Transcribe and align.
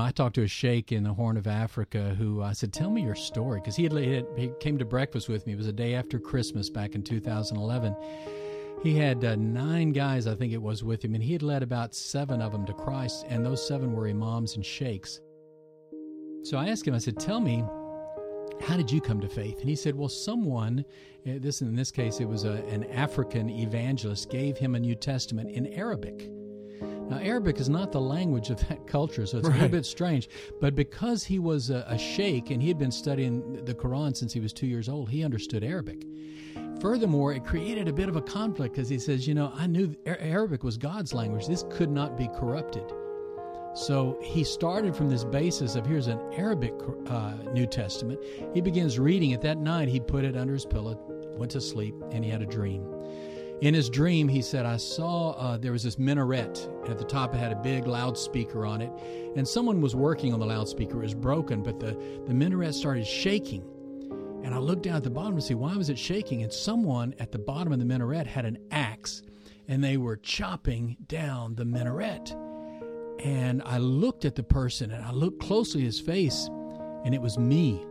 I 0.00 0.12
talked 0.12 0.36
to 0.36 0.44
a 0.44 0.48
sheikh 0.48 0.92
in 0.92 1.02
the 1.02 1.12
Horn 1.12 1.36
of 1.36 1.48
Africa 1.48 2.14
who 2.16 2.40
I 2.40 2.52
said, 2.52 2.72
"Tell 2.72 2.88
me 2.88 3.02
your 3.02 3.16
story," 3.16 3.58
because 3.60 3.74
he 3.74 3.82
had 3.82 4.26
he 4.36 4.52
came 4.60 4.78
to 4.78 4.84
breakfast 4.84 5.28
with 5.28 5.44
me. 5.44 5.54
It 5.54 5.56
was 5.56 5.66
a 5.66 5.72
day 5.72 5.96
after 5.96 6.20
Christmas 6.20 6.70
back 6.70 6.94
in 6.94 7.02
2011. 7.02 7.96
He 8.84 8.94
had 8.94 9.24
uh, 9.24 9.34
nine 9.34 9.90
guys, 9.90 10.28
I 10.28 10.36
think 10.36 10.52
it 10.52 10.62
was, 10.62 10.84
with 10.84 11.04
him, 11.04 11.16
and 11.16 11.24
he 11.24 11.32
had 11.32 11.42
led 11.42 11.64
about 11.64 11.96
seven 11.96 12.40
of 12.40 12.52
them 12.52 12.64
to 12.66 12.72
Christ, 12.72 13.26
and 13.28 13.44
those 13.44 13.66
seven 13.66 13.92
were 13.92 14.06
imams 14.06 14.54
and 14.54 14.64
sheikhs. 14.64 15.20
So 16.44 16.58
I 16.58 16.68
asked 16.68 16.86
him, 16.86 16.94
I 16.94 16.98
said, 16.98 17.18
"Tell 17.18 17.40
me, 17.40 17.64
how 18.60 18.76
did 18.76 18.92
you 18.92 19.00
come 19.00 19.20
to 19.20 19.28
faith?" 19.28 19.58
And 19.58 19.68
he 19.68 19.74
said, 19.74 19.96
"Well, 19.96 20.08
someone, 20.08 20.84
uh, 21.26 21.40
this 21.40 21.60
in 21.60 21.74
this 21.74 21.90
case, 21.90 22.20
it 22.20 22.28
was 22.28 22.44
a, 22.44 22.62
an 22.66 22.84
African 22.84 23.50
evangelist, 23.50 24.30
gave 24.30 24.58
him 24.58 24.76
a 24.76 24.78
New 24.78 24.94
Testament 24.94 25.50
in 25.50 25.66
Arabic." 25.72 26.30
Now, 26.80 27.18
Arabic 27.18 27.58
is 27.58 27.68
not 27.68 27.92
the 27.92 28.00
language 28.00 28.50
of 28.50 28.66
that 28.68 28.86
culture, 28.86 29.26
so 29.26 29.38
it's 29.38 29.48
right. 29.48 29.54
a 29.54 29.62
little 29.62 29.76
bit 29.76 29.86
strange. 29.86 30.28
But 30.60 30.74
because 30.74 31.24
he 31.24 31.38
was 31.38 31.70
a, 31.70 31.84
a 31.88 31.98
sheikh 31.98 32.50
and 32.50 32.60
he 32.60 32.68
had 32.68 32.78
been 32.78 32.90
studying 32.90 33.64
the 33.64 33.74
Quran 33.74 34.16
since 34.16 34.32
he 34.32 34.40
was 34.40 34.52
two 34.52 34.66
years 34.66 34.88
old, 34.88 35.08
he 35.08 35.24
understood 35.24 35.64
Arabic. 35.64 36.04
Furthermore, 36.80 37.32
it 37.32 37.44
created 37.44 37.88
a 37.88 37.92
bit 37.92 38.08
of 38.08 38.16
a 38.16 38.22
conflict 38.22 38.74
because 38.74 38.88
he 38.88 38.98
says, 38.98 39.26
you 39.26 39.34
know, 39.34 39.52
I 39.54 39.66
knew 39.66 39.96
Arabic 40.06 40.62
was 40.62 40.76
God's 40.76 41.12
language. 41.12 41.46
This 41.46 41.64
could 41.70 41.90
not 41.90 42.16
be 42.16 42.28
corrupted. 42.28 42.84
So 43.74 44.18
he 44.22 44.44
started 44.44 44.94
from 44.96 45.08
this 45.08 45.24
basis 45.24 45.74
of 45.74 45.86
here's 45.86 46.06
an 46.06 46.20
Arabic 46.32 46.74
uh, 47.06 47.34
New 47.52 47.66
Testament. 47.66 48.20
He 48.54 48.60
begins 48.60 48.98
reading 48.98 49.30
it 49.30 49.40
that 49.42 49.58
night. 49.58 49.88
He 49.88 50.00
put 50.00 50.24
it 50.24 50.36
under 50.36 50.52
his 50.52 50.64
pillow, 50.64 50.98
went 51.36 51.52
to 51.52 51.60
sleep, 51.60 51.94
and 52.10 52.24
he 52.24 52.30
had 52.30 52.42
a 52.42 52.46
dream. 52.46 52.82
In 53.60 53.74
his 53.74 53.90
dream, 53.90 54.28
he 54.28 54.40
said, 54.40 54.66
I 54.66 54.76
saw 54.76 55.32
uh, 55.32 55.56
there 55.56 55.72
was 55.72 55.82
this 55.82 55.98
minaret. 55.98 56.70
At 56.88 56.96
the 56.96 57.04
top, 57.04 57.34
it 57.34 57.38
had 57.38 57.50
a 57.50 57.56
big 57.56 57.88
loudspeaker 57.88 58.64
on 58.64 58.80
it, 58.80 58.92
and 59.34 59.46
someone 59.46 59.80
was 59.80 59.96
working 59.96 60.32
on 60.32 60.38
the 60.38 60.46
loudspeaker. 60.46 60.98
It 60.98 61.02
was 61.02 61.14
broken, 61.14 61.64
but 61.64 61.80
the, 61.80 61.98
the 62.26 62.34
minaret 62.34 62.72
started 62.72 63.04
shaking. 63.04 63.64
And 64.44 64.54
I 64.54 64.58
looked 64.58 64.82
down 64.82 64.94
at 64.94 65.02
the 65.02 65.10
bottom 65.10 65.34
to 65.34 65.42
see 65.42 65.54
why 65.54 65.76
was 65.76 65.88
it 65.88 65.98
shaking, 65.98 66.44
and 66.44 66.52
someone 66.52 67.16
at 67.18 67.32
the 67.32 67.38
bottom 67.40 67.72
of 67.72 67.80
the 67.80 67.84
minaret 67.84 68.28
had 68.28 68.44
an 68.44 68.58
axe, 68.70 69.22
and 69.66 69.82
they 69.82 69.96
were 69.96 70.16
chopping 70.16 70.96
down 71.08 71.56
the 71.56 71.64
minaret. 71.64 72.32
And 73.24 73.60
I 73.64 73.78
looked 73.78 74.24
at 74.24 74.36
the 74.36 74.44
person, 74.44 74.92
and 74.92 75.04
I 75.04 75.10
looked 75.10 75.40
closely 75.40 75.80
at 75.80 75.86
his 75.86 76.00
face, 76.00 76.48
and 77.04 77.12
it 77.12 77.20
was 77.20 77.36
me. 77.36 77.84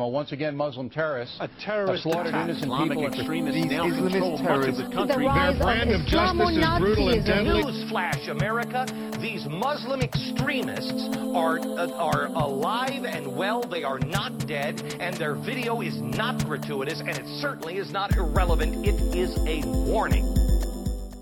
Well, 0.00 0.12
once 0.12 0.30
again, 0.30 0.56
Muslim 0.56 0.88
terrorists 0.88 1.36
a 1.40 1.48
terrorist 1.60 2.04
have 2.04 2.12
slaughtered 2.12 2.28
attack. 2.28 2.44
innocent 2.50 2.66
Islamic 2.66 2.98
people. 2.98 3.18
extremists 3.18 3.64
now 3.64 3.82
control 3.90 4.38
much 4.38 4.68
of 4.68 4.76
the 4.76 4.82
country. 4.94 5.26
The 5.26 5.32
Their 5.34 5.58
brand 5.58 5.90
of, 5.90 6.00
of 6.02 6.06
justice 6.06 6.50
is 6.50 6.78
brutal 6.78 7.08
and 7.08 7.26
deadly. 7.26 7.62
Newsflash, 7.64 8.28
America: 8.28 8.86
These 9.20 9.46
Muslim 9.46 10.00
extremists 10.00 11.16
are 11.34 11.58
uh, 11.58 11.90
are 11.98 12.26
alive 12.26 13.06
and 13.06 13.36
well. 13.36 13.60
They 13.60 13.82
are 13.82 13.98
not 13.98 14.46
dead, 14.46 14.80
and 15.00 15.16
their 15.16 15.34
video 15.34 15.80
is 15.80 16.00
not 16.00 16.44
gratuitous, 16.46 17.00
and 17.00 17.18
it 17.18 17.26
certainly 17.42 17.78
is 17.78 17.90
not 17.90 18.16
irrelevant. 18.16 18.86
It 18.86 19.00
is 19.16 19.36
a 19.48 19.66
warning. 19.66 20.32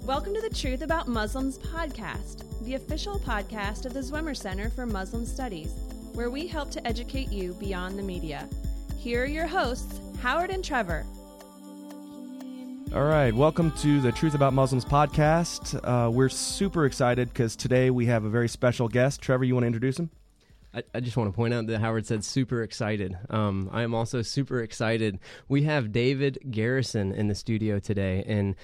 Welcome 0.05 0.35
to 0.35 0.43
the 0.43 0.51
Truth 0.51 0.83
About 0.83 1.09
Muslims 1.09 1.57
podcast, 1.57 2.45
the 2.67 2.75
official 2.75 3.19
podcast 3.21 3.87
of 3.87 3.95
the 3.95 4.01
Zwemer 4.01 4.37
Center 4.37 4.69
for 4.69 4.85
Muslim 4.85 5.25
Studies, 5.25 5.73
where 6.17 6.31
we 6.31 6.47
help 6.47 6.71
to 6.71 6.85
educate 6.87 7.31
you 7.31 7.53
beyond 7.61 7.99
the 7.99 8.03
media. 8.03 8.49
Here 8.97 9.23
are 9.23 9.27
your 9.27 9.47
hosts, 9.47 10.01
Howard 10.23 10.49
and 10.49 10.65
Trevor. 10.65 11.05
All 12.95 13.05
right, 13.05 13.35
welcome 13.35 13.71
to 13.83 14.01
the 14.01 14.13
Truth 14.13 14.35
About 14.35 14.55
Muslims 14.55 14.87
podcast. 14.87 15.79
Uh, 15.85 16.11
we're 16.11 16.31
super 16.31 16.87
excited 16.87 17.29
because 17.29 17.55
today 17.55 17.91
we 17.91 18.07
have 18.07 18.25
a 18.25 18.31
very 18.31 18.49
special 18.49 18.89
guest. 18.89 19.21
Trevor, 19.21 19.45
you 19.45 19.53
want 19.53 19.65
to 19.65 19.67
introduce 19.67 19.99
him? 19.99 20.09
I, 20.73 20.83
I, 20.95 21.01
just 21.01 21.19
want 21.19 21.31
to 21.31 21.37
point 21.37 21.53
out 21.53 21.67
that 21.67 21.81
Howard 21.81 22.07
said 22.07 22.25
super 22.25 22.63
excited. 22.63 23.19
Um, 23.29 23.69
I 23.71 23.83
am 23.83 23.95
also 23.95 24.23
super 24.23 24.63
excited. 24.63 25.19
We 25.49 25.65
have 25.65 25.93
David 25.93 26.39
Garrison 26.51 27.13
in 27.13 27.29
the 27.29 27.35
studio 27.35 27.79
today, 27.79 28.25
and 28.27 28.55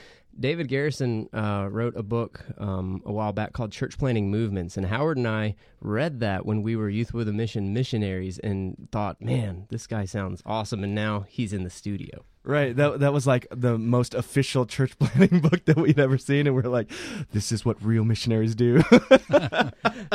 David 0.40 0.68
Garrison 0.68 1.28
uh, 1.34 1.68
wrote 1.70 1.96
a 1.96 2.02
book 2.02 2.44
um, 2.56 3.02
a 3.04 3.12
while 3.12 3.32
back 3.34 3.52
called 3.52 3.72
Church 3.72 3.98
Planting 3.98 4.30
Movements, 4.30 4.78
and 4.78 4.86
Howard 4.86 5.18
and 5.18 5.28
I 5.28 5.54
read 5.82 6.20
that 6.20 6.46
when 6.46 6.62
we 6.62 6.76
were 6.76 6.88
Youth 6.88 7.12
with 7.12 7.28
a 7.28 7.32
Mission 7.32 7.72
missionaries 7.72 8.38
and 8.38 8.88
thought, 8.92 9.20
man, 9.20 9.66
this 9.70 9.86
guy 9.86 10.04
sounds 10.04 10.42
awesome. 10.46 10.84
And 10.84 10.94
now 10.94 11.24
he's 11.28 11.52
in 11.52 11.64
the 11.64 11.70
studio. 11.70 12.24
Right. 12.44 12.74
That 12.74 12.98
that 13.00 13.12
was 13.12 13.24
like 13.24 13.46
the 13.52 13.78
most 13.78 14.14
official 14.14 14.66
church 14.66 14.98
planting 14.98 15.40
book 15.40 15.64
that 15.66 15.76
we'd 15.76 16.00
ever 16.00 16.18
seen, 16.18 16.48
and 16.48 16.56
we're 16.56 16.62
like, 16.62 16.90
this 17.30 17.52
is 17.52 17.64
what 17.64 17.82
real 17.84 18.04
missionaries 18.04 18.56
do. 18.56 18.82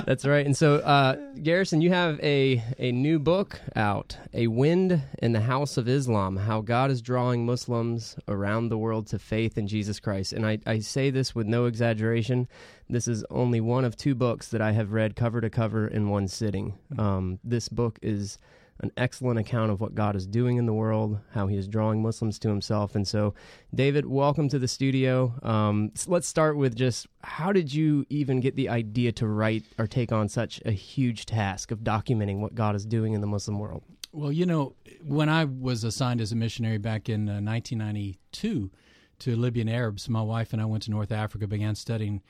That's 0.05 0.25
right. 0.25 0.45
And 0.45 0.55
so, 0.55 0.75
uh, 0.75 1.15
Garrison, 1.41 1.79
you 1.79 1.89
have 1.91 2.19
a 2.19 2.61
a 2.77 2.91
new 2.91 3.17
book 3.17 3.61
out, 3.77 4.17
"A 4.33 4.47
Wind 4.47 5.01
in 5.19 5.31
the 5.31 5.41
House 5.41 5.77
of 5.77 5.87
Islam: 5.87 6.35
How 6.35 6.59
God 6.59 6.91
is 6.91 7.01
Drawing 7.01 7.45
Muslims 7.45 8.17
Around 8.27 8.69
the 8.69 8.77
World 8.77 9.07
to 9.07 9.19
Faith 9.19 9.57
in 9.57 9.67
Jesus 9.67 10.01
Christ." 10.01 10.33
And 10.33 10.45
I, 10.45 10.59
I 10.67 10.79
say 10.79 11.09
this 11.09 11.33
with 11.33 11.47
no 11.47 11.65
exaggeration. 11.65 12.49
This 12.89 13.07
is 13.07 13.25
only 13.29 13.59
one 13.59 13.83
of 13.83 13.97
two 13.97 14.15
books 14.15 14.47
that 14.49 14.61
I 14.61 14.71
have 14.71 14.93
read 14.93 15.17
cover 15.17 15.41
to 15.41 15.49
cover 15.49 15.87
in 15.87 16.09
one 16.09 16.29
sitting. 16.29 16.77
Um, 16.97 17.37
this 17.43 17.67
book 17.67 17.99
is 18.01 18.39
an 18.79 18.91
excellent 18.95 19.39
account 19.39 19.71
of 19.71 19.81
what 19.81 19.93
God 19.93 20.15
is 20.15 20.25
doing 20.25 20.55
in 20.55 20.67
the 20.67 20.73
world, 20.73 21.19
how 21.33 21.47
He 21.47 21.57
is 21.57 21.67
drawing 21.67 22.01
Muslims 22.01 22.39
to 22.39 22.47
Himself. 22.47 22.95
And 22.95 23.05
so, 23.05 23.33
David, 23.75 24.05
welcome 24.05 24.47
to 24.49 24.59
the 24.59 24.69
studio. 24.69 25.33
Um, 25.43 25.91
so 25.95 26.11
let's 26.11 26.27
start 26.27 26.55
with 26.55 26.75
just 26.75 27.07
how 27.23 27.51
did 27.51 27.73
you 27.73 28.05
even 28.09 28.39
get 28.39 28.55
the 28.55 28.69
idea 28.69 29.11
to 29.13 29.27
write 29.27 29.65
or 29.77 29.85
take 29.85 30.13
on 30.13 30.29
such 30.29 30.61
a 30.63 30.71
huge 30.71 31.25
task 31.25 31.71
of 31.71 31.79
documenting 31.79 32.39
what 32.39 32.55
God 32.55 32.73
is 32.73 32.85
doing 32.85 33.13
in 33.13 33.19
the 33.19 33.27
Muslim 33.27 33.59
world? 33.59 33.83
Well, 34.13 34.31
you 34.31 34.45
know, 34.45 34.75
when 35.03 35.27
I 35.27 35.43
was 35.43 35.83
assigned 35.83 36.21
as 36.21 36.31
a 36.31 36.37
missionary 36.37 36.77
back 36.77 37.09
in 37.09 37.27
uh, 37.27 37.41
1992 37.41 38.71
to 39.19 39.35
Libyan 39.35 39.67
Arabs, 39.67 40.07
my 40.07 40.21
wife 40.21 40.53
and 40.53 40.61
I 40.61 40.65
went 40.65 40.83
to 40.83 40.91
North 40.91 41.11
Africa, 41.11 41.47
began 41.47 41.75
studying 41.75 42.21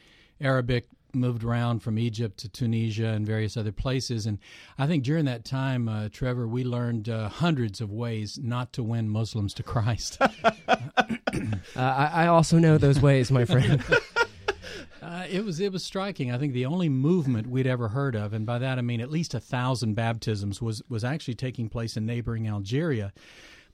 Arabic, 0.42 0.88
moved 1.14 1.44
around 1.44 1.80
from 1.80 1.98
Egypt 1.98 2.38
to 2.38 2.50
Tunisia 2.50 3.08
and 3.08 3.26
various 3.26 3.58
other 3.58 3.72
places. 3.72 4.26
And 4.26 4.40
I 4.78 4.88
think 4.88 5.04
during 5.04 5.26
that 5.26 5.46
time, 5.46 5.90
uh, 5.90 6.10
Trevor, 6.12 6.48
we 6.48 6.64
learned 6.64 7.10
uh, 7.10 7.30
hundreds 7.30 7.82
of 7.82 7.92
ways 7.92 8.40
not 8.42 8.74
to 8.74 8.84
win 8.84 9.10
Muslims 9.10 9.54
to 9.56 9.64
Christ. 9.64 10.18
uh, 10.22 10.36
I, 11.76 12.10
I, 12.14 12.28
also 12.28 12.60
know 12.60 12.78
those 12.78 13.02
ways, 13.02 13.32
my 13.32 13.46
friend. 13.46 13.84
Uh, 15.00 15.26
it 15.30 15.46
was 15.46 15.62
it 15.62 15.72
was 15.72 15.86
striking. 15.86 16.34
I 16.34 16.38
think 16.38 16.52
the 16.52 16.66
only 16.66 16.90
movement 16.90 17.48
we'd 17.48 17.66
ever 17.66 17.88
heard 17.88 18.14
of, 18.14 18.34
and 18.34 18.46
by 18.46 18.60
that 18.60 18.78
I 18.78 18.82
mean 18.82 19.00
at 19.00 19.10
least 19.10 19.34
a 19.34 19.40
thousand 19.40 19.94
baptisms, 19.94 20.62
was 20.62 20.82
was 20.90 21.06
actually 21.06 21.36
taking 21.36 21.70
place 21.70 21.96
in 21.96 22.06
neighboring 22.06 22.46
Algeria. 22.46 23.14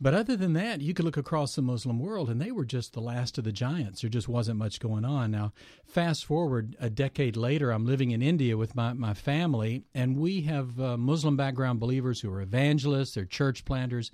But 0.01 0.13
other 0.13 0.35
than 0.35 0.53
that, 0.53 0.81
you 0.81 0.93
could 0.93 1.05
look 1.05 1.17
across 1.17 1.55
the 1.55 1.61
Muslim 1.61 1.99
world 1.99 2.29
and 2.29 2.41
they 2.41 2.51
were 2.51 2.65
just 2.65 2.93
the 2.93 3.01
last 3.01 3.37
of 3.37 3.43
the 3.43 3.51
giants. 3.51 4.01
There 4.01 4.09
just 4.09 4.27
wasn't 4.27 4.59
much 4.59 4.79
going 4.79 5.05
on. 5.05 5.31
Now, 5.31 5.53
fast 5.85 6.25
forward 6.25 6.75
a 6.79 6.89
decade 6.89 7.37
later, 7.37 7.71
I'm 7.71 7.85
living 7.85 8.11
in 8.11 8.21
India 8.21 8.57
with 8.57 8.75
my, 8.75 8.93
my 8.93 9.13
family, 9.13 9.83
and 9.93 10.17
we 10.17 10.41
have 10.41 10.79
uh, 10.79 10.97
Muslim 10.97 11.37
background 11.37 11.79
believers 11.79 12.21
who 12.21 12.31
are 12.31 12.41
evangelists, 12.41 13.13
they're 13.13 13.25
church 13.25 13.65
planters. 13.65 14.11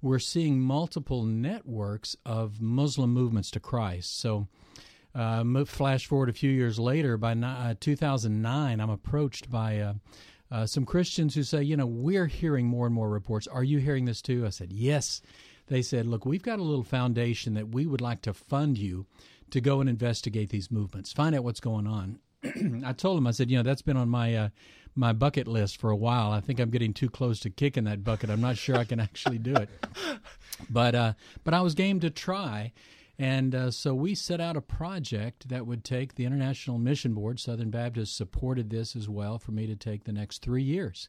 We're 0.00 0.18
seeing 0.18 0.60
multiple 0.60 1.22
networks 1.22 2.16
of 2.26 2.60
Muslim 2.60 3.12
movements 3.12 3.52
to 3.52 3.60
Christ. 3.60 4.18
So, 4.18 4.48
uh, 5.14 5.44
flash 5.66 6.06
forward 6.06 6.28
a 6.30 6.32
few 6.32 6.50
years 6.50 6.78
later, 6.78 7.16
by 7.16 7.32
uh, 7.32 7.74
2009, 7.78 8.80
I'm 8.80 8.90
approached 8.90 9.50
by 9.50 9.78
uh, 9.78 9.94
uh, 10.52 10.66
some 10.66 10.84
Christians 10.84 11.34
who 11.34 11.42
say, 11.44 11.62
you 11.62 11.78
know, 11.78 11.86
we're 11.86 12.26
hearing 12.26 12.66
more 12.66 12.84
and 12.84 12.94
more 12.94 13.08
reports. 13.08 13.46
Are 13.46 13.64
you 13.64 13.78
hearing 13.78 14.04
this 14.04 14.20
too? 14.20 14.44
I 14.46 14.50
said, 14.50 14.70
yes. 14.70 15.22
They 15.68 15.80
said, 15.80 16.04
look, 16.06 16.26
we've 16.26 16.42
got 16.42 16.58
a 16.58 16.62
little 16.62 16.84
foundation 16.84 17.54
that 17.54 17.70
we 17.70 17.86
would 17.86 18.02
like 18.02 18.20
to 18.22 18.34
fund 18.34 18.76
you 18.76 19.06
to 19.50 19.62
go 19.62 19.80
and 19.80 19.88
investigate 19.88 20.50
these 20.50 20.70
movements, 20.70 21.10
find 21.10 21.34
out 21.34 21.42
what's 21.42 21.60
going 21.60 21.86
on. 21.86 22.18
I 22.84 22.92
told 22.92 23.16
them, 23.16 23.26
I 23.26 23.30
said, 23.30 23.50
you 23.50 23.56
know, 23.56 23.62
that's 23.62 23.80
been 23.80 23.96
on 23.96 24.10
my 24.10 24.34
uh, 24.34 24.48
my 24.94 25.14
bucket 25.14 25.48
list 25.48 25.78
for 25.78 25.90
a 25.90 25.96
while. 25.96 26.32
I 26.32 26.40
think 26.40 26.60
I'm 26.60 26.70
getting 26.70 26.92
too 26.92 27.08
close 27.08 27.40
to 27.40 27.50
kicking 27.50 27.84
that 27.84 28.04
bucket. 28.04 28.28
I'm 28.28 28.42
not 28.42 28.58
sure 28.58 28.76
I 28.76 28.84
can 28.84 29.00
actually 29.00 29.38
do 29.38 29.54
it, 29.54 29.70
but 30.70 30.94
uh, 30.94 31.12
but 31.44 31.54
I 31.54 31.62
was 31.62 31.74
game 31.74 32.00
to 32.00 32.10
try. 32.10 32.72
And 33.18 33.54
uh, 33.54 33.70
so 33.70 33.94
we 33.94 34.14
set 34.14 34.40
out 34.40 34.56
a 34.56 34.62
project 34.62 35.48
that 35.48 35.66
would 35.66 35.84
take 35.84 36.14
the 36.14 36.24
International 36.24 36.78
Mission 36.78 37.14
Board, 37.14 37.38
Southern 37.38 37.70
Baptist 37.70 38.16
supported 38.16 38.70
this 38.70 38.96
as 38.96 39.08
well, 39.08 39.38
for 39.38 39.52
me 39.52 39.66
to 39.66 39.76
take 39.76 40.04
the 40.04 40.12
next 40.12 40.42
three 40.42 40.62
years 40.62 41.08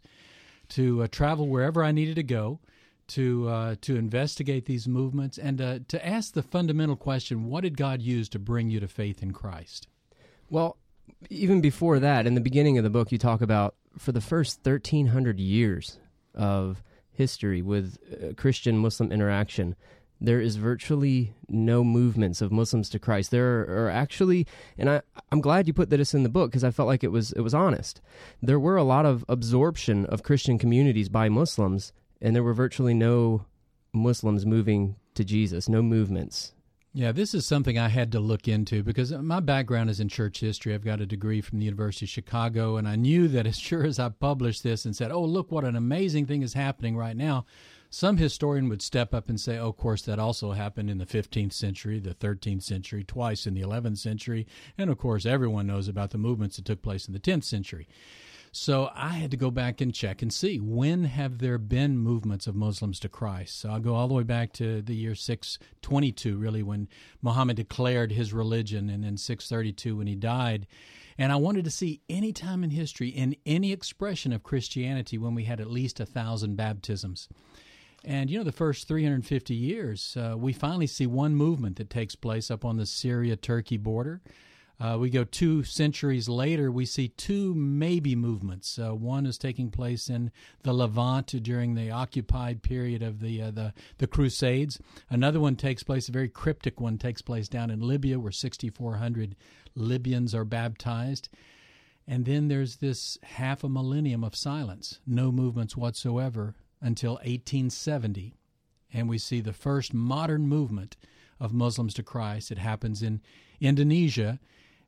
to 0.70 1.04
uh, 1.04 1.08
travel 1.08 1.48
wherever 1.48 1.84
I 1.84 1.92
needed 1.92 2.16
to 2.16 2.24
go, 2.24 2.60
to 3.08 3.50
uh, 3.50 3.76
to 3.82 3.96
investigate 3.96 4.66
these 4.66 4.88
movements, 4.88 5.38
and 5.38 5.62
uh, 5.62 5.80
to 5.88 6.06
ask 6.06 6.34
the 6.34 6.44
fundamental 6.44 6.96
question: 6.96 7.46
What 7.46 7.62
did 7.62 7.78
God 7.78 8.02
use 8.02 8.30
to 8.30 8.40
bring 8.40 8.70
you 8.70 8.80
to 8.80 8.88
faith 8.88 9.22
in 9.22 9.32
Christ? 9.32 9.88
Well, 10.50 10.78
even 11.30 11.62
before 11.62 12.00
that, 12.00 12.26
in 12.28 12.34
the 12.34 12.42
beginning 12.42 12.78
of 12.78 12.84
the 12.84 12.90
book, 12.90 13.12
you 13.12 13.18
talk 13.18 13.42
about 13.42 13.76
for 13.98 14.12
the 14.12 14.22
first 14.22 14.64
thirteen 14.64 15.08
hundred 15.08 15.40
years 15.40 16.00
of 16.34 16.84
history 17.12 17.62
with 17.62 17.98
uh, 18.12 18.34
Christian 18.36 18.78
Muslim 18.78 19.12
interaction, 19.12 19.76
there 20.24 20.40
is 20.40 20.56
virtually 20.56 21.34
no 21.50 21.84
movements 21.84 22.42
of 22.42 22.50
Muslims 22.50 22.90
to 22.90 22.98
Christ. 22.98 23.30
There 23.30 23.86
are, 23.86 23.90
actually, 23.90 24.48
and 24.78 24.90
I, 24.90 25.02
I'm 25.34 25.42
glad 25.42 25.68
you 25.68 25.74
put 25.74 25.90
this 25.90 26.14
in 26.14 26.24
the 26.24 26.30
book 26.30 26.50
because 26.50 26.64
I 26.64 26.72
felt 26.72 26.88
like 26.88 27.04
it 27.04 27.12
was 27.12 27.34
it 27.34 27.42
was 27.42 27.54
honest. 27.54 28.00
There 28.42 28.60
were 28.60 28.78
a 28.78 28.84
lot 28.84 29.06
of 29.06 29.26
absorption 29.28 30.06
of 30.06 30.24
Christian 30.24 30.58
communities 30.58 31.10
by 31.10 31.28
Muslims, 31.28 31.92
and 32.22 32.34
there 32.34 32.42
were 32.42 32.54
virtually 32.54 32.94
no 32.94 33.46
Muslims 33.92 34.46
moving 34.46 34.96
to 35.16 35.26
Jesus, 35.26 35.68
no 35.68 35.82
movements. 35.82 36.54
Yeah, 36.96 37.12
this 37.12 37.34
is 37.34 37.46
something 37.46 37.78
I 37.78 37.90
had 37.90 38.12
to 38.12 38.20
look 38.20 38.48
into 38.48 38.84
because 38.84 39.12
my 39.12 39.40
background 39.40 39.90
is 39.90 40.00
in 40.00 40.10
church 40.10 40.40
history. 40.40 40.74
I've 40.74 40.86
got 40.86 41.02
a 41.02 41.08
degree 41.08 41.42
from 41.42 41.58
the 41.58 41.66
University 41.66 42.06
of 42.06 42.12
Chicago, 42.12 42.78
and 42.78 42.88
I 42.88 42.96
knew 42.96 43.28
that 43.30 43.48
as 43.48 43.58
sure 43.58 43.84
as 43.84 44.00
I 44.00 44.10
published 44.10 44.64
this 44.64 44.86
and 44.86 44.96
said, 44.96 45.12
"Oh, 45.12 45.26
look 45.26 45.52
what 45.52 45.66
an 45.66 45.76
amazing 45.76 46.28
thing 46.28 46.44
is 46.44 46.54
happening 46.54 46.96
right 46.96 47.18
now," 47.18 47.46
some 47.94 48.18
historian 48.18 48.70
would 48.70 48.82
step 48.82 49.14
up 49.14 49.30
and 49.30 49.40
say, 49.40 49.56
"Oh, 49.60 49.70
of 49.70 49.78
course, 49.78 50.02
that 50.02 50.18
also 50.18 50.54
happened 50.54 50.90
in 50.90 50.98
the 50.98 51.06
15th 51.06 51.54
century, 51.54 52.00
the 52.00 52.16
13th 52.16 52.64
century, 52.64 53.04
twice 53.04 53.46
in 53.46 53.54
the 53.54 53.62
11th 53.62 54.00
century, 54.00 54.48
and 54.80 54.90
of 54.90 54.98
course, 54.98 55.28
everyone 55.28 55.68
knows 55.68 55.88
about 55.88 56.10
the 56.10 56.18
movements 56.18 56.56
that 56.56 56.66
took 56.66 56.82
place 56.82 57.08
in 57.08 57.14
the 57.14 57.20
10th 57.20 57.44
century." 57.44 57.88
So 58.52 58.90
I 58.96 59.10
had 59.10 59.30
to 59.30 59.38
go 59.38 59.52
back 59.52 59.80
and 59.80 59.94
check 59.94 60.24
and 60.24 60.34
see 60.34 60.60
when 60.60 61.04
have 61.04 61.38
there 61.38 61.60
been 61.60 62.00
movements 62.00 62.48
of 62.48 62.56
Muslims 62.56 63.00
to 63.02 63.10
Christ. 63.10 63.60
So 63.60 63.70
I'll 63.70 63.80
go 63.80 63.94
all 63.94 64.08
the 64.08 64.16
way 64.16 64.24
back 64.24 64.54
to 64.54 64.82
the 64.82 64.96
year 64.96 65.14
622, 65.14 66.36
really, 66.36 66.64
when 66.64 66.88
Muhammad 67.22 67.58
declared 67.58 68.12
his 68.12 68.34
religion, 68.34 68.90
and 68.90 69.04
then 69.04 69.18
632 69.18 69.98
when 69.98 70.08
he 70.08 70.16
died. 70.16 70.66
And 71.16 71.32
I 71.32 71.36
wanted 71.36 71.64
to 71.66 71.72
see 71.72 72.02
any 72.10 72.34
time 72.34 72.64
in 72.64 72.72
history, 72.72 73.10
in 73.10 73.36
any 73.46 73.72
expression 73.72 74.34
of 74.34 74.42
Christianity, 74.42 75.20
when 75.20 75.36
we 75.36 75.44
had 75.44 75.60
at 75.60 75.70
least 75.70 76.00
a 76.00 76.08
thousand 76.08 76.56
baptisms. 76.56 77.30
And 78.06 78.30
you 78.30 78.38
know, 78.38 78.44
the 78.44 78.52
first 78.52 78.88
350 78.88 79.54
years, 79.54 80.18
uh, 80.18 80.36
we 80.38 80.52
finally 80.52 80.88
see 80.88 81.08
one 81.08 81.36
movement 81.36 81.78
that 81.78 81.90
takes 81.90 82.16
place 82.16 82.52
up 82.52 82.66
on 82.66 82.78
the 82.78 82.86
Syria 82.86 83.36
Turkey 83.36 83.78
border. 83.78 84.22
Uh, 84.80 84.98
we 85.00 85.10
go 85.10 85.24
two 85.24 85.64
centuries 85.64 86.28
later, 86.28 86.70
we 86.72 86.86
see 86.86 87.08
two 87.08 87.54
maybe 87.54 88.16
movements. 88.16 88.78
Uh, 88.78 88.94
one 88.94 89.26
is 89.26 89.38
taking 89.38 89.70
place 89.70 90.10
in 90.10 90.32
the 90.64 90.74
Levant 90.74 91.28
during 91.42 91.76
the 91.76 91.92
occupied 91.92 92.64
period 92.64 93.02
of 93.02 93.22
the, 93.22 93.42
uh, 93.42 93.52
the 93.52 93.74
the 94.00 94.08
Crusades. 94.08 94.80
Another 95.10 95.40
one 95.40 95.56
takes 95.56 95.84
place, 95.84 96.10
a 96.10 96.12
very 96.12 96.28
cryptic 96.28 96.82
one 96.82 96.98
takes 96.98 97.22
place 97.22 97.48
down 97.48 97.70
in 97.70 97.88
Libya, 97.88 98.20
where 98.20 98.32
6,400 98.32 99.36
Libyans 99.76 100.36
are 100.36 100.44
baptized. 100.44 101.30
And 102.06 102.26
then 102.26 102.50
there's 102.50 102.78
this 102.78 103.18
half 103.24 103.64
a 103.64 103.70
millennium 103.70 104.24
of 104.24 104.36
silence, 104.36 105.00
no 105.08 105.32
movements 105.32 105.78
whatsoever 105.78 106.56
until 106.84 107.14
1870, 107.14 108.36
and 108.94 109.10
we 109.10 109.18
see 109.18 109.42
the 109.42 109.54
first 109.54 109.94
modern 109.94 110.48
movement 110.48 110.98
of 111.40 111.54
Muslims 111.54 111.94
to 111.96 112.04
Christ. 112.04 112.52
It 112.52 112.60
happens 112.60 113.02
in 113.02 113.22
Indonesia 113.60 114.40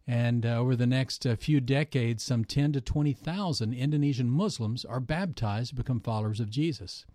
and 0.08 0.46
uh, 0.46 0.58
over 0.58 0.76
the 0.76 0.86
next 0.86 1.26
uh, 1.26 1.36
few 1.36 1.60
decades, 1.60 2.24
some 2.24 2.46
10 2.46 2.74
to 2.74 2.82
20,000 2.82 3.74
Indonesian 3.74 4.30
Muslims 4.30 4.86
are 4.86 5.00
baptized, 5.00 5.76
become 5.76 6.00
followers 6.00 6.40
of 6.40 6.50
Jesus. 6.50 7.06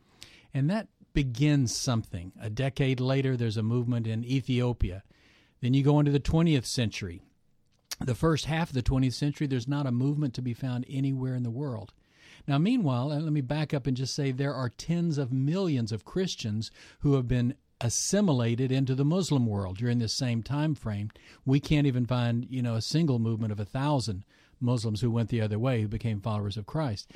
And 0.53 0.69
that 0.71 0.88
begins 1.12 1.75
something. 1.75 2.33
A 2.41 2.50
decade 2.50 2.99
later, 2.99 3.37
there's 3.37 3.56
a 3.56 3.62
movement 3.62 4.06
in 4.06 4.25
Ethiopia. 4.25 5.05
Then 5.61 5.75
you 5.75 5.85
go 5.85 6.00
into 6.00 6.11
the 6.11 6.19
20th 6.19 6.67
century. 6.67 7.23
The 8.00 8.15
first 8.15 8.47
half 8.47 8.71
of 8.71 8.75
the 8.75 8.83
20th 8.83 9.12
century, 9.12 9.47
there's 9.47 9.69
not 9.69 9.87
a 9.87 9.93
movement 9.93 10.35
to 10.35 10.43
be 10.43 10.55
found 10.55 10.85
anywhere 10.88 11.35
in 11.35 11.43
the 11.43 11.50
world. 11.50 11.93
Now, 12.47 12.59
meanwhile, 12.59 13.09
let 13.09 13.33
me 13.33 13.41
back 13.41 13.75
up 13.75 13.87
and 13.87 13.97
just 13.97 14.15
say 14.15 14.33
there 14.33 14.55
are 14.55 14.69
tens 14.69 15.19
of 15.19 15.33
millions 15.33 15.93
of 15.93 16.05
Christians 16.05 16.71
who 17.01 17.15
have 17.15 17.29
been 17.29 17.55
assimilated 17.81 18.71
into 18.71 18.95
the 18.95 19.05
Muslim 19.05 19.47
world 19.47 19.79
during 19.79 19.99
this 19.99 20.13
same 20.13 20.43
time 20.43 20.75
frame. 20.75 21.11
We 21.47 21.61
can't 21.61 21.87
even 21.87 22.07
find, 22.07 22.47
you 22.51 22.63
know, 22.63 22.75
a 22.75 22.83
single 22.83 23.19
movement 23.19 23.53
of 23.53 23.61
a 23.61 23.65
thousand 23.65 24.25
Muslims 24.61 25.01
who 25.01 25.11
went 25.11 25.31
the 25.31 25.41
other 25.41 25.59
way 25.59 25.81
who 25.81 25.89
became 25.89 26.21
followers 26.21 26.57
of 26.57 26.67
Christ. 26.67 27.11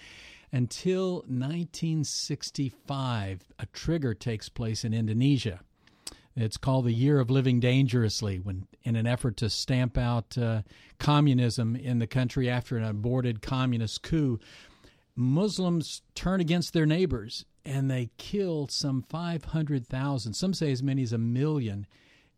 Until 0.53 1.25
1965, 1.27 3.41
a 3.59 3.67
trigger 3.67 4.15
takes 4.15 4.49
place 4.49 4.85
in 4.85 4.95
Indonesia. 4.95 5.61
It's 6.37 6.57
called 6.57 6.87
the 6.87 6.93
Year 6.93 7.21
of 7.21 7.31
Living 7.31 7.61
Dangerously, 7.61 8.39
when 8.39 8.67
in 8.83 8.97
an 8.97 9.07
effort 9.07 9.37
to 9.39 9.49
stamp 9.49 9.97
out 9.97 10.37
uh, 10.37 10.61
communism 10.99 11.77
in 11.77 12.01
the 12.01 12.07
country 12.07 12.51
after 12.51 12.77
an 12.77 12.85
aborted 12.85 13.41
communist 13.41 14.03
coup, 14.03 14.39
Muslims 15.17 16.03
turn 16.15 16.41
against 16.41 16.73
their 16.73 16.87
neighbors 16.87 17.45
and 17.65 17.91
they 17.91 18.11
kill 18.19 18.69
some 18.69 19.03
500,000, 19.03 20.35
some 20.35 20.53
say 20.53 20.71
as 20.73 20.83
many 20.83 21.03
as 21.03 21.13
a 21.13 21.19
million 21.19 21.87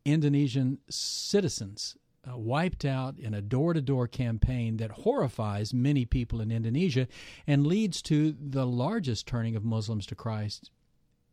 Indonesian 0.05 0.79
citizens, 0.89 1.97
uh, 2.29 2.37
wiped 2.37 2.85
out 2.85 3.19
in 3.19 3.35
a 3.35 3.43
door 3.43 3.73
to 3.73 3.81
door 3.81 4.07
campaign 4.07 4.77
that 4.77 4.91
horrifies 4.91 5.73
many 5.73 6.05
people 6.05 6.41
in 6.41 6.51
Indonesia 6.51 7.09
and 7.47 7.67
leads 7.67 8.03
to 8.03 8.37
the 8.41 8.67
largest 8.67 9.27
turning 9.27 9.57
of 9.57 9.65
Muslims 9.65 10.07
to 10.07 10.15
Christ 10.15 10.71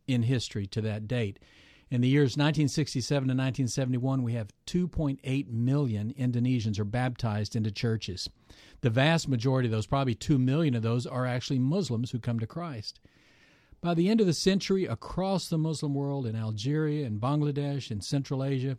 in 0.07 0.23
history 0.23 0.65
to 0.67 0.81
that 0.81 1.07
date. 1.07 1.39
In 1.89 2.01
the 2.01 2.07
years 2.07 2.31
1967 2.37 3.21
to 3.27 3.33
1971, 3.33 4.23
we 4.23 4.33
have 4.33 4.49
2.8 4.65 5.47
million 5.49 6.13
Indonesians 6.17 6.79
are 6.79 6.85
baptized 6.85 7.55
into 7.55 7.71
churches. 7.71 8.29
The 8.83 8.89
vast 8.89 9.29
majority 9.29 9.67
of 9.67 9.71
those, 9.71 9.87
probably 9.87 10.13
2 10.13 10.37
million 10.37 10.75
of 10.75 10.83
those, 10.83 11.07
are 11.07 11.25
actually 11.25 11.57
Muslims 11.57 12.11
who 12.11 12.19
come 12.19 12.37
to 12.39 12.45
Christ. 12.45 12.99
By 13.79 13.93
the 13.93 14.09
end 14.09 14.19
of 14.19 14.27
the 14.27 14.33
century, 14.33 14.85
across 14.85 15.47
the 15.47 15.57
Muslim 15.57 15.93
world, 15.93 16.27
in 16.27 16.35
Algeria, 16.35 17.05
in 17.05 17.17
Bangladesh, 17.17 17.91
in 17.91 18.01
Central 18.01 18.43
Asia, 18.43 18.77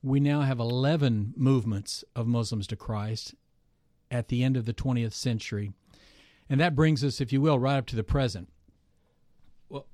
we 0.00 0.20
now 0.20 0.42
have 0.42 0.60
11 0.60 1.34
movements 1.36 2.04
of 2.14 2.28
Muslims 2.28 2.68
to 2.68 2.76
Christ 2.76 3.34
at 4.12 4.28
the 4.28 4.44
end 4.44 4.56
of 4.56 4.64
the 4.64 4.72
20th 4.72 5.12
century. 5.12 5.72
And 6.48 6.60
that 6.60 6.76
brings 6.76 7.02
us, 7.02 7.20
if 7.20 7.32
you 7.32 7.40
will, 7.40 7.58
right 7.58 7.78
up 7.78 7.86
to 7.86 7.96
the 7.96 8.04
present. 8.04 8.48
Well, 9.68 9.86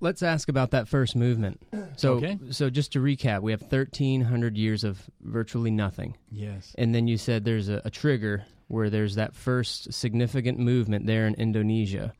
let's 0.00 0.22
ask 0.24 0.48
about 0.48 0.72
that 0.72 0.88
first 0.88 1.14
movement. 1.14 1.62
So, 1.96 2.14
okay. 2.14 2.38
so 2.50 2.68
just 2.68 2.92
to 2.92 2.98
recap, 2.98 3.40
we 3.40 3.52
have 3.52 3.62
1,300 3.62 4.58
years 4.58 4.84
of 4.84 5.08
virtually 5.22 5.70
nothing. 5.70 6.18
Yes. 6.30 6.74
And 6.76 6.94
then 6.94 7.08
you 7.08 7.16
said 7.16 7.44
there's 7.44 7.70
a, 7.70 7.80
a 7.86 7.90
trigger 7.90 8.44
where 8.68 8.90
there's 8.90 9.14
that 9.14 9.34
first 9.34 9.92
significant 9.92 10.58
movement 10.58 11.06
there 11.06 11.26
in 11.26 11.34
Indonesia 11.34 12.12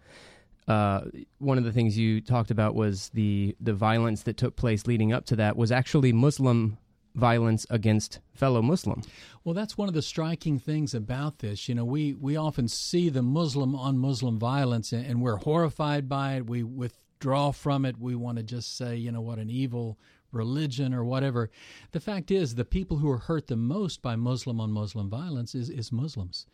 uh, 0.68 1.02
one 1.38 1.58
of 1.58 1.64
the 1.64 1.72
things 1.72 1.96
you 1.96 2.20
talked 2.20 2.50
about 2.50 2.74
was 2.74 3.10
the 3.10 3.54
the 3.60 3.72
violence 3.72 4.22
that 4.22 4.36
took 4.36 4.56
place 4.56 4.86
leading 4.86 5.12
up 5.12 5.24
to 5.26 5.36
that 5.36 5.56
was 5.56 5.70
actually 5.70 6.12
Muslim 6.12 6.76
violence 7.14 7.66
against 7.70 8.20
fellow 8.34 8.60
Muslim. 8.60 9.02
Well, 9.44 9.54
that's 9.54 9.78
one 9.78 9.88
of 9.88 9.94
the 9.94 10.02
striking 10.02 10.58
things 10.58 10.92
about 10.92 11.38
this. 11.38 11.68
You 11.68 11.74
know, 11.74 11.84
we, 11.84 12.12
we 12.12 12.36
often 12.36 12.68
see 12.68 13.08
the 13.08 13.22
Muslim 13.22 13.74
on 13.74 13.96
Muslim 13.96 14.38
violence 14.38 14.92
and, 14.92 15.06
and 15.06 15.22
we're 15.22 15.36
horrified 15.36 16.10
by 16.10 16.34
it. 16.34 16.46
We 16.46 16.62
withdraw 16.62 17.52
from 17.52 17.86
it. 17.86 17.98
We 17.98 18.14
want 18.16 18.36
to 18.36 18.42
just 18.42 18.76
say, 18.76 18.96
you 18.96 19.10
know, 19.10 19.22
what 19.22 19.38
an 19.38 19.48
evil 19.48 19.98
religion 20.36 20.94
or 20.94 21.04
whatever. 21.04 21.50
The 21.92 22.00
fact 22.00 22.30
is, 22.30 22.54
the 22.54 22.64
people 22.64 22.98
who 22.98 23.10
are 23.10 23.18
hurt 23.18 23.48
the 23.48 23.56
most 23.56 24.02
by 24.02 24.16
Muslim 24.16 24.60
on 24.60 24.70
Muslim 24.70 25.10
violence 25.10 25.54
is, 25.54 25.70
is 25.70 25.90
Muslims. 25.90 26.46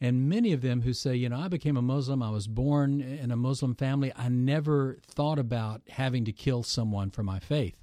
And 0.00 0.28
many 0.28 0.52
of 0.52 0.60
them 0.60 0.82
who 0.82 0.92
say, 0.92 1.14
you 1.14 1.28
know, 1.28 1.38
I 1.38 1.48
became 1.48 1.76
a 1.76 1.82
Muslim, 1.82 2.22
I 2.22 2.30
was 2.30 2.46
born 2.46 3.00
in 3.00 3.30
a 3.30 3.36
Muslim 3.36 3.74
family, 3.74 4.12
I 4.16 4.28
never 4.28 4.98
thought 5.06 5.38
about 5.38 5.82
having 5.88 6.24
to 6.24 6.32
kill 6.32 6.62
someone 6.62 7.10
for 7.10 7.22
my 7.22 7.38
faith. 7.38 7.76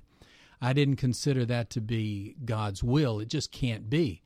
I 0.62 0.74
didn't 0.74 0.98
consider 0.98 1.46
that 1.46 1.70
to 1.72 1.82
be 1.82 2.36
God's 2.46 2.84
will. 2.84 3.20
It 3.20 3.30
just 3.30 3.52
can't 3.52 3.90
be. 3.90 4.22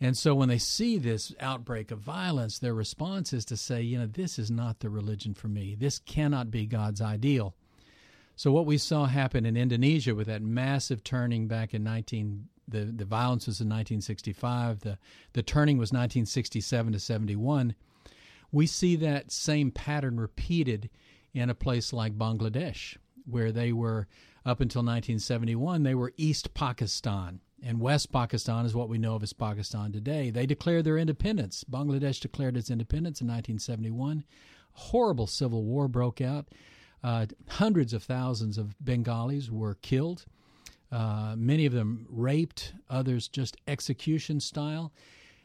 And 0.00 0.16
so 0.16 0.34
when 0.34 0.48
they 0.48 0.58
see 0.58 0.98
this 0.98 1.34
outbreak 1.40 1.90
of 1.90 1.98
violence, 1.98 2.58
their 2.58 2.74
response 2.74 3.32
is 3.32 3.44
to 3.46 3.56
say, 3.56 3.80
you 3.82 3.98
know, 3.98 4.06
this 4.06 4.38
is 4.38 4.50
not 4.50 4.80
the 4.80 4.90
religion 4.90 5.34
for 5.34 5.48
me. 5.48 5.74
This 5.74 5.98
cannot 5.98 6.50
be 6.50 6.66
God's 6.66 7.00
ideal. 7.00 7.56
So 8.36 8.50
what 8.50 8.66
we 8.66 8.78
saw 8.78 9.06
happen 9.06 9.46
in 9.46 9.56
Indonesia 9.56 10.14
with 10.14 10.26
that 10.26 10.42
massive 10.42 11.04
turning 11.04 11.46
back 11.46 11.74
in 11.74 11.84
19 11.84 12.48
the 12.66 12.84
the 12.84 13.04
violence 13.04 13.46
was 13.46 13.60
in 13.60 13.68
1965. 13.68 14.80
The 14.80 14.98
the 15.34 15.42
turning 15.42 15.76
was 15.76 15.92
1967 15.92 16.92
to 16.92 16.98
71. 16.98 17.74
We 18.50 18.66
see 18.66 18.96
that 18.96 19.32
same 19.32 19.70
pattern 19.70 20.18
repeated 20.18 20.88
in 21.32 21.50
a 21.50 21.54
place 21.54 21.92
like 21.92 22.16
Bangladesh, 22.16 22.96
where 23.26 23.52
they 23.52 23.72
were 23.72 24.06
up 24.46 24.60
until 24.60 24.80
1971 24.80 25.82
they 25.82 25.94
were 25.94 26.12
East 26.16 26.54
Pakistan. 26.54 27.40
And 27.62 27.80
West 27.80 28.12
Pakistan 28.12 28.66
is 28.66 28.74
what 28.74 28.90
we 28.90 28.98
know 28.98 29.14
of 29.14 29.22
as 29.22 29.32
Pakistan 29.32 29.90
today. 29.90 30.28
They 30.28 30.44
declared 30.44 30.84
their 30.84 30.98
independence. 30.98 31.64
Bangladesh 31.64 32.20
declared 32.20 32.58
its 32.58 32.68
independence 32.68 33.22
in 33.22 33.26
1971. 33.26 34.24
Horrible 34.72 35.26
civil 35.26 35.64
war 35.64 35.88
broke 35.88 36.20
out. 36.20 36.48
Uh, 37.04 37.26
hundreds 37.48 37.92
of 37.92 38.02
thousands 38.02 38.56
of 38.56 38.74
Bengalis 38.82 39.50
were 39.50 39.74
killed. 39.82 40.24
Uh, 40.90 41.34
many 41.36 41.66
of 41.66 41.72
them 41.74 42.06
raped, 42.08 42.72
others 42.88 43.28
just 43.28 43.58
execution 43.68 44.40
style. 44.40 44.90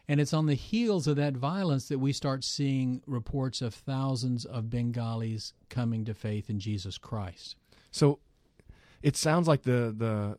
And 0.07 0.21
it's 0.21 0.33
on 0.33 0.45
the 0.45 0.55
heels 0.55 1.05
of 1.05 1.17
that 1.17 1.33
violence 1.35 1.89
that 1.89 1.99
we 1.99 2.13
start 2.13 2.45
seeing 2.45 3.01
reports 3.05 3.61
of 3.61 3.73
thousands 3.73 4.45
of 4.45 4.69
Bengalis 4.69 5.53
coming 5.69 6.05
to 6.05 6.13
faith 6.13 6.49
in 6.49 6.59
Jesus 6.59 6.97
Christ. 6.97 7.57
So 7.91 8.19
it 9.03 9.17
sounds 9.17 9.47
like 9.47 9.63
the 9.63 9.93
the 9.95 10.37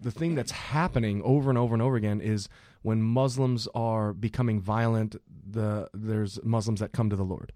the 0.00 0.10
thing 0.10 0.34
that's 0.34 0.50
happening 0.50 1.20
over 1.22 1.50
and 1.50 1.58
over 1.58 1.74
and 1.74 1.82
over 1.82 1.96
again 1.96 2.22
is 2.22 2.48
when 2.80 3.02
Muslims 3.02 3.68
are 3.74 4.14
becoming 4.14 4.58
violent, 4.58 5.16
the 5.50 5.88
there's 5.92 6.42
Muslims 6.42 6.80
that 6.80 6.92
come 6.92 7.10
to 7.10 7.16
the 7.16 7.22
Lord. 7.24 7.52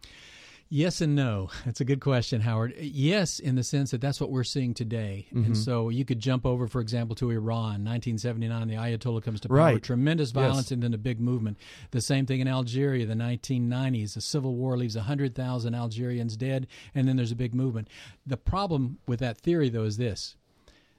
Yes 0.71 1.01
and 1.01 1.15
no. 1.15 1.49
That's 1.65 1.81
a 1.81 1.85
good 1.85 2.01
question, 2.01 2.43
Howard. 2.43 2.75
Yes, 2.79 3.39
in 3.39 3.55
the 3.55 3.63
sense 3.63 3.91
that 3.93 4.03
that's 4.03 4.21
what 4.21 4.31
we're 4.31 4.45
seeing 4.45 4.75
today. 4.75 5.27
Mm-hmm. 5.29 5.45
And 5.45 5.57
so 5.57 5.89
you 5.89 6.05
could 6.05 6.21
jump 6.21 6.45
over, 6.45 6.69
for 6.69 6.81
example, 6.81 7.17
to 7.17 7.31
Iran, 7.31 7.85
1979, 7.85 8.69
the 8.69 8.75
Ayatollah 8.75 9.23
comes 9.23 9.41
to 9.41 9.49
power, 9.49 9.57
right. 9.57 9.83
tremendous 9.83 10.31
violence, 10.31 10.67
yes. 10.67 10.73
and 10.73 10.83
then 10.83 10.93
a 10.93 10.99
big 10.99 11.21
movement. 11.21 11.57
The 11.91 12.03
same 12.03 12.27
thing 12.27 12.41
in 12.41 12.49
Algeria, 12.49 13.07
the 13.07 13.15
1990s. 13.15 14.15
The 14.15 14.21
civil 14.21 14.57
war 14.57 14.77
leaves 14.77 14.95
100,000 14.95 15.75
Algerians 15.75 16.37
dead, 16.37 16.67
and 16.95 17.09
then 17.09 17.17
there's 17.17 17.33
a 17.33 17.37
big 17.37 17.55
movement. 17.55 17.89
The 18.27 18.37
problem 18.37 18.99
with 19.07 19.21
that 19.21 19.39
theory, 19.39 19.71
though, 19.71 19.85
is 19.85 19.97
this 19.97 20.37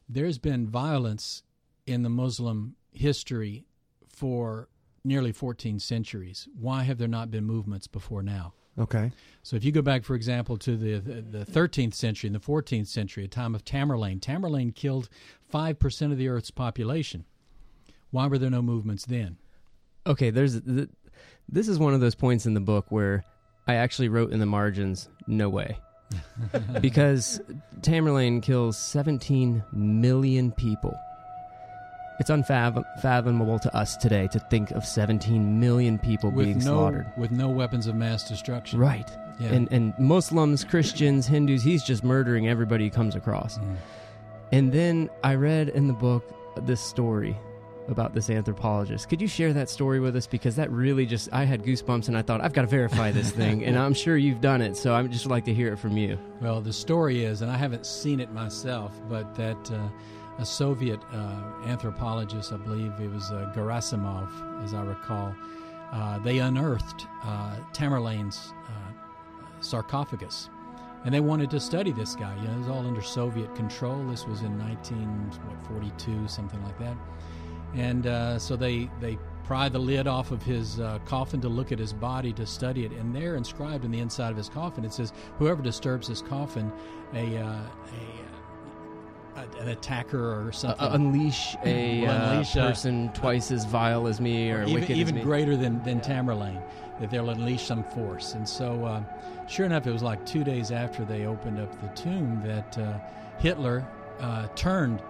there's 0.08 0.40
been 0.40 0.68
violence 0.68 1.44
in 1.86 2.02
the 2.02 2.10
Muslim 2.10 2.76
history 2.92 3.66
for 4.08 4.68
nearly 5.04 5.32
14 5.32 5.80
centuries. 5.80 6.48
Why 6.60 6.84
have 6.84 6.98
there 6.98 7.08
not 7.08 7.30
been 7.30 7.46
movements 7.46 7.86
before 7.86 8.24
now? 8.24 8.54
Okay. 8.80 9.12
So 9.44 9.56
if 9.56 9.64
you 9.64 9.72
go 9.72 9.82
back, 9.82 10.04
for 10.04 10.16
example, 10.16 10.58
to 10.58 10.78
the 10.78 11.00
the 11.00 11.46
13th 11.46 11.94
century 11.94 12.28
and 12.28 12.36
the 12.36 12.40
14th 12.40 12.88
century, 12.88 13.26
a 13.26 13.28
time 13.28 13.56
of 13.56 13.66
Tamerlane, 13.66 14.20
Tamerlane 14.20 14.74
killed 14.74 15.10
five 15.50 15.80
percent 15.80 16.12
of 16.12 16.18
the 16.18 16.28
Earth's 16.28 16.52
population. 16.52 17.26
Why 18.12 18.28
were 18.28 18.38
there 18.38 18.50
no 18.50 18.62
movements 18.62 19.06
then? 19.06 19.38
Okay, 20.08 20.30
there's 20.30 20.62
this 20.62 21.68
is 21.68 21.80
one 21.80 21.94
of 21.94 22.00
those 22.00 22.16
points 22.16 22.46
in 22.46 22.54
the 22.54 22.60
book 22.60 22.86
where 22.90 23.24
I 23.68 23.76
actually 23.76 24.10
wrote 24.10 24.32
in 24.32 24.40
the 24.40 24.46
margins, 24.46 25.10
"No 25.28 25.50
way," 25.50 25.78
because 26.82 27.42
Tamerlane 27.82 28.42
kills 28.42 28.78
17 28.78 29.64
million 29.74 30.52
people 30.52 30.98
it's 32.20 32.30
unfathomable 32.30 33.60
to 33.60 33.76
us 33.76 33.96
today 33.96 34.28
to 34.28 34.40
think 34.40 34.72
of 34.72 34.86
17 34.86 35.60
million 35.60 35.98
people 35.98 36.32
with 36.32 36.46
being 36.46 36.60
no, 36.60 36.64
slaughtered. 36.66 37.08
With 37.18 37.32
no 37.32 37.48
weapons 37.48 37.88
of 37.88 37.96
mass 37.96 38.28
destruction. 38.28 38.78
Right. 38.78 39.10
Yeah. 39.40 39.54
And, 39.54 39.72
and 39.72 39.98
Muslims, 39.98 40.66
Christians, 40.66 41.28
Hindus, 41.28 41.64
he's 41.64 41.82
just 41.82 42.04
murdering 42.04 42.50
everybody 42.50 42.84
he 42.84 42.90
comes 42.90 43.16
across. 43.16 43.58
Mm. 43.58 43.76
And 44.52 44.72
then 44.74 45.10
I 45.24 45.36
read 45.36 45.70
in 45.70 45.88
the 45.88 45.94
book 45.94 46.30
this 46.66 46.82
story 46.82 47.38
about 47.88 48.14
this 48.14 48.30
anthropologist. 48.30 49.08
Could 49.08 49.22
you 49.22 49.28
share 49.28 49.54
that 49.54 49.70
story 49.70 50.02
with 50.02 50.16
us? 50.16 50.28
Because 50.28 50.58
that 50.58 50.70
really 50.72 51.06
just, 51.06 51.30
I 51.32 51.46
had 51.46 51.64
goosebumps 51.64 52.10
and 52.10 52.18
I 52.18 52.22
thought, 52.22 52.42
I've 52.42 52.54
got 52.54 52.62
to 52.64 52.68
verify 52.68 53.12
this 53.12 53.32
thing. 53.32 53.64
and 53.66 53.78
I'm 53.78 53.94
sure 53.94 54.18
you've 54.18 54.42
done 54.42 54.62
it. 54.62 54.76
So 54.76 54.94
I'd 54.94 55.10
just 55.10 55.26
like 55.26 55.46
to 55.46 55.54
hear 55.54 55.72
it 55.72 55.78
from 55.78 55.96
you. 55.96 56.20
Well, 56.42 56.60
the 56.60 56.74
story 56.74 57.24
is, 57.24 57.42
and 57.42 57.50
I 57.50 57.56
haven't 57.56 57.86
seen 57.86 58.20
it 58.20 58.34
myself, 58.34 59.00
but 59.08 59.34
that. 59.36 59.72
Uh, 59.72 59.88
a 60.39 60.46
Soviet 60.46 61.01
uh, 61.13 61.41
anthropologist, 61.65 62.53
I 62.53 62.58
believe 62.58 62.93
it 63.00 63.12
was 63.12 63.31
uh, 63.31 63.51
as 64.63 64.74
I 64.74 64.84
recall, 64.84 65.36
uh, 65.91 66.19
they 66.19 66.39
unearthed 66.39 67.08
uh, 67.24 67.58
Tamerlane's 67.74 68.53
uh, 68.67 69.62
sarcophagus. 69.62 70.50
And 71.05 71.13
they 71.13 71.19
wanted 71.19 71.50
to 71.51 71.60
study 71.60 71.91
this 71.91 72.15
guy. 72.15 72.36
You 72.41 72.48
know, 72.48 72.55
it 72.55 72.60
was 72.60 72.69
all 72.69 72.86
under 72.86 73.01
Soviet 73.01 73.53
control. 73.55 74.05
This 74.08 74.25
was 74.25 74.41
in 74.41 74.58
1942, 74.60 76.27
something 76.27 76.62
like 76.63 76.77
that. 76.79 76.96
And 77.74 78.08
uh, 78.08 78.39
so 78.39 78.55
they, 78.55 78.89
they 79.00 79.17
pry 79.46 79.69
the 79.69 79.79
lid 79.79 80.08
off 80.08 80.31
of 80.31 80.43
his 80.43 80.79
coffin 81.05 81.39
to 81.41 81.50
look 81.50 81.72
at 81.72 81.79
his 81.79 81.93
body 81.93 82.34
to 82.34 82.46
study 82.46 82.86
it. 82.86 82.91
And 82.91 83.15
there, 83.15 83.36
inscribed 83.36 83.86
in 83.86 83.91
the 83.91 84.00
inside 84.00 84.31
of 84.31 84.38
his 84.38 84.50
coffin, 84.50 84.84
it 84.84 84.93
says, 84.93 85.13
"Whoever 85.38 85.62
disturbs 85.62 86.10
this 86.10 86.22
coffin, 86.22 86.72
a, 87.13 87.36
a 87.36 87.72
an 89.60 89.70
attacker 89.70 90.48
or 90.48 90.52
something. 90.52 90.86
Uh, 90.86 90.92
unleash 90.94 91.56
a 91.64 92.04
unleash 92.04 92.54
person 92.54 93.10
twice 93.14 93.52
as 93.52 93.66
vile 93.66 94.08
as 94.08 94.20
me 94.20 94.52
or, 94.52 94.60
or 94.60 94.64
even, 94.64 94.74
wicked 94.74 94.98
even 94.98 95.16
as 95.16 95.20
me. 95.20 95.24
greater 95.24 95.56
than, 95.56 95.84
than 95.84 96.00
Tamerlane, 96.02 96.62
that 97.00 97.10
they'll 97.10 97.30
unleash 97.30 97.64
some 97.64 97.84
force. 97.84 98.34
And 98.34 98.48
so, 98.48 98.86
uh, 98.86 99.04
sure 99.48 99.66
enough, 99.66 99.88
it 99.88 99.92
was 99.92 100.04
like 100.04 100.26
two 100.26 100.44
days 100.44 100.72
after 100.72 101.06
they 101.06 101.26
opened 101.26 101.60
up 101.60 101.80
the 101.82 101.88
tomb 102.02 102.42
that 102.44 102.78
uh, 102.78 103.00
Hitler 103.40 103.88
uh, 104.20 104.48
turned 104.56 105.02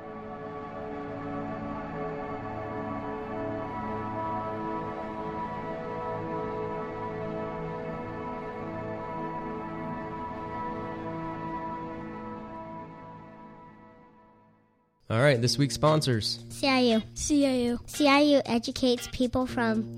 All 15.12 15.20
right, 15.20 15.42
this 15.42 15.58
week's 15.58 15.74
sponsors. 15.74 16.38
CIU. 16.50 17.02
CIU. 17.16 17.80
CIU 17.88 18.44
educates 18.46 19.10
people 19.12 19.48
from 19.48 19.98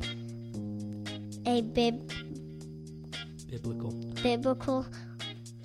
a 1.45 1.61
bib 1.61 2.09
biblical 3.49 3.91
biblical 4.23 4.85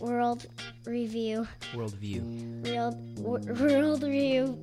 world 0.00 0.46
review. 0.84 1.46
Worldview. 1.72 2.74
World 2.74 3.60
world 3.60 4.02
review. 4.02 4.58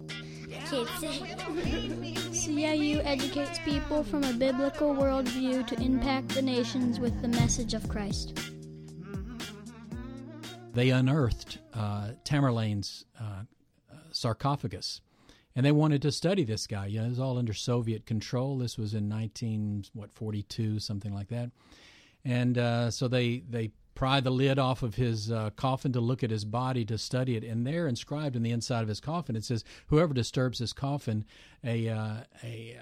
CIU 2.34 3.06
educates 3.06 3.60
people 3.60 4.04
from 4.04 4.25
a 4.25 4.34
biblical 4.34 4.94
worldview 4.94 5.66
to 5.66 5.82
impact 5.82 6.28
the 6.36 6.42
nations 6.42 7.00
with 7.00 7.22
the 7.22 7.30
message 7.30 7.74
of 7.74 7.88
Christ. 7.88 8.38
They 10.74 10.90
unearthed 10.90 11.60
uh, 11.74 12.10
Tamerlane's 12.25 13.06
uh, 13.18 13.44
sarcophagus. 14.24 15.01
And 15.56 15.65
they 15.65 15.72
wanted 15.72 16.01
to 16.01 16.12
study 16.12 16.44
this 16.44 16.65
guy. 16.65 16.88
You 16.88 17.00
know, 17.00 17.06
it 17.06 17.10
was 17.10 17.20
all 17.20 17.38
under 17.38 17.53
Soviet 17.53 18.08
control. 18.08 18.58
This 18.58 18.77
was 18.77 18.96
in 18.96 19.08
19, 19.08 19.86
what, 19.94 20.12
42, 20.12 20.80
something 20.80 21.13
like 21.13 21.27
that. 21.27 21.51
And 22.25 22.58
uh, 22.58 22.89
so 22.89 23.08
they, 23.08 23.44
they 23.48 23.72
pry 23.96 24.20
the 24.20 24.32
lid 24.32 24.58
off 24.58 24.82
of 24.82 24.96
his 24.96 25.32
uh, 25.32 25.51
coffin 25.56 25.94
to 25.94 26.00
look 26.00 26.24
at 26.24 26.32
his 26.32 26.46
body 26.46 26.86
to 26.86 26.98
study 26.98 27.36
it. 27.36 27.44
And 27.44 27.68
there, 27.68 27.88
inscribed 27.88 28.36
in 28.36 28.44
the 28.44 28.51
inside 28.51 28.82
of 28.82 28.88
his 28.88 29.00
coffin, 29.00 29.36
it 29.36 29.44
says, 29.44 29.63
"Whoever 29.88 30.13
disturbs 30.13 30.60
his 30.60 30.74
coffin, 30.74 31.25
a 31.63 31.89
uh, 31.89 32.15
a, 32.44 32.80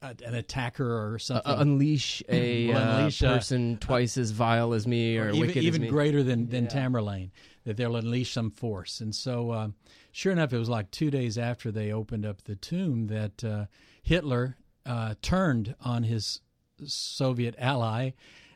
uh, 0.00 0.14
an 0.24 0.34
attacker 0.34 1.12
or 1.12 1.18
something, 1.18 1.52
unleash 1.52 2.22
a 2.28 2.70
unleash 2.70 3.20
person 3.20 3.76
twice 3.78 4.16
as 4.16 4.30
vile 4.30 4.72
as 4.72 4.86
me 4.86 5.18
or, 5.18 5.26
or 5.26 5.28
even, 5.30 5.40
wicked 5.40 5.62
even 5.64 5.82
as 5.82 5.86
me. 5.86 5.88
greater 5.88 6.22
than 6.22 6.48
than 6.48 6.64
yeah. 6.64 6.70
Tamerlane." 6.70 7.30
That 7.68 7.76
they'll 7.76 7.96
unleash 7.96 8.32
some 8.32 8.50
force, 8.50 9.02
and 9.02 9.14
so 9.14 9.50
uh, 9.50 9.68
sure 10.10 10.32
enough, 10.32 10.54
it 10.54 10.58
was 10.58 10.70
like 10.70 10.90
two 10.90 11.10
days 11.10 11.36
after 11.36 11.70
they 11.70 11.92
opened 11.92 12.24
up 12.24 12.42
the 12.42 12.56
tomb 12.56 13.08
that 13.08 13.44
uh, 13.44 13.66
Hitler 14.02 14.56
uh, 14.86 15.16
turned 15.20 15.74
on 15.82 16.04
his 16.04 16.40
Soviet 16.86 17.54
ally 17.58 18.12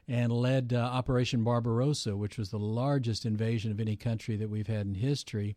and 0.08 0.32
led 0.32 0.72
uh, 0.72 0.78
Operation 0.78 1.44
Barbarossa, 1.44 2.16
which 2.16 2.38
was 2.38 2.48
the 2.48 2.58
largest 2.58 3.26
invasion 3.26 3.70
of 3.70 3.80
any 3.80 3.96
country 3.96 4.36
that 4.36 4.48
we've 4.48 4.66
had 4.66 4.86
in 4.86 4.94
history. 4.94 5.56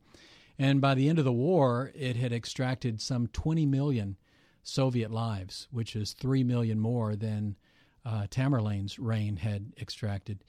And 0.60 0.82
by 0.82 0.94
the 0.94 1.08
end 1.08 1.18
of 1.18 1.24
the 1.24 1.32
war, 1.32 1.94
it 1.96 2.18
had 2.18 2.34
extracted 2.34 3.00
some 3.00 3.28
20 3.28 3.66
million 3.66 4.18
Soviet 4.64 5.12
lives, 5.12 5.70
which 5.72 5.96
is 5.96 6.12
3 6.12 6.44
million 6.44 6.78
more 6.78 7.16
than 7.16 7.56
uh, 8.04 8.28
Tamerlane's 8.30 9.00
reign 9.00 9.38
had 9.38 9.72
extracted. 9.80 10.44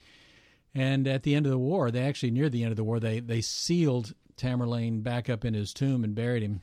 And 0.73 1.07
at 1.07 1.23
the 1.23 1.35
end 1.35 1.45
of 1.45 1.51
the 1.51 1.57
war, 1.57 1.89
they 1.91 2.01
actually, 2.01 2.31
near 2.31 2.49
the 2.49 2.63
end 2.63 2.71
of 2.71 2.77
the 2.77 2.83
war, 2.83 2.99
they, 2.99 3.19
they 3.19 3.41
sealed 3.41 4.13
Tamerlane 4.35 5.01
back 5.01 5.29
up 5.29 5.43
in 5.43 5.53
his 5.53 5.73
tomb 5.73 6.03
and 6.03 6.13
buried 6.13 6.43
him. 6.43 6.61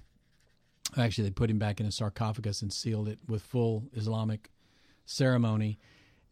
Actually, 0.96 1.25
they 1.25 1.32
put 1.32 1.50
him 1.50 1.58
back 1.58 1.80
in 1.80 1.87
a 1.87 1.92
sarcophagus 1.92 2.62
and 2.62 2.73
sealed 2.73 3.08
it 3.08 3.18
with 3.26 3.42
full 3.42 3.84
Islamic 3.94 4.50
ceremony. 5.04 5.78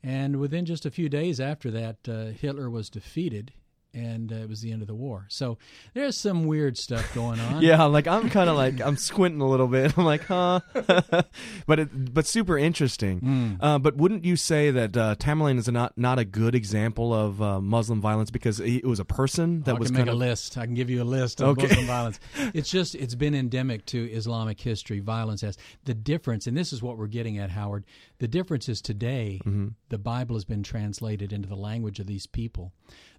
And 0.03 0.37
within 0.37 0.67
just 0.67 0.87
a 0.87 0.91
few 0.91 1.09
days 1.09 1.41
after 1.41 1.71
that, 1.73 2.09
uh, 2.09 2.27
Hitler 2.27 2.71
was 2.71 2.91
defeated 2.91 3.53
and 3.95 4.33
uh, 4.33 4.37
it 4.37 4.49
was 4.49 4.61
the 4.61 4.73
end 4.73 4.83
of 4.83 4.89
the 4.89 4.95
war. 4.95 5.27
So 5.29 5.59
there's 5.95 6.17
some 6.17 6.47
weird 6.47 6.79
stuff 6.79 7.15
going 7.15 7.41
on. 7.53 7.63
yeah, 7.63 7.83
like 7.85 8.07
I'm 8.07 8.31
kind 8.31 8.49
of 8.49 8.57
like 8.57 8.81
I'm 8.81 8.97
squinting 8.97 9.41
a 9.41 9.49
little 9.49 9.69
bit. 9.69 9.97
I'm 9.99 10.05
like, 10.05 10.25
huh, 10.25 10.61
but 11.67 11.79
it, 11.79 12.15
but 12.15 12.27
super 12.27 12.57
interesting. 12.57 13.21
Mm. 13.21 13.57
Uh, 13.61 13.79
but 13.79 13.97
wouldn't 13.97 14.25
you 14.25 14.37
say 14.37 14.71
that 14.71 14.97
uh, 14.97 15.15
Tamerlane 15.17 15.59
is 15.59 15.69
not 15.69 15.97
not 15.97 16.19
a 16.19 16.25
good 16.25 16.55
example 16.55 17.13
of 17.13 17.43
uh, 17.43 17.61
Muslim 17.61 18.01
violence 18.01 18.31
because 18.31 18.61
it 18.61 18.85
was 18.85 19.01
a 19.01 19.05
person 19.05 19.63
that 19.63 19.77
oh, 19.77 19.79
was 19.79 19.91
I 19.91 19.95
can 19.95 20.05
make 20.05 20.09
of... 20.09 20.15
a 20.15 20.19
list. 20.19 20.59
I 20.59 20.67
can 20.67 20.75
give 20.75 20.91
you 20.91 21.03
a 21.03 21.05
list 21.05 21.41
of 21.41 21.49
okay. 21.51 21.67
Muslim 21.69 21.87
violence. 21.87 22.21
It's 22.55 22.71
just 22.71 22.95
it's 22.95 23.15
been 23.15 23.35
endemic 23.35 23.87
to 23.87 24.11
Islamic 24.11 24.61
history. 24.61 25.01
Violence 25.01 25.41
has 25.43 25.57
the 25.85 25.95
difference, 25.95 26.47
and 26.47 26.57
this 26.57 26.73
is 26.73 26.83
what 26.83 26.99
we're 26.99 27.07
getting 27.07 27.39
at, 27.39 27.51
Howard. 27.51 27.85
The 28.19 28.29
difference 28.29 28.69
is 28.69 28.81
today 28.81 29.41
mm-hmm. 29.45 29.69
the 29.89 29.99
Bible 29.99 30.37
has 30.37 30.45
been 30.45 30.63
translated 30.63 31.33
into 31.33 31.49
the 31.49 31.57
language 31.57 31.99
of 31.99 32.07
these 32.07 32.27
people. 32.27 32.73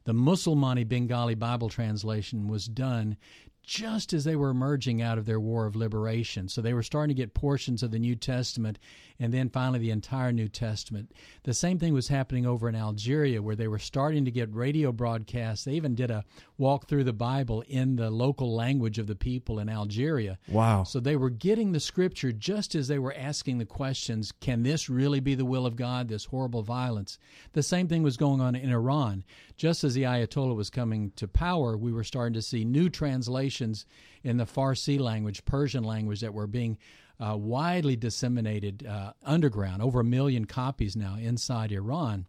The 0.06 0.14
Musulmani 0.14 0.88
Bengali 0.88 1.36
Bible 1.36 1.70
translation 1.70 2.48
was 2.48 2.66
done 2.66 3.18
just 3.64 4.12
as 4.12 4.26
they 4.26 4.36
were 4.36 4.50
emerging 4.50 5.02
out 5.02 5.18
of 5.18 5.26
their 5.26 5.40
war 5.40 5.66
of 5.66 5.76
liberation. 5.76 6.50
So 6.50 6.62
they 6.62 6.74
were 6.74 6.84
starting 6.84 7.16
to 7.16 7.22
get 7.22 7.34
portions 7.34 7.82
of 7.82 7.92
the 7.92 8.00
New 8.00 8.16
Testament 8.16 8.78
and 9.20 9.34
then 9.34 9.50
finally 9.50 9.80
the 9.80 9.92
entire 9.92 10.34
New 10.34 10.50
Testament. 10.50 11.14
The 11.44 11.54
same 11.54 11.80
thing 11.80 11.94
was 11.94 12.10
happening 12.10 12.46
over 12.46 12.68
in 12.68 12.76
Algeria 12.76 13.42
where 13.42 13.56
they 13.56 13.70
were 13.70 13.80
starting 13.80 14.26
to 14.26 14.32
get 14.32 14.54
radio 14.54 14.92
broadcasts. 14.92 15.64
They 15.64 15.74
even 15.74 15.96
did 15.96 16.12
a 16.12 16.26
walk 16.58 16.88
through 16.88 17.06
the 17.06 17.14
Bible 17.14 17.64
in 17.68 17.96
the 17.96 18.10
local 18.10 18.54
language 18.54 19.00
of 19.00 19.08
the 19.08 19.16
people 19.16 19.60
in 19.60 19.70
Algeria. 19.70 20.38
Wow. 20.50 20.84
So 20.84 21.00
they 21.00 21.16
were 21.16 21.30
getting 21.30 21.72
the 21.72 21.80
scripture 21.80 22.34
just 22.34 22.76
as 22.76 22.90
they 22.90 23.00
were 23.00 23.16
asking 23.18 23.60
the 23.60 23.66
questions 23.66 24.34
can 24.42 24.64
this 24.64 24.90
really 24.90 25.22
be 25.22 25.36
the 25.36 25.46
will 25.46 25.66
of 25.66 25.78
God, 25.78 26.10
this 26.10 26.26
horrible 26.26 26.64
violence? 26.64 27.18
The 27.54 27.64
same 27.64 27.88
thing 27.88 28.04
was 28.04 28.18
going 28.18 28.42
on 28.42 28.56
in 28.56 28.72
Iran. 28.72 29.24
Just 29.64 29.86
as 29.86 29.94
the 29.94 30.04
Ayatollah 30.04 30.58
was 30.58 30.70
coming 30.70 31.12
to 31.16 31.26
power, 31.26 31.78
we 31.78 31.94
were 31.94 32.04
starting 32.04 32.34
to 32.34 32.42
see 32.42 32.66
new 32.66 32.90
translations 32.90 33.86
in 34.22 34.36
the 34.36 34.44
Farsi 34.44 35.00
language, 35.00 35.46
Persian 35.46 35.86
language, 35.86 36.20
that 36.20 36.34
were 36.34 36.48
being 36.48 36.78
uh, 37.18 37.38
widely 37.38 37.96
disseminated 37.96 38.86
uh, 38.86 39.14
underground, 39.24 39.82
over 39.82 40.02
a 40.02 40.04
million 40.04 40.44
copies 40.44 40.98
now 40.98 41.16
inside 41.16 41.72
Iran. 41.72 42.28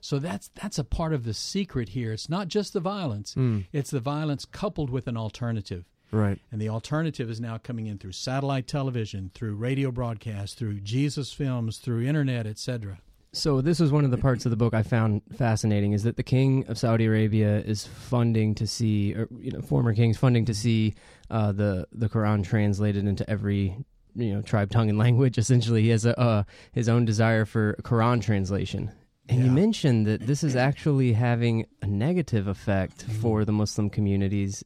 So 0.00 0.18
that's 0.18 0.50
that's 0.60 0.76
a 0.76 0.82
part 0.82 1.12
of 1.12 1.22
the 1.22 1.34
secret 1.34 1.90
here. 1.90 2.12
It's 2.12 2.28
not 2.28 2.48
just 2.48 2.72
the 2.72 2.80
violence; 2.80 3.36
Mm. 3.36 3.66
it's 3.72 3.92
the 3.92 4.00
violence 4.00 4.44
coupled 4.44 4.90
with 4.90 5.06
an 5.06 5.16
alternative. 5.16 5.84
Right. 6.10 6.40
And 6.50 6.60
the 6.60 6.68
alternative 6.68 7.30
is 7.30 7.40
now 7.40 7.58
coming 7.58 7.86
in 7.86 7.98
through 7.98 8.10
satellite 8.10 8.66
television, 8.66 9.30
through 9.34 9.54
radio 9.54 9.92
broadcasts, 9.92 10.56
through 10.56 10.80
Jesus 10.80 11.32
films, 11.32 11.78
through 11.78 12.02
internet, 12.02 12.44
etc. 12.44 12.98
So 13.34 13.62
this 13.62 13.80
was 13.80 13.90
one 13.90 14.04
of 14.04 14.10
the 14.10 14.18
parts 14.18 14.44
of 14.44 14.50
the 14.50 14.56
book 14.56 14.74
I 14.74 14.82
found 14.82 15.22
fascinating 15.34 15.92
is 15.92 16.02
that 16.02 16.16
the 16.16 16.22
king 16.22 16.66
of 16.68 16.76
Saudi 16.76 17.06
Arabia 17.06 17.60
is 17.60 17.86
funding 17.86 18.54
to 18.56 18.66
see, 18.66 19.14
or 19.14 19.26
you 19.40 19.50
know, 19.50 19.62
former 19.62 19.94
kings 19.94 20.18
funding 20.18 20.44
to 20.46 20.54
see 20.54 20.94
uh, 21.30 21.50
the 21.52 21.86
the 21.92 22.08
Quran 22.10 22.44
translated 22.44 23.06
into 23.06 23.28
every 23.30 23.76
you 24.14 24.34
know 24.34 24.42
tribe, 24.42 24.70
tongue, 24.70 24.90
and 24.90 24.98
language. 25.06 25.38
Essentially, 25.38 25.82
he 25.82 25.88
has 25.88 26.04
a 26.04 26.18
uh, 26.20 26.42
his 26.72 26.90
own 26.90 27.06
desire 27.06 27.46
for 27.46 27.74
Quran 27.82 28.20
translation. 28.20 28.90
And 29.28 29.44
you 29.44 29.50
mentioned 29.50 30.06
that 30.08 30.26
this 30.26 30.44
is 30.44 30.54
actually 30.68 31.14
having 31.14 31.64
a 31.80 31.86
negative 31.86 32.48
effect 32.48 33.06
Mm-hmm. 33.06 33.20
for 33.22 33.44
the 33.46 33.52
Muslim 33.52 33.88
communities. 33.88 34.62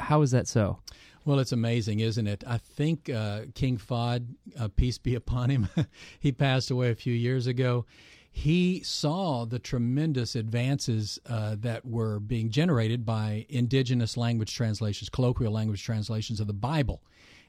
How 0.00 0.22
is 0.22 0.32
that 0.32 0.48
so? 0.48 0.80
Well, 1.24 1.38
it's 1.38 1.52
amazing, 1.52 2.00
isn't 2.00 2.26
it? 2.26 2.44
I 2.46 2.56
think 2.56 3.10
uh, 3.10 3.42
King 3.54 3.76
Fahd, 3.76 4.26
uh, 4.58 4.68
peace 4.68 4.96
be 4.98 5.14
upon 5.14 5.50
him, 5.50 5.68
he 6.20 6.32
passed 6.32 6.70
away 6.70 6.90
a 6.90 6.94
few 6.94 7.12
years 7.12 7.46
ago. 7.46 7.84
He 8.32 8.80
saw 8.84 9.44
the 9.44 9.58
tremendous 9.58 10.36
advances 10.36 11.18
uh, 11.28 11.56
that 11.58 11.84
were 11.84 12.20
being 12.20 12.50
generated 12.50 13.04
by 13.04 13.44
indigenous 13.48 14.16
language 14.16 14.54
translations, 14.54 15.10
colloquial 15.10 15.52
language 15.52 15.82
translations 15.82 16.40
of 16.40 16.46
the 16.46 16.52
Bible 16.52 17.02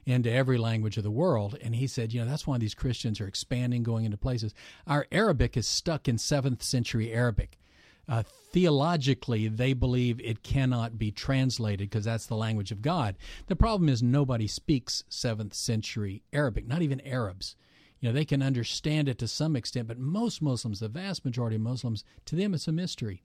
into 0.04 0.30
every 0.30 0.58
language 0.58 0.96
of 0.96 1.04
the 1.04 1.10
world. 1.10 1.56
And 1.62 1.74
he 1.76 1.86
said, 1.86 2.12
you 2.12 2.20
know, 2.20 2.28
that's 2.28 2.46
why 2.46 2.58
these 2.58 2.74
Christians 2.74 3.20
are 3.20 3.28
expanding, 3.28 3.84
going 3.84 4.04
into 4.04 4.16
places. 4.16 4.54
Our 4.86 5.06
Arabic 5.12 5.56
is 5.56 5.66
stuck 5.66 6.08
in 6.08 6.18
seventh 6.18 6.62
century 6.62 7.12
Arabic. 7.12 7.58
Uh, 8.08 8.22
theologically, 8.52 9.48
they 9.48 9.72
believe 9.72 10.20
it 10.20 10.42
cannot 10.42 10.98
be 10.98 11.10
translated 11.10 11.88
because 11.88 12.04
that's 12.04 12.26
the 12.26 12.36
language 12.36 12.72
of 12.72 12.82
God. 12.82 13.16
The 13.46 13.56
problem 13.56 13.88
is 13.88 14.02
nobody 14.02 14.46
speaks 14.46 15.04
seventh 15.08 15.54
century 15.54 16.22
Arabic, 16.32 16.66
not 16.66 16.82
even 16.82 17.00
Arabs. 17.02 17.56
You 18.00 18.08
know, 18.08 18.12
they 18.12 18.24
can 18.24 18.42
understand 18.42 19.08
it 19.08 19.18
to 19.18 19.28
some 19.28 19.54
extent, 19.54 19.86
but 19.86 19.98
most 19.98 20.42
Muslims, 20.42 20.80
the 20.80 20.88
vast 20.88 21.24
majority 21.24 21.54
of 21.54 21.62
Muslims, 21.62 22.04
to 22.24 22.34
them 22.34 22.52
it's 22.52 22.66
a 22.66 22.72
mystery. 22.72 23.22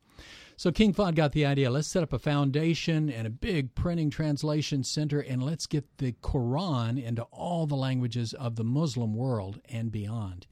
So 0.55 0.72
King 0.72 0.93
Fahd 0.93 1.15
got 1.15 1.31
the 1.31 1.46
idea 1.48 1.72
let's 1.72 1.88
set 1.88 2.03
up 2.03 2.13
a 2.13 2.19
foundation 2.19 3.10
and 3.10 3.25
a 3.25 3.31
big 3.31 3.74
printing 3.74 4.12
translation 4.12 4.84
center, 4.84 5.19
and 5.19 5.43
let's 5.43 5.65
get 5.65 5.98
the 5.98 6.12
Quran 6.22 7.03
into 7.03 7.24
all 7.24 7.65
the 7.65 7.75
languages 7.75 8.34
of 8.34 8.55
the 8.55 8.63
Muslim 8.63 9.15
world 9.15 9.60
and 9.67 9.91
beyond. 9.91 10.46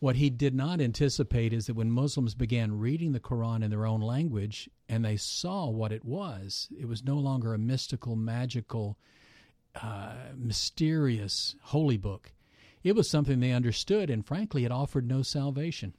What 0.00 0.16
he 0.16 0.30
did 0.30 0.54
not 0.54 0.80
anticipate 0.80 1.52
is 1.52 1.66
that 1.66 1.76
when 1.76 1.90
Muslims 1.90 2.34
began 2.34 2.78
reading 2.78 3.12
the 3.12 3.20
Quran 3.20 3.62
in 3.62 3.70
their 3.70 3.86
own 3.86 4.00
language 4.00 4.70
and 4.88 5.04
they 5.04 5.18
saw 5.18 5.68
what 5.68 5.92
it 5.92 6.06
was, 6.06 6.68
it 6.78 6.88
was 6.88 7.04
no 7.04 7.16
longer 7.16 7.52
a 7.52 7.58
mystical, 7.58 8.16
magical, 8.16 8.96
uh, 9.80 10.14
mysterious 10.34 11.54
holy 11.64 11.98
book. 11.98 12.32
It 12.82 12.96
was 12.96 13.10
something 13.10 13.40
they 13.40 13.52
understood, 13.52 14.08
and 14.08 14.24
frankly, 14.24 14.64
it 14.64 14.72
offered 14.72 15.06
no 15.06 15.20
salvation. 15.20 15.92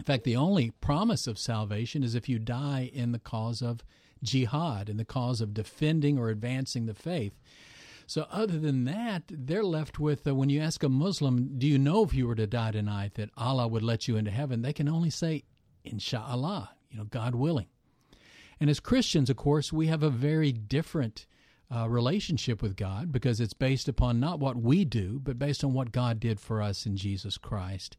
In 0.00 0.04
fact, 0.04 0.24
the 0.24 0.34
only 0.34 0.70
promise 0.70 1.28
of 1.28 1.38
salvation 1.38 2.02
is 2.02 2.16
if 2.16 2.28
you 2.28 2.40
die 2.40 2.90
in 2.92 3.12
the 3.12 3.20
cause 3.20 3.62
of 3.62 3.84
jihad, 4.24 4.88
in 4.88 4.96
the 4.96 5.04
cause 5.04 5.40
of 5.40 5.54
defending 5.54 6.18
or 6.18 6.30
advancing 6.30 6.86
the 6.86 6.94
faith. 6.94 7.38
So, 8.06 8.26
other 8.30 8.58
than 8.58 8.84
that, 8.84 9.22
they're 9.28 9.64
left 9.64 9.98
with 9.98 10.26
uh, 10.26 10.34
when 10.34 10.50
you 10.50 10.60
ask 10.60 10.82
a 10.82 10.88
Muslim, 10.88 11.58
Do 11.58 11.66
you 11.66 11.78
know 11.78 12.04
if 12.04 12.12
you 12.12 12.26
were 12.26 12.34
to 12.34 12.46
die 12.46 12.70
tonight 12.70 13.14
that 13.14 13.30
Allah 13.36 13.66
would 13.66 13.82
let 13.82 14.06
you 14.08 14.16
into 14.16 14.30
heaven? 14.30 14.62
They 14.62 14.72
can 14.72 14.88
only 14.88 15.10
say, 15.10 15.44
Inshallah, 15.84 16.70
you 16.90 16.98
know, 16.98 17.04
God 17.04 17.34
willing. 17.34 17.68
And 18.60 18.70
as 18.70 18.80
Christians, 18.80 19.30
of 19.30 19.36
course, 19.36 19.72
we 19.72 19.86
have 19.88 20.02
a 20.02 20.10
very 20.10 20.52
different 20.52 21.26
uh, 21.74 21.88
relationship 21.88 22.62
with 22.62 22.76
God 22.76 23.10
because 23.10 23.40
it's 23.40 23.54
based 23.54 23.88
upon 23.88 24.20
not 24.20 24.38
what 24.38 24.56
we 24.56 24.84
do, 24.84 25.20
but 25.22 25.38
based 25.38 25.64
on 25.64 25.72
what 25.72 25.92
God 25.92 26.20
did 26.20 26.40
for 26.40 26.62
us 26.62 26.86
in 26.86 26.96
Jesus 26.96 27.36
Christ. 27.38 27.96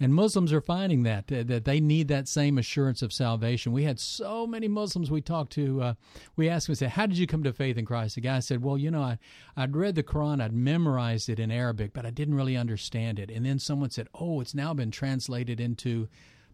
And 0.00 0.12
Muslims 0.12 0.52
are 0.52 0.60
finding 0.60 1.04
that 1.04 1.28
that 1.28 1.64
they 1.64 1.78
need 1.78 2.08
that 2.08 2.26
same 2.26 2.58
assurance 2.58 3.00
of 3.00 3.12
salvation. 3.12 3.72
We 3.72 3.84
had 3.84 4.00
so 4.00 4.44
many 4.44 4.66
Muslims 4.66 5.10
we 5.10 5.20
talked 5.20 5.52
to. 5.52 5.82
Uh, 5.82 5.94
we 6.34 6.48
asked 6.48 6.66
them, 6.66 6.74
said, 6.74 6.90
"How 6.90 7.06
did 7.06 7.16
you 7.16 7.28
come 7.28 7.44
to 7.44 7.52
faith 7.52 7.78
in 7.78 7.84
Christ?" 7.84 8.16
The 8.16 8.20
guy 8.20 8.40
said, 8.40 8.62
"Well, 8.62 8.76
you 8.76 8.90
know, 8.90 9.02
I 9.02 9.18
I'd 9.56 9.76
read 9.76 9.94
the 9.94 10.02
Quran, 10.02 10.42
I'd 10.42 10.52
memorized 10.52 11.28
it 11.28 11.38
in 11.38 11.52
Arabic, 11.52 11.92
but 11.92 12.04
I 12.04 12.10
didn't 12.10 12.34
really 12.34 12.56
understand 12.56 13.20
it." 13.20 13.30
And 13.30 13.46
then 13.46 13.60
someone 13.60 13.90
said, 13.90 14.08
"Oh, 14.14 14.40
it's 14.40 14.54
now 14.54 14.74
been 14.74 14.90
translated 14.90 15.60
into 15.60 16.08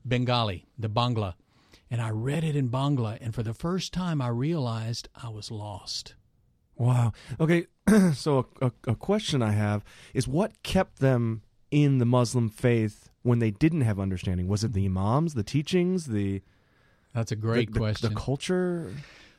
Bengali, 0.06 0.66
the 0.78 0.90
Bangla." 0.90 1.34
And 1.90 2.02
I 2.02 2.10
read 2.10 2.44
it 2.44 2.54
in 2.54 2.68
Bangla, 2.68 3.18
and 3.22 3.34
for 3.34 3.42
the 3.42 3.54
first 3.54 3.92
time, 3.94 4.20
I 4.20 4.28
realized 4.28 5.08
I 5.20 5.30
was 5.30 5.50
lost. 5.50 6.14
Wow. 6.76 7.12
Okay. 7.40 7.66
so 8.14 8.46
a, 8.60 8.66
a, 8.66 8.72
a 8.88 8.94
question 8.94 9.42
I 9.42 9.52
have 9.52 9.82
is 10.14 10.28
what 10.28 10.62
kept 10.62 11.00
them 11.00 11.42
in 11.70 11.98
the 11.98 12.06
Muslim 12.06 12.48
faith 12.48 13.09
when 13.22 13.38
they 13.38 13.50
didn't 13.50 13.82
have 13.82 13.98
understanding? 14.00 14.48
Was 14.48 14.64
it 14.64 14.72
the 14.72 14.86
imams, 14.86 15.34
the 15.34 15.42
teachings, 15.42 16.06
the 16.06 16.42
That's 17.14 17.32
a 17.32 17.36
great 17.36 17.68
the, 17.68 17.72
the- 17.74 17.78
question. 17.80 18.14
the 18.14 18.20
culture? 18.20 18.94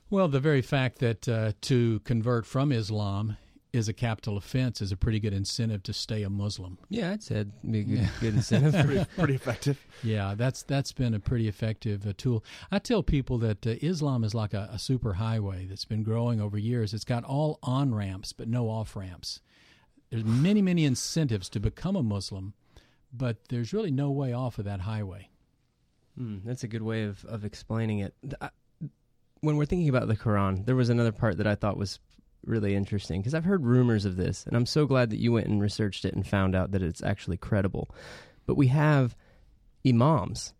Well, 0.09 0.27
the 0.27 0.39
very 0.41 0.61
fact 0.61 0.99
that 0.99 1.27
uh, 1.29 1.53
to 1.61 1.99
convert 2.01 2.45
from 2.45 2.71
Islam 2.73 3.37
is 3.71 3.87
a 3.87 3.93
capital 3.93 4.35
offense 4.35 4.81
is 4.81 4.91
a 4.91 4.97
pretty 4.97 5.17
good 5.21 5.31
incentive 5.33 5.81
to 5.83 5.93
stay 5.93 6.23
a 6.23 6.29
Muslim. 6.29 6.77
Yeah, 6.89 7.11
I'd 7.11 7.23
say 7.23 7.35
it'd 7.35 7.53
a 7.63 7.83
good, 7.83 8.09
good 8.19 8.33
incentive. 8.35 8.73
pretty, 8.85 9.05
pretty 9.17 9.35
effective. 9.35 9.79
Yeah, 10.03 10.33
that's 10.35 10.63
that's 10.63 10.91
been 10.91 11.13
a 11.13 11.21
pretty 11.21 11.47
effective 11.47 12.05
uh, 12.05 12.11
tool. 12.17 12.43
I 12.69 12.79
tell 12.79 13.01
people 13.03 13.37
that 13.37 13.65
uh, 13.65 13.75
Islam 13.81 14.25
is 14.25 14.35
like 14.35 14.53
a, 14.53 14.69
a 14.73 14.77
super 14.77 15.13
highway 15.13 15.65
that's 15.67 15.85
been 15.85 16.03
growing 16.03 16.41
over 16.41 16.57
years. 16.57 16.93
It's 16.93 17.05
got 17.05 17.23
all 17.23 17.57
on 17.63 17.95
ramps 17.95 18.33
but 18.33 18.49
no 18.49 18.67
off 18.69 18.93
ramps. 18.97 19.39
There's 20.09 20.25
many 20.25 20.61
many 20.61 20.83
incentives 20.83 21.47
to 21.51 21.61
become 21.61 21.95
a 21.95 22.03
Muslim, 22.03 22.53
but 23.13 23.37
there's 23.49 23.73
really 23.73 23.91
no 23.91 24.11
way 24.11 24.33
off 24.33 24.57
of 24.59 24.65
that 24.65 24.81
highway. 24.81 25.29
Hmm, 26.17 26.39
that's 26.45 26.63
a 26.63 26.67
good 26.67 26.81
way 26.81 27.03
of, 27.03 27.23
of 27.25 27.45
explaining 27.45 27.99
it. 27.99 28.13
I- 28.39 28.49
when 29.41 29.57
we're 29.57 29.65
thinking 29.65 29.89
about 29.89 30.07
the 30.07 30.15
Quran, 30.15 30.65
there 30.67 30.75
was 30.75 30.89
another 30.89 31.11
part 31.11 31.37
that 31.37 31.47
I 31.47 31.55
thought 31.55 31.75
was 31.77 31.99
really 32.45 32.75
interesting 32.75 33.21
because 33.21 33.33
I've 33.33 33.43
heard 33.45 33.65
rumors 33.65 34.05
of 34.05 34.15
this, 34.15 34.45
and 34.45 34.55
I'm 34.55 34.65
so 34.67 34.85
glad 34.85 35.09
that 35.09 35.19
you 35.19 35.31
went 35.31 35.47
and 35.47 35.59
researched 35.61 36.05
it 36.05 36.13
and 36.13 36.25
found 36.27 36.55
out 36.55 36.71
that 36.71 36.83
it's 36.83 37.01
actually 37.01 37.37
credible. 37.37 37.89
But 38.45 38.55
we 38.55 38.67
have 38.67 39.15
imams, 39.87 40.53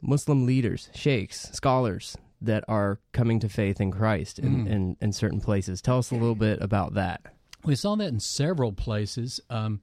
Muslim 0.00 0.46
leaders, 0.46 0.88
sheikhs, 0.94 1.50
scholars 1.52 2.16
that 2.40 2.64
are 2.68 3.00
coming 3.12 3.38
to 3.40 3.48
faith 3.48 3.80
in 3.80 3.90
Christ 3.90 4.38
in, 4.38 4.64
Mm. 4.64 4.68
in, 4.68 4.96
in 5.00 5.12
certain 5.12 5.40
places. 5.40 5.80
Tell 5.82 5.98
us 5.98 6.10
a 6.10 6.14
little 6.14 6.34
bit 6.34 6.60
about 6.62 6.94
that. 6.94 7.20
We 7.64 7.76
saw 7.76 7.94
that 7.96 8.08
in 8.08 8.18
several 8.18 8.72
places. 8.72 9.40
Um, 9.48 9.80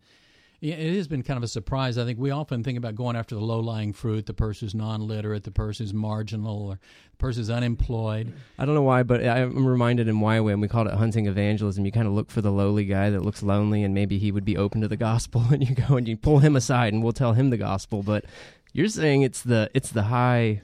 it 0.61 0.95
has 0.95 1.07
been 1.07 1.23
kind 1.23 1.37
of 1.37 1.43
a 1.43 1.47
surprise. 1.47 1.97
I 1.97 2.05
think 2.05 2.19
we 2.19 2.31
often 2.31 2.63
think 2.63 2.77
about 2.77 2.95
going 2.95 3.15
after 3.15 3.35
the 3.35 3.41
low 3.41 3.59
lying 3.59 3.93
fruit, 3.93 4.25
the 4.25 4.33
person 4.33 4.65
who's 4.65 4.75
non 4.75 5.07
literate, 5.07 5.43
the 5.43 5.51
person 5.51 5.85
who's 5.85 5.93
marginal, 5.93 6.63
or 6.63 6.79
the 7.11 7.17
person 7.17 7.41
who's 7.41 7.49
unemployed. 7.49 8.33
I 8.57 8.65
don't 8.65 8.75
know 8.75 8.81
why, 8.81 9.03
but 9.03 9.25
I'm 9.25 9.65
reminded 9.65 10.07
in 10.07 10.17
YWAM 10.17 10.59
we 10.59 10.67
called 10.67 10.87
it 10.87 10.95
hunting 10.95 11.27
evangelism. 11.27 11.85
You 11.85 11.91
kind 11.91 12.07
of 12.07 12.13
look 12.13 12.29
for 12.29 12.41
the 12.41 12.51
lowly 12.51 12.85
guy 12.85 13.09
that 13.09 13.23
looks 13.23 13.41
lonely, 13.41 13.83
and 13.83 13.93
maybe 13.93 14.17
he 14.17 14.31
would 14.31 14.45
be 14.45 14.57
open 14.57 14.81
to 14.81 14.87
the 14.87 14.97
gospel, 14.97 15.43
and 15.51 15.67
you 15.67 15.75
go 15.75 15.95
and 15.95 16.07
you 16.07 16.17
pull 16.17 16.39
him 16.39 16.55
aside, 16.55 16.93
and 16.93 17.03
we'll 17.03 17.13
tell 17.13 17.33
him 17.33 17.49
the 17.49 17.57
gospel. 17.57 18.03
But 18.03 18.25
you're 18.73 18.89
saying 18.89 19.21
it's 19.21 19.41
the 19.41 19.69
it's 19.73 19.91
the 19.91 20.03
high 20.03 20.61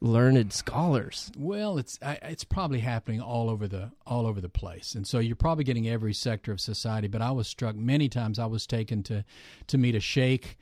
learned 0.00 0.52
scholars. 0.52 1.30
Well, 1.36 1.78
it's 1.78 1.98
I, 2.02 2.18
it's 2.22 2.44
probably 2.44 2.80
happening 2.80 3.20
all 3.20 3.50
over 3.50 3.66
the 3.66 3.90
all 4.06 4.26
over 4.26 4.40
the 4.40 4.48
place, 4.48 4.94
and 4.94 5.06
so 5.06 5.18
you're 5.18 5.36
probably 5.36 5.64
getting 5.64 5.88
every 5.88 6.14
sector 6.14 6.52
of 6.52 6.60
society. 6.60 7.08
But 7.08 7.22
I 7.22 7.30
was 7.30 7.48
struck 7.48 7.76
many 7.76 8.08
times. 8.08 8.38
I 8.38 8.46
was 8.46 8.66
taken 8.66 9.02
to 9.04 9.24
to 9.66 9.78
meet 9.78 9.94
a 9.94 10.00
sheikh 10.00 10.58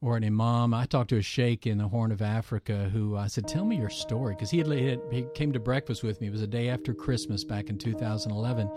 or 0.00 0.16
an 0.16 0.24
imam. 0.24 0.72
I 0.74 0.86
talked 0.86 1.10
to 1.10 1.18
a 1.18 1.22
sheikh 1.22 1.66
in 1.66 1.78
the 1.78 1.88
Horn 1.88 2.10
of 2.10 2.22
Africa 2.22 2.90
who 2.92 3.16
I 3.16 3.26
said, 3.26 3.46
"Tell 3.46 3.64
me 3.64 3.76
your 3.76 3.90
story," 3.90 4.34
because 4.34 4.50
he 4.50 4.58
had 4.58 5.00
he 5.10 5.26
came 5.34 5.52
to 5.52 5.60
breakfast 5.60 6.02
with 6.02 6.20
me. 6.20 6.28
It 6.28 6.32
was 6.32 6.42
a 6.42 6.46
day 6.46 6.68
after 6.68 6.94
Christmas 6.94 7.44
back 7.44 7.68
in 7.68 7.78
2011. 7.78 8.70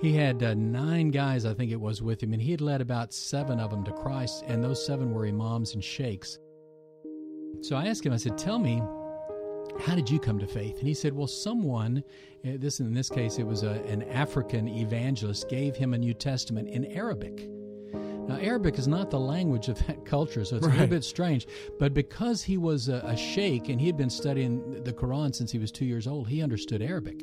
He 0.00 0.12
had 0.12 0.42
uh, 0.42 0.54
nine 0.54 1.10
guys, 1.10 1.46
I 1.46 1.54
think 1.54 1.70
it 1.70 1.80
was, 1.80 2.02
with 2.02 2.22
him, 2.22 2.32
and 2.34 2.42
he 2.42 2.50
had 2.50 2.60
led 2.60 2.82
about 2.82 3.14
seven 3.14 3.58
of 3.58 3.70
them 3.70 3.84
to 3.84 3.92
Christ, 3.92 4.44
and 4.46 4.62
those 4.62 4.84
seven 4.84 5.14
were 5.14 5.24
imams 5.24 5.72
and 5.72 5.82
sheikhs. 5.82 6.38
So 7.62 7.76
I 7.76 7.86
asked 7.86 8.04
him, 8.04 8.12
I 8.12 8.18
said, 8.18 8.36
"Tell 8.36 8.58
me." 8.58 8.82
How 9.80 9.94
did 9.94 10.08
you 10.08 10.18
come 10.18 10.38
to 10.38 10.46
faith? 10.46 10.78
And 10.78 10.88
he 10.88 10.94
said, 10.94 11.14
"Well, 11.14 11.26
someone, 11.26 12.04
uh, 12.44 12.52
this 12.56 12.80
in 12.80 12.94
this 12.94 13.08
case, 13.08 13.38
it 13.38 13.46
was 13.46 13.62
a, 13.62 13.82
an 13.86 14.02
African 14.04 14.68
evangelist, 14.68 15.48
gave 15.48 15.76
him 15.76 15.94
a 15.94 15.98
New 15.98 16.14
Testament 16.14 16.68
in 16.68 16.84
Arabic." 16.86 17.48
Now, 18.28 18.36
Arabic 18.36 18.78
is 18.78 18.88
not 18.88 19.10
the 19.10 19.20
language 19.20 19.68
of 19.68 19.84
that 19.86 20.04
culture, 20.06 20.44
so 20.44 20.56
it's 20.56 20.66
right. 20.66 20.72
a 20.72 20.78
little 20.80 20.96
bit 20.96 21.04
strange. 21.04 21.46
But 21.78 21.92
because 21.92 22.42
he 22.42 22.56
was 22.56 22.88
a, 22.88 23.02
a 23.04 23.16
sheikh 23.16 23.68
and 23.68 23.80
he 23.80 23.86
had 23.86 23.96
been 23.96 24.10
studying 24.10 24.82
the 24.82 24.92
Quran 24.92 25.34
since 25.34 25.50
he 25.50 25.58
was 25.58 25.70
two 25.70 25.84
years 25.84 26.06
old, 26.06 26.28
he 26.28 26.42
understood 26.42 26.80
Arabic. 26.80 27.22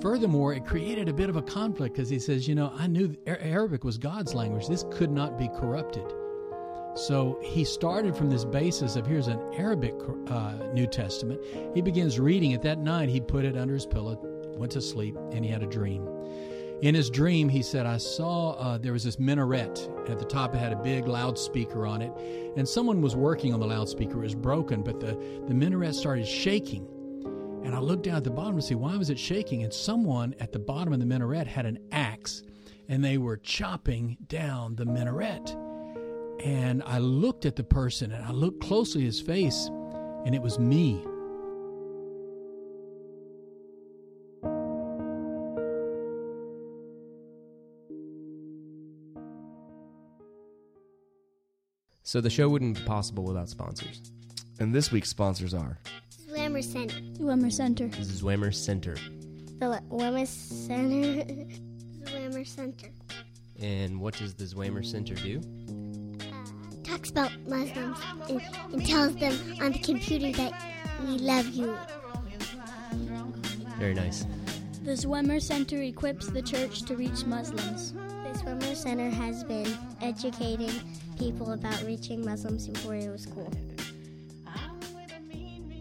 Furthermore, 0.00 0.52
it 0.52 0.66
created 0.66 1.08
a 1.08 1.12
bit 1.12 1.30
of 1.30 1.36
a 1.36 1.42
conflict 1.42 1.94
because 1.94 2.08
he 2.08 2.18
says, 2.18 2.46
you 2.46 2.54
know, 2.54 2.72
I 2.76 2.86
knew 2.86 3.16
Arabic 3.26 3.82
was 3.84 3.98
God's 3.98 4.34
language. 4.34 4.68
This 4.68 4.84
could 4.90 5.10
not 5.10 5.38
be 5.38 5.48
corrupted. 5.48 6.12
So 6.96 7.38
he 7.42 7.62
started 7.64 8.16
from 8.16 8.30
this 8.30 8.46
basis 8.46 8.96
of 8.96 9.06
here's 9.06 9.28
an 9.28 9.38
Arabic 9.52 9.94
uh, 10.28 10.54
New 10.72 10.86
Testament. 10.86 11.42
He 11.74 11.82
begins 11.82 12.18
reading 12.18 12.52
it 12.52 12.62
that 12.62 12.78
night. 12.78 13.10
He 13.10 13.20
put 13.20 13.44
it 13.44 13.54
under 13.54 13.74
his 13.74 13.84
pillow, 13.84 14.18
went 14.56 14.72
to 14.72 14.80
sleep, 14.80 15.14
and 15.30 15.44
he 15.44 15.50
had 15.50 15.62
a 15.62 15.66
dream. 15.66 16.08
In 16.80 16.94
his 16.94 17.10
dream, 17.10 17.50
he 17.50 17.62
said, 17.62 17.84
I 17.84 17.98
saw 17.98 18.52
uh, 18.52 18.78
there 18.78 18.94
was 18.94 19.04
this 19.04 19.18
minaret. 19.18 19.90
At 20.08 20.18
the 20.18 20.24
top, 20.24 20.54
it 20.54 20.58
had 20.58 20.72
a 20.72 20.76
big 20.76 21.06
loudspeaker 21.06 21.86
on 21.86 22.00
it, 22.00 22.12
and 22.56 22.66
someone 22.66 23.02
was 23.02 23.14
working 23.14 23.52
on 23.52 23.60
the 23.60 23.66
loudspeaker. 23.66 24.18
It 24.18 24.24
was 24.24 24.34
broken, 24.34 24.82
but 24.82 24.98
the, 24.98 25.18
the 25.46 25.54
minaret 25.54 25.94
started 25.94 26.26
shaking. 26.26 26.86
And 27.62 27.74
I 27.74 27.78
looked 27.78 28.04
down 28.04 28.16
at 28.16 28.24
the 28.24 28.30
bottom 28.30 28.56
to 28.56 28.62
see 28.62 28.74
why 28.74 28.96
was 28.96 29.10
it 29.10 29.18
shaking, 29.18 29.64
and 29.64 29.72
someone 29.72 30.34
at 30.40 30.52
the 30.52 30.58
bottom 30.58 30.94
of 30.94 31.00
the 31.00 31.06
minaret 31.06 31.46
had 31.46 31.66
an 31.66 31.78
axe, 31.92 32.42
and 32.88 33.04
they 33.04 33.18
were 33.18 33.36
chopping 33.36 34.16
down 34.28 34.76
the 34.76 34.86
minaret. 34.86 35.54
And 36.46 36.80
I 36.84 36.98
looked 36.98 37.44
at 37.44 37.56
the 37.56 37.64
person, 37.64 38.12
and 38.12 38.24
I 38.24 38.30
looked 38.30 38.62
closely 38.62 39.00
at 39.00 39.06
his 39.06 39.20
face, 39.20 39.66
and 40.24 40.32
it 40.32 40.40
was 40.40 40.60
me. 40.60 41.04
So 52.04 52.20
the 52.20 52.30
show 52.30 52.48
wouldn't 52.48 52.78
be 52.78 52.84
possible 52.84 53.24
without 53.24 53.48
sponsors. 53.48 54.00
And 54.60 54.72
this 54.72 54.92
week's 54.92 55.08
sponsors 55.08 55.52
are 55.52 55.80
Zwemer 56.30 56.62
Center. 56.62 56.94
Zwemer 57.18 57.52
Center. 57.52 57.88
Zwemer 57.88 58.54
Center. 58.54 58.94
The 59.58 59.64
Zwemer 59.64 60.24
Center. 60.24 60.94
Zwemer 62.04 62.46
Center. 62.46 62.90
And 63.60 64.00
what 64.00 64.14
does 64.14 64.34
the 64.34 64.44
Zwemer 64.44 64.86
Center 64.86 65.16
do? 65.16 65.40
Talks 66.86 67.10
about 67.10 67.32
Muslims 67.48 67.98
and, 68.28 68.40
and 68.72 68.86
tells 68.86 69.16
them 69.16 69.34
on 69.60 69.72
the 69.72 69.80
computer 69.80 70.30
that 70.30 70.52
we 71.04 71.18
love 71.18 71.46
you. 71.48 71.76
Very 73.76 73.92
nice. 73.92 74.24
The 74.84 74.92
Zwemer 74.92 75.42
Center 75.42 75.82
equips 75.82 76.28
the 76.28 76.42
church 76.42 76.82
to 76.82 76.94
reach 76.94 77.26
Muslims. 77.26 77.92
The 77.92 78.38
Zwemer 78.38 78.76
Center 78.76 79.10
has 79.10 79.42
been 79.42 79.66
educating 80.00 80.70
people 81.18 81.50
about 81.54 81.82
reaching 81.82 82.24
Muslims 82.24 82.68
before 82.68 82.94
it 82.94 83.10
was 83.10 83.26
cool. 83.26 83.52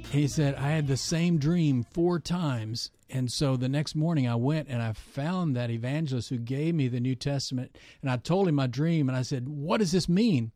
He 0.10 0.28
said, 0.28 0.56
I 0.56 0.70
had 0.70 0.88
the 0.88 0.98
same 0.98 1.38
dream 1.38 1.84
four 1.84 2.20
times. 2.20 2.90
And 3.12 3.32
so 3.32 3.58
the 3.58 3.70
next 3.70 3.94
morning 3.94 4.28
I 4.28 4.36
went 4.36 4.70
and 4.70 4.82
I 4.82 4.94
found 4.94 5.56
that 5.56 5.70
evangelist 5.70 6.30
who 6.30 6.40
gave 6.40 6.74
me 6.74 6.88
the 6.88 7.00
New 7.00 7.14
Testament. 7.14 7.78
And 8.02 8.10
I 8.10 8.18
told 8.18 8.48
him 8.48 8.56
my 8.56 8.66
dream. 8.66 9.08
And 9.08 9.16
I 9.16 9.22
said, 9.22 9.48
What 9.48 9.78
does 9.78 9.92
this 9.92 10.10
mean? 10.10 10.52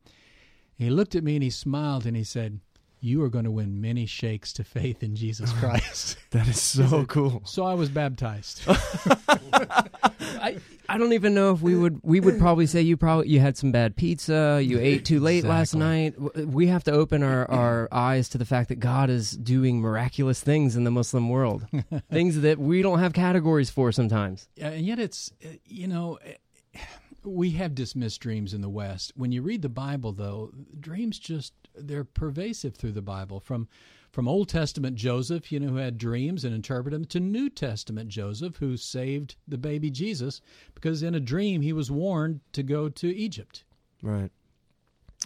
He 0.80 0.90
looked 0.90 1.14
at 1.14 1.24
me 1.24 1.36
and 1.36 1.44
he 1.44 1.50
smiled 1.50 2.06
and 2.06 2.16
he 2.16 2.24
said, 2.24 2.62
you 3.02 3.22
are 3.24 3.30
going 3.30 3.46
to 3.46 3.52
win 3.52 3.80
many 3.82 4.06
sheikhs 4.06 4.54
to 4.54 4.64
faith 4.64 5.04
in 5.04 5.16
Jesus 5.16 5.52
Christ. 5.60 6.18
that 6.32 6.48
is 6.48 6.62
so 6.62 7.06
cool. 7.06 7.42
So 7.46 7.66
I 7.66 7.74
was 7.74 7.90
baptized. 7.90 8.62
I, 8.68 10.58
I 10.88 10.98
don't 10.98 11.14
even 11.14 11.34
know 11.34 11.52
if 11.52 11.62
we 11.62 11.76
would 11.76 12.00
we 12.02 12.20
would 12.20 12.40
probably 12.40 12.66
say 12.66 12.82
you 12.82 12.96
probably 12.98 13.28
you 13.28 13.40
had 13.42 13.58
some 13.58 13.72
bad 13.72 13.96
pizza, 13.96 14.62
you 14.64 14.80
ate 14.80 15.06
too 15.06 15.20
late 15.20 15.40
exactly. 15.40 15.58
last 15.58 15.76
night. 15.76 16.48
We 16.48 16.68
have 16.68 16.84
to 16.86 16.92
open 16.92 17.24
our, 17.24 17.50
our 17.52 17.90
eyes 17.92 18.30
to 18.30 18.38
the 18.38 18.46
fact 18.46 18.70
that 18.70 18.80
God 18.80 19.10
is 19.10 19.32
doing 19.32 19.82
miraculous 19.82 20.42
things 20.42 20.76
in 20.76 20.86
the 20.86 20.92
Muslim 20.92 21.30
world. 21.30 21.68
things 22.10 22.42
that 22.42 22.58
we 22.58 22.82
don't 22.82 23.00
have 23.00 23.14
categories 23.14 23.70
for 23.70 23.92
sometimes. 23.92 24.48
Yeah, 24.56 24.70
and 24.70 24.86
yet 24.86 25.00
it's 25.00 25.32
eh, 25.42 25.56
you 25.66 25.88
know 25.88 26.20
eh, 26.24 26.80
we 27.24 27.52
have 27.52 27.76
dismissed 27.76 28.22
dreams 28.22 28.54
in 28.54 28.62
the 28.62 28.70
West. 28.70 29.14
When 29.16 29.32
you 29.32 29.42
read 29.42 29.62
the 29.62 29.70
Bible, 29.70 30.12
though, 30.12 30.52
dreams 30.80 31.20
just 31.20 31.54
they're 31.76 32.04
pervasive 32.04 32.76
through 32.76 32.94
the 32.94 33.02
Bible. 33.02 33.40
From 33.40 33.68
from 34.12 34.28
Old 34.28 34.50
Testament 34.50 34.96
Joseph, 34.96 35.52
you 35.52 35.60
know, 35.60 35.68
who 35.68 35.76
had 35.76 35.98
dreams 35.98 36.44
and 36.44 36.54
interpreted 36.54 37.00
them, 37.00 37.06
to 37.06 37.20
New 37.20 37.48
Testament 37.50 38.10
Joseph, 38.10 38.58
who 38.58 38.76
saved 38.76 39.36
the 39.48 39.58
baby 39.58 39.92
Jesus 39.92 40.42
because 40.74 41.04
in 41.04 41.14
a 41.14 41.20
dream 41.20 41.62
he 41.62 41.74
was 41.74 41.92
warned 41.92 42.42
to 42.54 42.64
go 42.64 42.90
to 42.90 43.16
Egypt. 43.16 43.64
Right. 44.02 44.32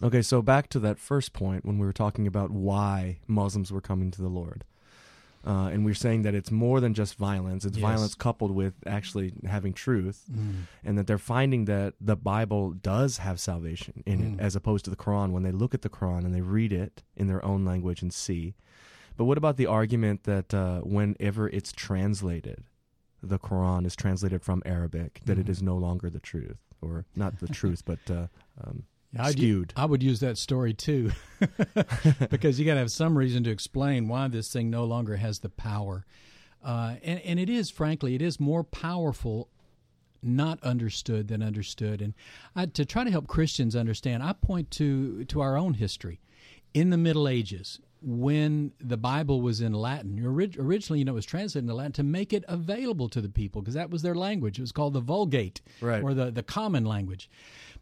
Okay, 0.02 0.22
so 0.22 0.42
back 0.42 0.68
to 0.70 0.80
that 0.80 1.00
first 1.00 1.34
point 1.34 1.64
when 1.64 1.78
we 1.78 1.86
were 1.86 1.94
talking 1.94 2.28
about 2.28 2.52
why 2.52 3.20
Muslims 3.28 3.72
were 3.72 3.82
coming 3.82 4.12
to 4.12 4.22
the 4.22 4.28
Lord. 4.28 4.66
Uh, 5.46 5.70
and 5.74 5.84
we're 5.84 5.94
saying 5.94 6.22
that 6.22 6.34
it's 6.34 6.52
more 6.52 6.80
than 6.80 6.94
just 6.94 7.16
violence. 7.16 7.66
It's 7.66 7.78
yes. 7.78 7.82
violence 7.82 8.16
coupled 8.16 8.52
with 8.52 8.76
actually 8.88 9.34
having 9.46 9.74
truth, 9.74 10.24
mm. 10.32 10.64
and 10.86 10.98
that 10.98 11.06
they're 11.06 11.18
finding 11.18 11.66
that 11.66 11.96
the 12.00 12.16
Bible 12.16 12.72
does 12.72 13.18
have 13.18 13.42
salvation 13.42 14.04
in 14.06 14.20
mm. 14.20 14.34
it, 14.36 14.40
as 14.40 14.56
opposed 14.56 14.86
to 14.86 14.92
the 14.92 14.96
Quran. 14.96 15.32
When 15.32 15.44
they 15.44 15.52
look 15.52 15.74
at 15.74 15.82
the 15.82 15.90
Quran 15.90 16.20
and 16.20 16.34
they 16.34 16.42
read 16.42 16.72
it 16.72 17.04
in 17.18 17.28
their 17.28 17.44
own 17.44 17.66
language 17.66 18.02
and 18.02 18.14
see. 18.14 18.56
But 19.18 19.26
what 19.26 19.38
about 19.38 19.58
the 19.58 19.68
argument 19.68 20.24
that 20.24 20.54
uh, 20.54 20.80
whenever 20.80 21.50
it's 21.50 21.72
translated, 21.72 22.64
the 23.22 23.38
Quran 23.38 23.86
is 23.86 23.96
translated 23.96 24.42
from 24.42 24.64
Arabic, 24.66 25.22
that 25.26 25.38
mm. 25.38 25.42
it 25.42 25.50
is 25.50 25.62
no 25.62 25.76
longer 25.76 26.10
the 26.10 26.20
truth, 26.22 26.60
or 26.82 27.06
not 27.16 27.40
the 27.40 27.48
truth, 27.60 27.84
but 27.86 28.00
uh, 28.10 28.28
um, 28.64 28.84
yeah, 29.14 29.30
skewed. 29.30 29.74
I 29.76 29.86
would 29.86 30.02
use 30.02 30.20
that 30.22 30.38
story 30.38 30.74
too, 30.74 31.12
because 32.30 32.60
you 32.60 32.66
got 32.66 32.74
to 32.74 32.80
have 32.80 32.92
some 32.92 33.18
reason 33.18 33.44
to 33.44 33.52
explain 33.52 34.08
why 34.08 34.28
this 34.28 34.52
thing 34.52 34.70
no 34.70 34.86
longer 34.86 35.18
has 35.18 35.40
the 35.40 35.50
power. 35.50 36.06
Uh, 36.64 36.96
and, 37.04 37.20
and 37.22 37.40
it 37.40 37.50
is, 37.50 37.70
frankly, 37.70 38.16
it 38.16 38.22
is 38.22 38.40
more 38.40 38.64
powerful 38.64 39.50
not 40.24 40.62
understood 40.64 41.28
than 41.28 41.44
understood. 41.44 42.02
And 42.02 42.14
I, 42.56 42.66
to 42.68 42.86
try 42.86 43.04
to 43.04 43.12
help 43.12 43.28
Christians 43.28 43.76
understand, 43.76 44.24
I 44.24 44.34
point 44.34 44.72
to 44.72 45.26
to 45.26 45.42
our 45.42 45.58
own 45.58 45.76
history. 45.76 46.20
In 46.74 46.90
the 46.90 46.98
Middle 46.98 47.28
Ages, 47.28 47.80
when 48.02 48.72
the 48.80 48.98
Bible 48.98 49.42
was 49.42 49.62
in 49.62 49.74
Latin, 49.74 50.20
originally, 50.26 51.00
you 51.00 51.06
know, 51.06 51.12
it 51.12 51.16
was 51.16 51.26
translated 51.26 51.66
into 51.66 51.76
Latin 51.76 51.92
to 51.94 52.04
make 52.04 52.34
it 52.34 52.44
available 52.48 53.08
to 53.10 53.22
the 53.22 53.30
people 53.30 53.62
because 53.62 53.76
that 53.76 53.92
was 53.92 54.02
their 54.02 54.16
language. 54.16 54.58
It 54.58 54.62
was 54.62 54.72
called 54.72 54.94
the 54.94 55.00
Vulgate, 55.00 55.62
right. 55.82 56.02
or 56.02 56.14
the 56.14 56.32
the 56.32 56.44
common 56.44 56.86
language 56.86 57.30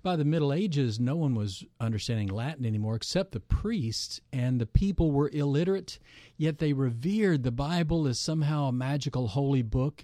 by 0.03 0.15
the 0.15 0.25
Middle 0.25 0.53
Ages, 0.53 0.99
no 0.99 1.15
one 1.15 1.35
was 1.35 1.63
understanding 1.79 2.27
Latin 2.27 2.65
anymore 2.65 2.95
except 2.95 3.31
the 3.31 3.39
priests, 3.39 4.19
and 4.33 4.59
the 4.59 4.65
people 4.65 5.11
were 5.11 5.29
illiterate, 5.29 5.99
yet 6.37 6.57
they 6.57 6.73
revered 6.73 7.43
the 7.43 7.51
Bible 7.51 8.07
as 8.07 8.19
somehow 8.19 8.65
a 8.65 8.71
magical 8.71 9.27
holy 9.27 9.61
book. 9.61 10.03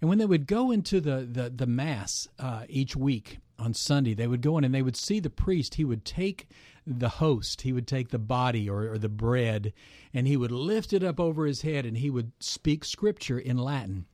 And 0.00 0.08
when 0.08 0.18
they 0.18 0.26
would 0.26 0.46
go 0.46 0.70
into 0.70 1.00
the, 1.00 1.28
the, 1.30 1.50
the 1.54 1.66
Mass 1.66 2.28
uh, 2.38 2.64
each 2.68 2.96
week 2.96 3.38
on 3.58 3.74
Sunday, 3.74 4.14
they 4.14 4.26
would 4.26 4.42
go 4.42 4.58
in 4.58 4.64
and 4.64 4.74
they 4.74 4.82
would 4.82 4.96
see 4.96 5.20
the 5.20 5.30
priest. 5.30 5.74
He 5.74 5.84
would 5.84 6.04
take 6.04 6.48
the 6.86 7.08
host, 7.08 7.62
he 7.62 7.72
would 7.72 7.86
take 7.86 8.10
the 8.10 8.18
body 8.18 8.68
or, 8.68 8.92
or 8.92 8.98
the 8.98 9.08
bread, 9.08 9.72
and 10.12 10.26
he 10.26 10.36
would 10.36 10.52
lift 10.52 10.92
it 10.92 11.02
up 11.02 11.18
over 11.18 11.46
his 11.46 11.62
head 11.62 11.86
and 11.86 11.96
he 11.96 12.10
would 12.10 12.32
speak 12.40 12.84
scripture 12.84 13.38
in 13.38 13.56
Latin. 13.56 14.06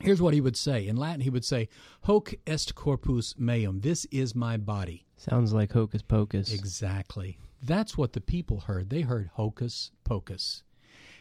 Here's 0.00 0.20
what 0.20 0.34
he 0.34 0.40
would 0.40 0.56
say. 0.56 0.86
In 0.86 0.96
Latin, 0.96 1.20
he 1.20 1.30
would 1.30 1.44
say, 1.44 1.68
Hoc 2.02 2.34
est 2.46 2.74
corpus 2.74 3.34
meum. 3.38 3.80
This 3.80 4.06
is 4.06 4.34
my 4.34 4.56
body. 4.56 5.06
Sounds 5.16 5.52
like 5.52 5.72
hocus 5.72 6.02
pocus. 6.02 6.52
Exactly. 6.52 7.38
That's 7.62 7.96
what 7.96 8.12
the 8.12 8.20
people 8.20 8.60
heard. 8.60 8.90
They 8.90 9.02
heard 9.02 9.30
hocus 9.34 9.92
pocus. 10.02 10.62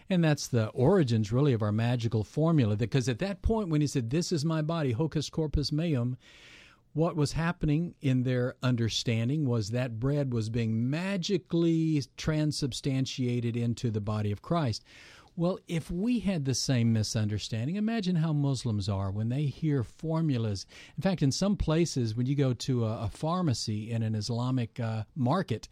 And 0.10 0.24
that's 0.24 0.48
the 0.48 0.68
origins, 0.70 1.32
really, 1.32 1.54
of 1.54 1.62
our 1.62 1.72
magical 1.72 2.24
formula. 2.24 2.76
Because 2.76 3.08
at 3.08 3.20
that 3.20 3.42
point, 3.42 3.70
when 3.70 3.82
he 3.82 3.88
said, 3.88 4.10
This 4.10 4.32
is 4.32 4.44
my 4.44 4.62
body, 4.62 4.92
hocus 4.92 5.30
corpus 5.30 5.72
meum, 5.72 6.18
what 6.94 7.16
was 7.16 7.32
happening 7.32 7.96
in 8.02 8.24
their 8.24 8.56
understanding 8.62 9.46
was 9.48 9.72
that 9.72 10.00
bread 10.00 10.32
was 10.32 10.50
being 10.50 10.90
magically 10.90 12.04
transubstantiated 12.18 13.58
into 13.58 13.90
the 13.90 14.02
body 14.02 14.32
of 14.32 14.42
Christ. 14.42 14.84
Well, 15.36 15.58
if 15.68 15.90
we 15.90 16.20
had 16.20 16.46
the 16.46 16.54
same 16.54 16.94
misunderstanding, 16.94 17.76
imagine 17.76 18.18
how 18.18 18.34
Muslims 18.34 18.88
are 18.88 19.10
when 19.10 19.30
they 19.30 19.46
hear 19.46 19.84
formulas. 19.84 20.68
In 20.96 21.02
fact, 21.02 21.24
in 21.24 21.32
some 21.32 21.58
places, 21.58 22.16
when 22.16 22.28
you 22.28 22.36
go 22.36 22.54
to 22.54 22.86
a, 22.86 23.06
a 23.06 23.10
pharmacy 23.10 23.90
in 23.90 24.04
an 24.04 24.14
Islamic 24.14 24.80
uh, 24.80 25.04
market, 25.16 25.68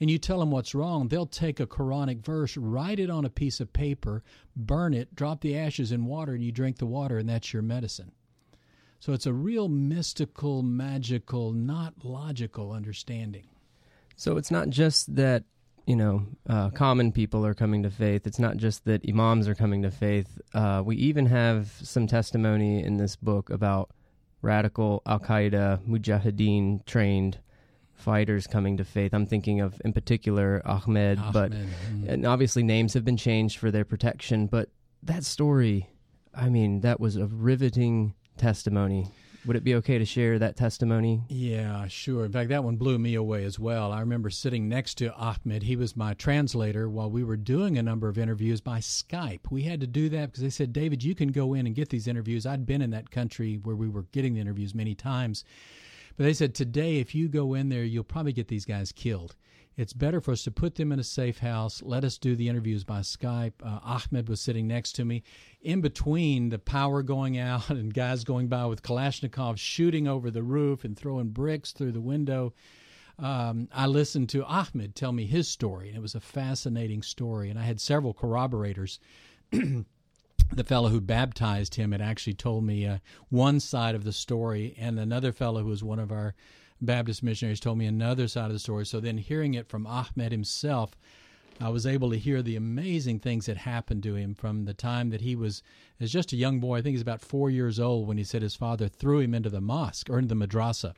and 0.00 0.08
you 0.08 0.16
tell 0.16 0.38
them 0.38 0.52
what's 0.52 0.74
wrong, 0.74 1.08
they'll 1.08 1.26
take 1.26 1.58
a 1.58 1.66
Quranic 1.66 2.24
verse, 2.24 2.56
write 2.56 3.00
it 3.00 3.10
on 3.10 3.24
a 3.24 3.30
piece 3.30 3.58
of 3.58 3.72
paper, 3.72 4.22
burn 4.56 4.94
it, 4.94 5.14
drop 5.14 5.40
the 5.40 5.58
ashes 5.58 5.90
in 5.90 6.06
water, 6.06 6.32
and 6.32 6.42
you 6.42 6.52
drink 6.52 6.78
the 6.78 6.86
water, 6.86 7.18
and 7.18 7.28
that's 7.28 7.52
your 7.52 7.62
medicine. 7.62 8.12
So 9.00 9.12
it's 9.12 9.26
a 9.26 9.32
real 9.32 9.68
mystical, 9.68 10.62
magical, 10.62 11.52
not 11.52 12.04
logical 12.04 12.70
understanding. 12.70 13.48
So 14.16 14.36
it's 14.36 14.50
not 14.50 14.68
just 14.68 15.16
that 15.16 15.44
you 15.90 15.96
know 15.96 16.24
uh, 16.48 16.70
common 16.70 17.10
people 17.10 17.44
are 17.44 17.52
coming 17.52 17.82
to 17.82 17.90
faith. 17.90 18.24
It's 18.24 18.38
not 18.38 18.56
just 18.56 18.84
that 18.84 19.04
imams 19.08 19.48
are 19.48 19.56
coming 19.56 19.82
to 19.82 19.90
faith. 19.90 20.40
Uh, 20.54 20.82
we 20.84 20.94
even 20.96 21.26
have 21.26 21.72
some 21.82 22.06
testimony 22.06 22.84
in 22.84 22.96
this 22.96 23.16
book 23.16 23.50
about 23.50 23.90
radical 24.40 25.02
Al 25.04 25.18
Qaeda 25.18 25.84
Mujahideen 25.88 26.86
trained 26.86 27.40
fighters 27.92 28.46
coming 28.46 28.76
to 28.76 28.84
faith. 28.84 29.12
I'm 29.12 29.26
thinking 29.26 29.60
of, 29.60 29.82
in 29.84 29.92
particular, 29.92 30.62
Ahmed, 30.64 31.18
Ahmed 31.18 31.32
but 31.32 31.50
mm. 31.50 32.08
and 32.08 32.24
obviously 32.24 32.62
names 32.62 32.94
have 32.94 33.04
been 33.04 33.16
changed 33.16 33.58
for 33.58 33.72
their 33.72 33.84
protection. 33.84 34.46
But 34.46 34.68
that 35.02 35.24
story, 35.24 35.90
I 36.32 36.50
mean, 36.50 36.82
that 36.82 37.00
was 37.00 37.16
a 37.16 37.26
riveting 37.26 38.14
testimony. 38.36 39.10
Would 39.46 39.56
it 39.56 39.64
be 39.64 39.74
okay 39.76 39.96
to 39.96 40.04
share 40.04 40.38
that 40.38 40.56
testimony? 40.56 41.22
Yeah, 41.28 41.86
sure. 41.88 42.26
In 42.26 42.32
fact, 42.32 42.50
that 42.50 42.62
one 42.62 42.76
blew 42.76 42.98
me 42.98 43.14
away 43.14 43.44
as 43.44 43.58
well. 43.58 43.90
I 43.90 44.00
remember 44.00 44.28
sitting 44.28 44.68
next 44.68 44.96
to 44.96 45.14
Ahmed. 45.14 45.62
He 45.62 45.76
was 45.76 45.96
my 45.96 46.12
translator 46.12 46.90
while 46.90 47.10
we 47.10 47.24
were 47.24 47.38
doing 47.38 47.78
a 47.78 47.82
number 47.82 48.08
of 48.08 48.18
interviews 48.18 48.60
by 48.60 48.80
Skype. 48.80 49.50
We 49.50 49.62
had 49.62 49.80
to 49.80 49.86
do 49.86 50.10
that 50.10 50.26
because 50.26 50.42
they 50.42 50.50
said, 50.50 50.74
David, 50.74 51.02
you 51.02 51.14
can 51.14 51.28
go 51.28 51.54
in 51.54 51.66
and 51.66 51.74
get 51.74 51.88
these 51.88 52.06
interviews. 52.06 52.44
I'd 52.44 52.66
been 52.66 52.82
in 52.82 52.90
that 52.90 53.10
country 53.10 53.58
where 53.62 53.76
we 53.76 53.88
were 53.88 54.04
getting 54.12 54.34
the 54.34 54.40
interviews 54.40 54.74
many 54.74 54.94
times. 54.94 55.42
But 56.18 56.24
they 56.24 56.34
said, 56.34 56.54
today, 56.54 56.98
if 56.98 57.14
you 57.14 57.28
go 57.28 57.54
in 57.54 57.70
there, 57.70 57.84
you'll 57.84 58.04
probably 58.04 58.34
get 58.34 58.48
these 58.48 58.66
guys 58.66 58.92
killed. 58.92 59.36
It's 59.80 59.94
better 59.94 60.20
for 60.20 60.32
us 60.32 60.44
to 60.44 60.50
put 60.50 60.74
them 60.74 60.92
in 60.92 60.98
a 60.98 61.02
safe 61.02 61.38
house. 61.38 61.82
Let 61.82 62.04
us 62.04 62.18
do 62.18 62.36
the 62.36 62.50
interviews 62.50 62.84
by 62.84 63.00
Skype. 63.00 63.54
Uh, 63.64 63.80
Ahmed 63.82 64.28
was 64.28 64.38
sitting 64.38 64.68
next 64.68 64.92
to 64.96 65.06
me. 65.06 65.22
In 65.62 65.80
between 65.80 66.50
the 66.50 66.58
power 66.58 67.02
going 67.02 67.38
out 67.38 67.70
and 67.70 67.94
guys 67.94 68.22
going 68.22 68.48
by 68.48 68.66
with 68.66 68.82
Kalashnikovs 68.82 69.56
shooting 69.56 70.06
over 70.06 70.30
the 70.30 70.42
roof 70.42 70.84
and 70.84 70.98
throwing 70.98 71.30
bricks 71.30 71.72
through 71.72 71.92
the 71.92 72.00
window, 72.02 72.52
um, 73.18 73.68
I 73.72 73.86
listened 73.86 74.28
to 74.30 74.44
Ahmed 74.44 74.94
tell 74.94 75.12
me 75.12 75.24
his 75.24 75.48
story. 75.48 75.88
And 75.88 75.96
it 75.96 76.02
was 76.02 76.14
a 76.14 76.20
fascinating 76.20 77.00
story. 77.00 77.48
And 77.48 77.58
I 77.58 77.62
had 77.62 77.80
several 77.80 78.12
corroborators. 78.12 79.00
the 79.50 80.64
fellow 80.64 80.90
who 80.90 81.00
baptized 81.00 81.76
him 81.76 81.92
had 81.92 82.02
actually 82.02 82.34
told 82.34 82.64
me 82.64 82.86
uh, 82.86 82.98
one 83.30 83.60
side 83.60 83.94
of 83.94 84.04
the 84.04 84.12
story, 84.12 84.74
and 84.78 84.98
another 84.98 85.32
fellow 85.32 85.62
who 85.62 85.68
was 85.68 85.82
one 85.82 85.98
of 85.98 86.12
our 86.12 86.34
Baptist 86.80 87.22
missionaries 87.22 87.60
told 87.60 87.78
me 87.78 87.86
another 87.86 88.26
side 88.28 88.46
of 88.46 88.52
the 88.52 88.58
story. 88.58 88.86
So 88.86 89.00
then, 89.00 89.18
hearing 89.18 89.54
it 89.54 89.68
from 89.68 89.86
Ahmed 89.86 90.32
himself, 90.32 90.96
I 91.60 91.68
was 91.68 91.86
able 91.86 92.10
to 92.10 92.18
hear 92.18 92.42
the 92.42 92.56
amazing 92.56 93.18
things 93.18 93.44
that 93.46 93.58
happened 93.58 94.02
to 94.04 94.14
him 94.14 94.34
from 94.34 94.64
the 94.64 94.72
time 94.72 95.10
that 95.10 95.20
he 95.20 95.36
was 95.36 95.62
as 96.00 96.10
just 96.10 96.32
a 96.32 96.36
young 96.36 96.58
boy. 96.58 96.78
I 96.78 96.82
think 96.82 96.94
he's 96.94 97.02
about 97.02 97.20
four 97.20 97.50
years 97.50 97.78
old 97.78 98.08
when 98.08 98.16
he 98.16 98.24
said 98.24 98.40
his 98.40 98.56
father 98.56 98.88
threw 98.88 99.20
him 99.20 99.34
into 99.34 99.50
the 99.50 99.60
mosque 99.60 100.08
or 100.08 100.18
into 100.18 100.34
the 100.34 100.46
madrasa. 100.46 100.94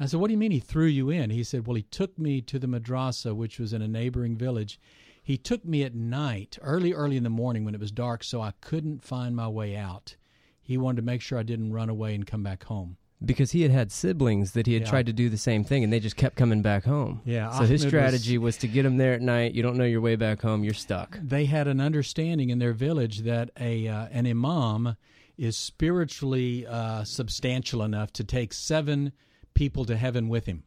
I 0.00 0.06
said, 0.06 0.18
"What 0.18 0.28
do 0.28 0.32
you 0.32 0.38
mean 0.38 0.50
he 0.50 0.60
threw 0.60 0.86
you 0.86 1.10
in?" 1.10 1.28
He 1.28 1.44
said, 1.44 1.66
"Well, 1.66 1.76
he 1.76 1.82
took 1.82 2.18
me 2.18 2.40
to 2.40 2.58
the 2.58 2.66
madrasa, 2.66 3.36
which 3.36 3.58
was 3.60 3.74
in 3.74 3.82
a 3.82 3.88
neighboring 3.88 4.36
village." 4.36 4.80
He 5.22 5.36
took 5.36 5.64
me 5.64 5.84
at 5.84 5.94
night, 5.94 6.58
early, 6.62 6.92
early 6.92 7.16
in 7.16 7.22
the 7.22 7.30
morning 7.30 7.64
when 7.64 7.74
it 7.74 7.80
was 7.80 7.92
dark, 7.92 8.24
so 8.24 8.40
I 8.40 8.52
couldn't 8.62 9.04
find 9.04 9.36
my 9.36 9.46
way 9.46 9.76
out. 9.76 10.16
He 10.62 10.78
wanted 10.78 10.96
to 10.96 11.06
make 11.06 11.20
sure 11.20 11.38
I 11.38 11.42
didn't 11.44 11.72
run 11.72 11.90
away 11.90 12.14
and 12.14 12.26
come 12.26 12.42
back 12.42 12.64
home. 12.64 12.96
Because 13.24 13.52
he 13.52 13.62
had 13.62 13.70
had 13.70 13.92
siblings 13.92 14.52
that 14.52 14.66
he 14.66 14.74
had 14.74 14.82
Yeah. 14.82 14.88
tried 14.90 15.06
to 15.06 15.12
do 15.12 15.28
the 15.28 15.36
same 15.36 15.64
thing, 15.64 15.84
and 15.84 15.92
they 15.92 16.00
just 16.00 16.16
kept 16.16 16.36
coming 16.36 16.62
back 16.62 16.84
home. 16.84 17.20
Yeah, 17.24 17.50
So 17.50 17.64
his 17.64 17.82
Ahmed 17.82 17.90
strategy 17.90 18.38
was, 18.38 18.56
to 18.58 18.68
get 18.68 18.82
them 18.82 18.96
there 18.96 19.14
at 19.14 19.22
night. 19.22 19.54
You 19.54 19.62
don't 19.62 19.76
know 19.76 19.84
your 19.84 20.00
way 20.00 20.16
back 20.16 20.42
home. 20.42 20.64
You're 20.64 20.74
stuck. 20.74 21.18
They 21.22 21.44
had 21.44 21.68
an 21.68 21.80
understanding 21.80 22.50
in 22.50 22.58
their 22.58 22.72
village 22.72 23.20
that 23.20 23.50
a 23.60 23.86
uh, 23.88 24.08
an 24.10 24.26
imam 24.26 24.96
is 25.38 25.56
spiritually 25.56 26.66
uh, 26.66 27.04
substantial 27.04 27.82
enough 27.82 28.12
to 28.14 28.24
take 28.24 28.52
seven 28.52 29.12
people 29.54 29.84
to 29.84 29.96
heaven 29.96 30.28
with 30.28 30.46
him. 30.46 30.64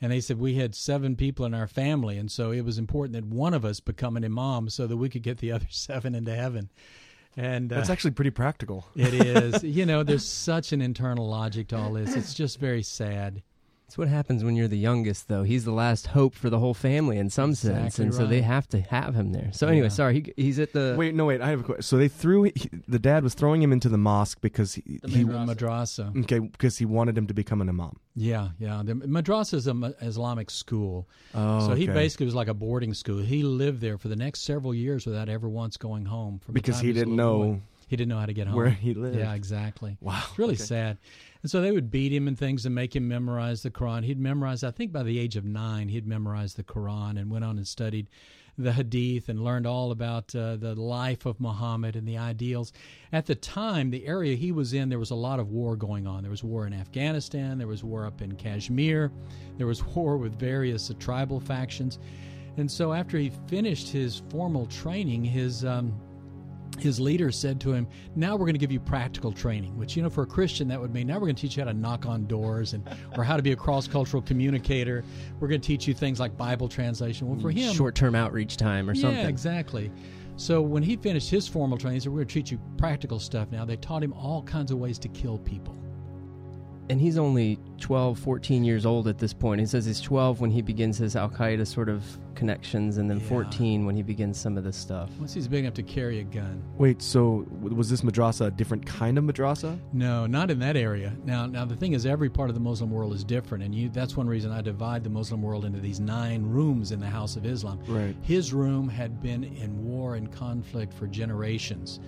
And 0.00 0.12
they 0.12 0.20
said 0.20 0.38
we 0.38 0.56
had 0.56 0.74
seven 0.74 1.16
people 1.16 1.46
in 1.46 1.54
our 1.54 1.66
family, 1.66 2.18
and 2.18 2.30
so 2.30 2.50
it 2.52 2.62
was 2.64 2.76
important 2.78 3.14
that 3.14 3.24
one 3.24 3.54
of 3.54 3.64
us 3.64 3.80
become 3.80 4.16
an 4.16 4.24
imam 4.24 4.68
so 4.68 4.86
that 4.86 4.96
we 4.96 5.08
could 5.08 5.22
get 5.22 5.38
the 5.38 5.52
other 5.52 5.66
seven 5.70 6.14
into 6.14 6.34
heaven. 6.34 6.70
And 7.36 7.70
uh, 7.72 7.76
That's 7.76 7.90
actually 7.90 8.12
pretty 8.12 8.30
practical. 8.30 8.86
it 8.94 9.12
is. 9.12 9.62
You 9.76 9.84
know, 9.84 10.02
there's 10.02 10.24
such 10.24 10.72
an 10.72 10.80
internal 10.80 11.28
logic 11.28 11.68
to 11.68 11.76
all 11.76 11.92
this. 11.92 12.16
It's 12.16 12.32
just 12.32 12.58
very 12.58 12.82
sad. 12.82 13.42
That's 13.86 13.98
what 13.98 14.08
happens 14.08 14.42
when 14.42 14.56
you're 14.56 14.66
the 14.66 14.76
youngest, 14.76 15.28
though. 15.28 15.44
He's 15.44 15.64
the 15.64 15.70
last 15.70 16.08
hope 16.08 16.34
for 16.34 16.50
the 16.50 16.58
whole 16.58 16.74
family 16.74 17.18
in 17.18 17.30
some 17.30 17.54
sense, 17.54 17.94
Exactly 18.00 18.04
and 18.06 18.14
so 18.14 18.26
they 18.26 18.40
have 18.42 18.66
to 18.70 18.80
have 18.80 19.14
him 19.14 19.30
there. 19.30 19.50
So 19.52 19.68
anyway, 19.68 19.86
Yeah. 19.86 19.90
sorry, 19.90 20.14
he, 20.36 20.42
he's 20.42 20.58
at 20.58 20.72
the. 20.72 20.96
Wait, 20.98 21.14
no, 21.14 21.24
wait. 21.26 21.40
I 21.40 21.50
have 21.50 21.60
a 21.60 21.62
question. 21.62 21.82
So 21.82 21.96
they 21.96 22.08
threw 22.08 22.42
he, 22.44 22.52
the 22.88 22.98
dad 22.98 23.22
was 23.22 23.34
throwing 23.34 23.62
him 23.62 23.72
into 23.72 23.88
the 23.88 23.96
mosque 23.96 24.40
because 24.40 24.74
he, 24.74 24.98
The 25.04 25.08
he 25.08 25.24
madrasa. 25.24 26.18
okay 26.24 26.40
because 26.40 26.78
he 26.78 26.84
wanted 26.84 27.16
him 27.16 27.28
to 27.28 27.34
become 27.34 27.60
an 27.60 27.68
imam. 27.68 27.96
Yeah, 28.16 28.48
yeah. 28.58 28.82
The 28.84 28.94
madrasa 28.94 29.54
is 29.54 29.68
an 29.68 29.94
Islamic 30.02 30.50
school. 30.50 31.08
Oh, 31.32 31.68
So 31.68 31.74
he 31.74 31.84
okay. 31.84 31.92
basically 31.92 32.26
was 32.26 32.34
like 32.34 32.48
a 32.48 32.54
boarding 32.54 32.92
school. 32.92 33.18
He 33.18 33.44
lived 33.44 33.80
there 33.80 33.98
for 33.98 34.08
the 34.08 34.16
next 34.16 34.40
several 34.40 34.74
years 34.74 35.06
without 35.06 35.28
ever 35.28 35.48
once 35.48 35.76
going 35.76 36.06
home. 36.06 36.40
From 36.40 36.54
Because 36.54 36.80
he 36.80 36.92
didn't 36.92 37.14
know. 37.14 37.38
boy. 37.38 37.60
He 37.86 37.96
didn't 37.96 38.08
know 38.08 38.18
how 38.18 38.26
to 38.26 38.32
get 38.32 38.48
home. 38.48 38.56
where 38.56 38.70
he 38.70 38.94
lived. 38.94 39.16
Yeah, 39.16 39.34
exactly. 39.34 39.96
Wow, 40.00 40.22
It's 40.28 40.38
really 40.38 40.54
okay. 40.54 40.62
sad. 40.62 40.98
And 41.42 41.50
so 41.50 41.60
they 41.60 41.70
would 41.70 41.90
beat 41.90 42.12
him 42.12 42.26
and 42.26 42.36
things 42.36 42.66
and 42.66 42.74
make 42.74 42.96
him 42.96 43.06
memorize 43.06 43.62
the 43.62 43.70
Quran. 43.70 44.04
He'd 44.04 44.18
memorize, 44.18 44.64
I 44.64 44.72
think 44.72 44.92
by 44.92 45.04
the 45.04 45.18
age 45.18 45.36
of 45.36 45.44
nine, 45.44 45.88
he'd 45.88 46.06
memorized 46.06 46.56
the 46.56 46.64
Quran 46.64 47.18
and 47.18 47.30
went 47.30 47.44
on 47.44 47.56
and 47.58 47.66
studied 47.68 48.08
the 48.58 48.72
Hadith 48.72 49.28
and 49.28 49.44
learned 49.44 49.66
all 49.66 49.90
about 49.90 50.34
uh, 50.34 50.56
the 50.56 50.74
life 50.74 51.26
of 51.26 51.38
Muhammad 51.40 51.94
and 51.94 52.08
the 52.08 52.18
ideals. 52.18 52.72
At 53.12 53.26
the 53.26 53.34
time, 53.34 53.90
the 53.90 54.06
area 54.06 54.34
he 54.34 54.50
was 54.50 54.72
in, 54.72 54.88
there 54.88 54.98
was 54.98 55.10
a 55.10 55.14
lot 55.16 55.38
of 55.38 55.50
war 55.50 55.76
going 55.76 56.06
on. 56.06 56.22
There 56.22 56.30
was 56.30 56.42
war 56.42 56.66
in 56.66 56.72
Afghanistan, 56.72 57.58
there 57.58 57.66
was 57.66 57.84
war 57.84 58.06
up 58.06 58.22
in 58.22 58.34
Kashmir, 58.34 59.12
there 59.58 59.66
was 59.66 59.84
war 59.94 60.16
with 60.16 60.38
various 60.38 60.90
uh, 60.90 60.94
tribal 60.98 61.38
factions. 61.38 61.98
And 62.56 62.70
so 62.70 62.94
after 62.94 63.18
he 63.18 63.30
finished 63.46 63.90
his 63.90 64.22
formal 64.30 64.64
training, 64.66 65.22
his 65.22 65.64
um, 65.64 65.92
his 66.80 67.00
leader 67.00 67.30
said 67.30 67.60
to 67.60 67.72
him, 67.72 67.86
"Now 68.14 68.34
we're 68.34 68.46
going 68.46 68.54
to 68.54 68.58
give 68.58 68.72
you 68.72 68.80
practical 68.80 69.32
training." 69.32 69.76
Which 69.76 69.96
you 69.96 70.02
know, 70.02 70.10
for 70.10 70.22
a 70.22 70.26
Christian, 70.26 70.68
that 70.68 70.80
would 70.80 70.92
mean 70.92 71.06
now 71.06 71.14
we're 71.14 71.26
going 71.26 71.36
to 71.36 71.40
teach 71.40 71.56
you 71.56 71.64
how 71.64 71.70
to 71.70 71.76
knock 71.76 72.06
on 72.06 72.26
doors 72.26 72.72
and 72.72 72.88
or 73.16 73.24
how 73.24 73.36
to 73.36 73.42
be 73.42 73.52
a 73.52 73.56
cross-cultural 73.56 74.22
communicator. 74.22 75.04
We're 75.40 75.48
going 75.48 75.60
to 75.60 75.66
teach 75.66 75.86
you 75.86 75.94
things 75.94 76.20
like 76.20 76.36
Bible 76.36 76.68
translation. 76.68 77.28
Well, 77.28 77.40
for 77.40 77.52
mm, 77.52 77.56
him, 77.56 77.74
short-term 77.74 78.14
outreach 78.14 78.56
time 78.56 78.88
or 78.88 78.94
something. 78.94 79.20
yeah, 79.20 79.28
exactly. 79.28 79.90
So 80.36 80.60
when 80.60 80.82
he 80.82 80.96
finished 80.96 81.30
his 81.30 81.48
formal 81.48 81.78
training, 81.78 81.96
he 81.96 82.00
said, 82.00 82.12
"We're 82.12 82.18
going 82.18 82.28
to 82.28 82.34
teach 82.34 82.50
you 82.52 82.60
practical 82.76 83.18
stuff." 83.18 83.50
Now 83.50 83.64
they 83.64 83.76
taught 83.76 84.02
him 84.02 84.12
all 84.12 84.42
kinds 84.42 84.70
of 84.70 84.78
ways 84.78 84.98
to 85.00 85.08
kill 85.08 85.38
people. 85.38 85.74
And 86.88 87.00
he's 87.00 87.18
only 87.18 87.58
12, 87.80 88.18
14 88.18 88.62
years 88.64 88.86
old 88.86 89.08
at 89.08 89.18
this 89.18 89.32
point. 89.32 89.60
He 89.60 89.66
says 89.66 89.84
he's 89.86 90.00
12 90.00 90.40
when 90.40 90.50
he 90.50 90.62
begins 90.62 90.98
his 90.98 91.16
Al 91.16 91.28
Qaeda 91.28 91.66
sort 91.66 91.88
of 91.88 92.04
connections, 92.36 92.98
and 92.98 93.10
then 93.10 93.18
Yeah. 93.18 93.26
14 93.28 93.86
when 93.86 93.96
he 93.96 94.02
begins 94.02 94.38
some 94.38 94.56
of 94.56 94.62
this 94.62 94.76
stuff. 94.76 95.10
Once 95.18 95.32
he's 95.34 95.48
big 95.48 95.64
enough 95.64 95.74
to 95.74 95.82
carry 95.82 96.20
a 96.20 96.22
gun. 96.22 96.62
Wait, 96.78 97.02
so 97.02 97.46
was 97.60 97.88
this 97.90 98.02
madrasa 98.02 98.46
a 98.46 98.50
different 98.50 98.84
kind 98.86 99.18
of 99.18 99.24
madrasa? 99.24 99.78
No, 99.92 100.26
not 100.26 100.50
in 100.50 100.58
that 100.60 100.76
area. 100.76 101.12
Now, 101.24 101.46
now 101.46 101.64
the 101.64 101.74
thing 101.74 101.92
is, 101.94 102.06
every 102.06 102.28
part 102.28 102.50
of 102.50 102.54
the 102.54 102.60
Muslim 102.60 102.90
world 102.90 103.14
is 103.14 103.24
different, 103.24 103.64
and 103.64 103.74
you, 103.74 103.88
that's 103.88 104.16
one 104.16 104.28
reason 104.28 104.52
I 104.52 104.60
divide 104.60 105.02
the 105.02 105.10
Muslim 105.10 105.42
world 105.42 105.64
into 105.64 105.80
these 105.80 105.98
nine 105.98 106.44
rooms 106.44 106.92
in 106.92 107.00
the 107.00 107.06
House 107.08 107.36
of 107.36 107.46
Islam. 107.46 107.80
Right. 107.88 108.14
His 108.22 108.52
room 108.52 108.88
had 108.88 109.20
been 109.22 109.42
in 109.42 109.84
war 109.84 110.14
and 110.14 110.30
conflict 110.30 110.92
for 110.92 111.06
generations. 111.06 112.00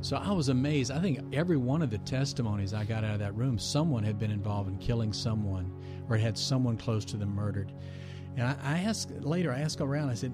So 0.00 0.16
I 0.16 0.30
was 0.30 0.48
amazed. 0.48 0.92
I 0.92 1.00
think 1.00 1.20
every 1.32 1.56
one 1.56 1.82
of 1.82 1.90
the 1.90 1.98
testimonies 1.98 2.72
I 2.72 2.84
got 2.84 3.04
out 3.04 3.14
of 3.14 3.18
that 3.18 3.34
room, 3.34 3.58
someone 3.58 4.04
had 4.04 4.18
been 4.18 4.30
involved 4.30 4.70
in 4.70 4.78
killing 4.78 5.12
someone 5.12 5.72
or 6.08 6.16
had 6.16 6.38
someone 6.38 6.76
close 6.76 7.04
to 7.06 7.16
them 7.16 7.34
murdered. 7.34 7.72
And 8.36 8.46
I, 8.46 8.56
I 8.62 8.78
asked 8.78 9.10
later, 9.20 9.52
I 9.52 9.60
asked 9.60 9.80
around, 9.80 10.10
I 10.10 10.14
said, 10.14 10.32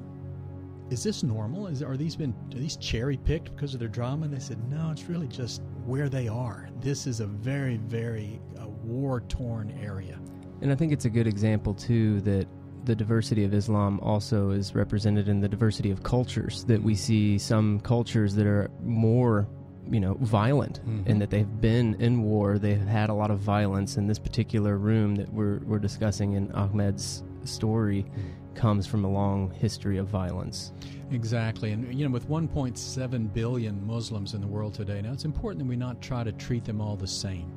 is 0.90 1.02
this 1.02 1.22
normal? 1.22 1.66
Is, 1.66 1.82
are 1.82 1.96
these 1.96 2.14
been 2.14 2.34
are 2.54 2.58
these 2.58 2.76
cherry 2.76 3.16
picked 3.16 3.54
because 3.54 3.72
of 3.72 3.80
their 3.80 3.88
drama? 3.88 4.26
And 4.26 4.34
they 4.34 4.38
said, 4.38 4.58
no, 4.70 4.90
it's 4.90 5.04
really 5.04 5.28
just 5.28 5.62
where 5.86 6.10
they 6.10 6.28
are. 6.28 6.68
This 6.80 7.06
is 7.06 7.20
a 7.20 7.26
very, 7.26 7.78
very 7.78 8.40
uh, 8.60 8.68
war 8.68 9.22
torn 9.22 9.70
area. 9.82 10.20
And 10.60 10.70
I 10.70 10.74
think 10.74 10.92
it's 10.92 11.06
a 11.06 11.10
good 11.10 11.26
example, 11.26 11.72
too, 11.72 12.20
that 12.20 12.46
the 12.84 12.94
diversity 12.94 13.44
of 13.44 13.54
Islam 13.54 13.98
also 14.00 14.50
is 14.50 14.74
represented 14.74 15.28
in 15.28 15.40
the 15.40 15.48
diversity 15.48 15.90
of 15.90 16.02
cultures. 16.02 16.64
That 16.64 16.82
we 16.82 16.94
see 16.94 17.38
some 17.38 17.80
cultures 17.80 18.34
that 18.34 18.46
are 18.46 18.70
more, 18.84 19.46
you 19.90 20.00
know, 20.00 20.14
violent, 20.20 20.80
Mhm. 20.86 21.06
and 21.06 21.20
that 21.20 21.30
they've 21.30 21.60
been 21.60 21.94
in 21.94 22.22
war. 22.22 22.58
They've 22.58 22.78
had 22.80 23.10
a 23.10 23.14
lot 23.14 23.30
of 23.30 23.38
violence. 23.40 23.96
In 23.96 24.06
this 24.06 24.18
particular 24.18 24.76
room 24.76 25.16
that 25.16 25.32
we're 25.32 25.60
we're 25.66 25.78
discussing 25.78 26.32
in 26.32 26.50
Ahmed's 26.52 27.22
story, 27.44 28.06
comes 28.54 28.86
from 28.86 29.04
a 29.04 29.10
long 29.10 29.50
history 29.50 29.98
of 29.98 30.06
violence. 30.06 30.72
Exactly. 31.10 31.72
And, 31.72 31.92
you 31.92 32.06
know, 32.06 32.12
with 32.12 32.28
1.7 32.28 33.26
billion 33.34 33.84
Muslims 33.86 34.32
in 34.32 34.40
the 34.40 34.46
world 34.46 34.74
today, 34.74 35.02
now 35.02 35.12
it's 35.12 35.24
important 35.24 35.58
that 35.58 35.68
we 35.68 35.76
not 35.76 36.00
try 36.00 36.22
to 36.22 36.30
treat 36.32 36.64
them 36.64 36.80
all 36.80 36.96
the 36.96 37.06
same. 37.06 37.50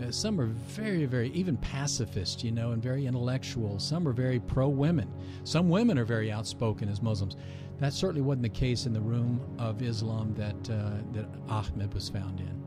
Uh, 0.00 0.10
some 0.10 0.40
are 0.40 0.46
very, 0.46 1.04
very, 1.04 1.30
even 1.30 1.56
pacifist, 1.58 2.42
you 2.42 2.50
know, 2.50 2.72
and 2.72 2.82
very 2.82 3.06
intellectual. 3.06 3.78
Some 3.78 4.06
are 4.08 4.12
very 4.12 4.40
pro 4.40 4.68
women. 4.68 5.12
Some 5.44 5.68
women 5.68 5.98
are 5.98 6.04
very 6.04 6.30
outspoken 6.30 6.88
as 6.88 7.02
Muslims. 7.02 7.36
That 7.78 7.92
certainly 7.92 8.22
wasn't 8.22 8.42
the 8.42 8.48
case 8.48 8.86
in 8.86 8.92
the 8.92 9.00
room 9.00 9.40
of 9.58 9.82
Islam 9.82 10.34
that, 10.34 10.70
uh, 10.70 10.98
that 11.12 11.26
Ahmed 11.48 11.92
was 11.92 12.08
found 12.08 12.40
in. 12.40 12.61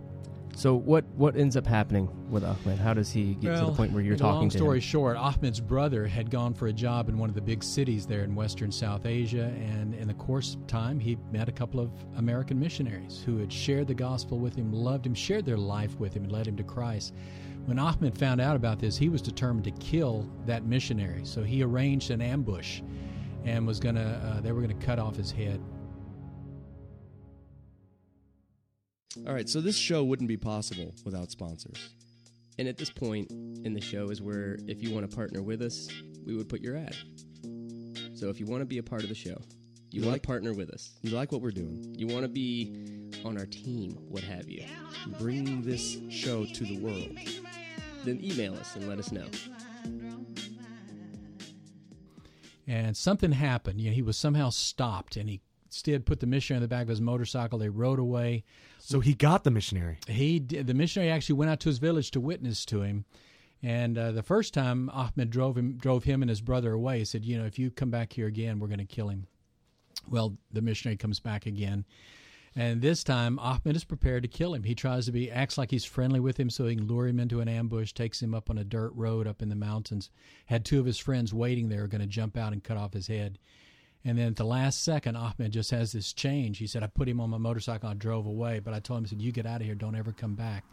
So 0.56 0.74
what 0.74 1.04
what 1.16 1.36
ends 1.36 1.58
up 1.58 1.68
happening 1.68 2.10
with 2.32 2.46
Ahmed? 2.46 2.80
How 2.80 2.94
does 2.94 3.12
he 3.12 3.36
get 3.36 3.52
well, 3.52 3.66
to 3.66 3.72
the 3.72 3.78
point 3.78 3.92
where 3.92 4.02
you're 4.02 4.16
talking 4.16 4.42
long 4.42 4.50
to 4.50 4.58
story 4.58 4.78
him? 4.78 4.82
short, 4.82 5.18
Ahmed's 5.18 5.60
brother 5.60 6.08
had 6.08 6.32
gone 6.32 6.54
for 6.54 6.68
a 6.68 6.74
job 6.74 7.10
in 7.10 7.18
one 7.18 7.28
of 7.28 7.36
the 7.36 7.42
big 7.42 7.62
cities 7.62 8.06
there 8.06 8.24
in 8.24 8.36
western 8.36 8.72
South 8.72 9.06
Asia, 9.06 9.54
and 9.60 9.94
in 9.94 10.08
the 10.08 10.14
course 10.14 10.56
of 10.56 10.66
time, 10.66 10.98
he 10.98 11.18
met 11.32 11.50
a 11.50 11.52
couple 11.52 11.82
of 11.82 11.92
American 12.16 12.58
missionaries 12.58 13.22
who 13.26 13.38
had 13.38 13.52
shared 13.52 13.88
the 13.88 13.94
gospel 13.94 14.40
with 14.40 14.56
him, 14.56 14.72
loved 14.72 15.06
him, 15.06 15.14
shared 15.14 15.46
their 15.46 15.58
life 15.58 16.00
with 16.00 16.14
him, 16.14 16.24
and 16.24 16.32
led 16.32 16.48
him 16.48 16.56
to 16.56 16.64
Christ. 16.64 17.14
When 17.66 17.78
Ahmed 17.78 18.18
found 18.18 18.40
out 18.40 18.56
about 18.56 18.80
this, 18.80 18.96
he 18.96 19.10
was 19.10 19.22
determined 19.22 19.66
to 19.66 19.72
kill 19.72 20.26
that 20.46 20.66
missionary. 20.66 21.26
So 21.26 21.44
he 21.44 21.64
arranged 21.64 22.12
an 22.12 22.22
ambush, 22.22 22.82
and 23.44 23.68
was 23.68 23.80
gonna 23.82 24.38
uh, 24.38 24.42
they 24.42 24.54
were 24.54 24.62
gonna 24.62 24.74
cut 24.76 25.00
off 25.00 25.18
his 25.18 25.32
head. 25.32 25.60
All 29.28 29.34
right, 29.34 29.48
so 29.48 29.62
this 29.62 29.78
show 29.78 30.04
wouldn't 30.04 30.28
be 30.28 30.38
possible 30.38 30.94
without 31.06 31.32
sponsors. 31.32 31.90
And 32.58 32.68
at 32.68 32.78
this 32.78 32.90
point 32.90 33.32
in 33.32 33.74
the 33.74 33.82
show 33.82 34.10
is 34.10 34.22
where 34.22 34.58
if 34.68 34.82
you 34.82 34.92
want 34.94 35.10
to 35.10 35.16
partner 35.16 35.42
with 35.42 35.62
us, 35.62 35.88
we 36.26 36.36
would 36.36 36.48
put 36.50 36.62
your 36.62 36.78
ad. 36.78 36.96
So 38.14 38.30
if 38.30 38.40
you 38.40 38.46
want 38.46 38.62
to 38.62 38.66
be 38.66 38.78
a 38.78 38.84
part 38.84 39.04
of 39.04 39.10
the 39.10 39.16
show, 39.16 39.38
you, 39.92 40.02
want 40.02 40.14
like- 40.14 40.22
to 40.22 40.28
partner 40.28 40.54
with 40.54 40.70
us, 40.70 40.92
You 41.02 41.12
like 41.12 41.32
what 41.32 41.42
we're 41.42 41.52
doing? 41.52 41.96
you 41.98 42.08
want 42.08 42.24
to 42.24 42.28
be 42.30 43.10
on 43.24 43.38
our 43.38 43.46
team, 43.46 43.92
what 44.10 44.24
have 44.24 44.50
you, 44.50 44.66
Bring 45.20 45.62
this 45.64 45.98
show 46.10 46.46
to 46.46 46.64
the 46.64 46.78
world. 46.80 47.18
then 48.04 48.20
email 48.24 48.56
us 48.56 48.76
and 48.76 48.88
let 48.88 49.00
us 49.00 49.12
know. 49.12 49.26
and 52.68 52.98
something 52.98 53.32
happened. 53.32 53.80
You 53.80 53.90
know, 53.92 53.96
he 53.96 54.02
was 54.02 54.18
somehow 54.18 54.50
stopped, 54.50 55.16
and 55.18 55.30
he 55.30 55.42
instead 55.76 56.06
put 56.06 56.22
the 56.22 56.26
missionary 56.26 56.60
on 56.60 56.62
the 56.62 56.70
back 56.70 56.84
of 56.84 56.88
his 56.88 57.02
motorcycle. 57.02 57.60
They 57.60 57.68
rode 57.68 58.00
away. 58.00 58.46
So 58.80 59.02
he 59.02 59.14
got 59.14 59.44
the 59.44 59.52
missionary. 59.52 59.98
He 60.08 60.40
did, 60.40 60.68
the 60.68 60.74
missionary 60.74 61.12
actually 61.12 61.36
went 61.36 61.52
out 61.52 61.60
to 61.62 61.70
his 61.70 61.80
village 61.80 62.12
to 62.12 62.22
witness 62.22 62.64
to 62.68 62.82
him. 62.82 63.04
And 63.62 63.98
uh, 63.98 64.14
the 64.14 64.24
first 64.24 64.54
time 64.54 64.90
Ahmed 64.92 65.30
drove 65.30 65.58
him, 65.58 65.76
drove 65.78 66.06
him 66.06 66.22
and 66.22 66.30
his 66.30 66.40
brother 66.40 66.72
away. 66.72 67.00
He 67.00 67.06
said, 67.06 67.26
"You 67.26 67.38
know, 67.38 67.46
if 67.46 67.60
you 67.60 67.72
come 67.72 67.90
back 67.90 68.14
here 68.14 68.28
again, 68.28 68.60
we're 68.60 68.68
going 68.68 68.80
to 68.80 68.86
kill 68.86 69.10
him." 69.10 69.28
Well, 70.10 70.38
the 70.52 70.62
missionary 70.62 70.98
comes 70.98 71.20
back 71.20 71.46
again, 71.46 71.84
and 72.56 72.82
this 72.82 73.04
time 73.04 73.40
Ahmed 73.40 73.76
is 73.76 73.84
prepared 73.84 74.24
to 74.24 74.30
kill 74.30 74.54
him. 74.54 74.64
He 74.64 74.76
tries 74.76 75.08
to 75.08 75.12
be 75.12 75.32
acts 75.32 75.58
like 75.58 75.72
he's 75.72 75.86
friendly 75.86 76.20
with 76.20 76.40
him, 76.40 76.50
so 76.50 76.68
he 76.68 76.76
can 76.76 76.88
lure 76.88 77.08
him 77.08 77.20
into 77.20 77.42
an 77.42 77.48
ambush. 77.48 77.92
Takes 77.92 78.22
him 78.22 78.36
up 78.36 78.50
on 78.50 78.58
a 78.60 78.64
dirt 78.64 78.92
road 78.94 79.26
up 79.26 79.42
in 79.42 79.50
the 79.50 79.56
mountains. 79.56 80.12
Had 80.46 80.64
two 80.64 80.80
of 80.80 80.86
his 80.86 81.00
friends 81.00 81.34
waiting 81.34 81.70
there, 81.70 81.88
going 81.88 82.02
to 82.02 82.08
jump 82.08 82.38
out 82.38 82.54
and 82.54 82.64
cut 82.64 82.78
off 82.78 82.94
his 82.94 83.08
head. 83.08 83.40
And 84.06 84.20
then 84.20 84.28
at 84.28 84.36
the 84.36 84.46
last 84.46 84.84
second, 84.84 85.16
Ahmed 85.16 85.52
just 85.52 85.72
has 85.72 85.92
this 85.92 86.14
change. 86.14 86.60
He 86.60 86.68
said, 86.68 86.84
I 86.84 86.88
put 86.88 87.10
him 87.10 87.20
on 87.20 87.32
my 87.32 87.40
motorcycle, 87.40 87.90
I 87.90 87.96
drove 87.96 88.28
away, 88.28 88.60
but 88.60 88.74
I 88.74 88.80
told 88.80 89.00
him, 89.00 89.06
I 89.06 89.10
said, 89.10 89.22
You 89.22 89.32
get 89.32 89.48
out 89.48 89.62
of 89.62 89.66
here, 89.66 89.74
don't 89.74 89.96
ever 89.96 90.12
come 90.12 90.36
back. 90.36 90.64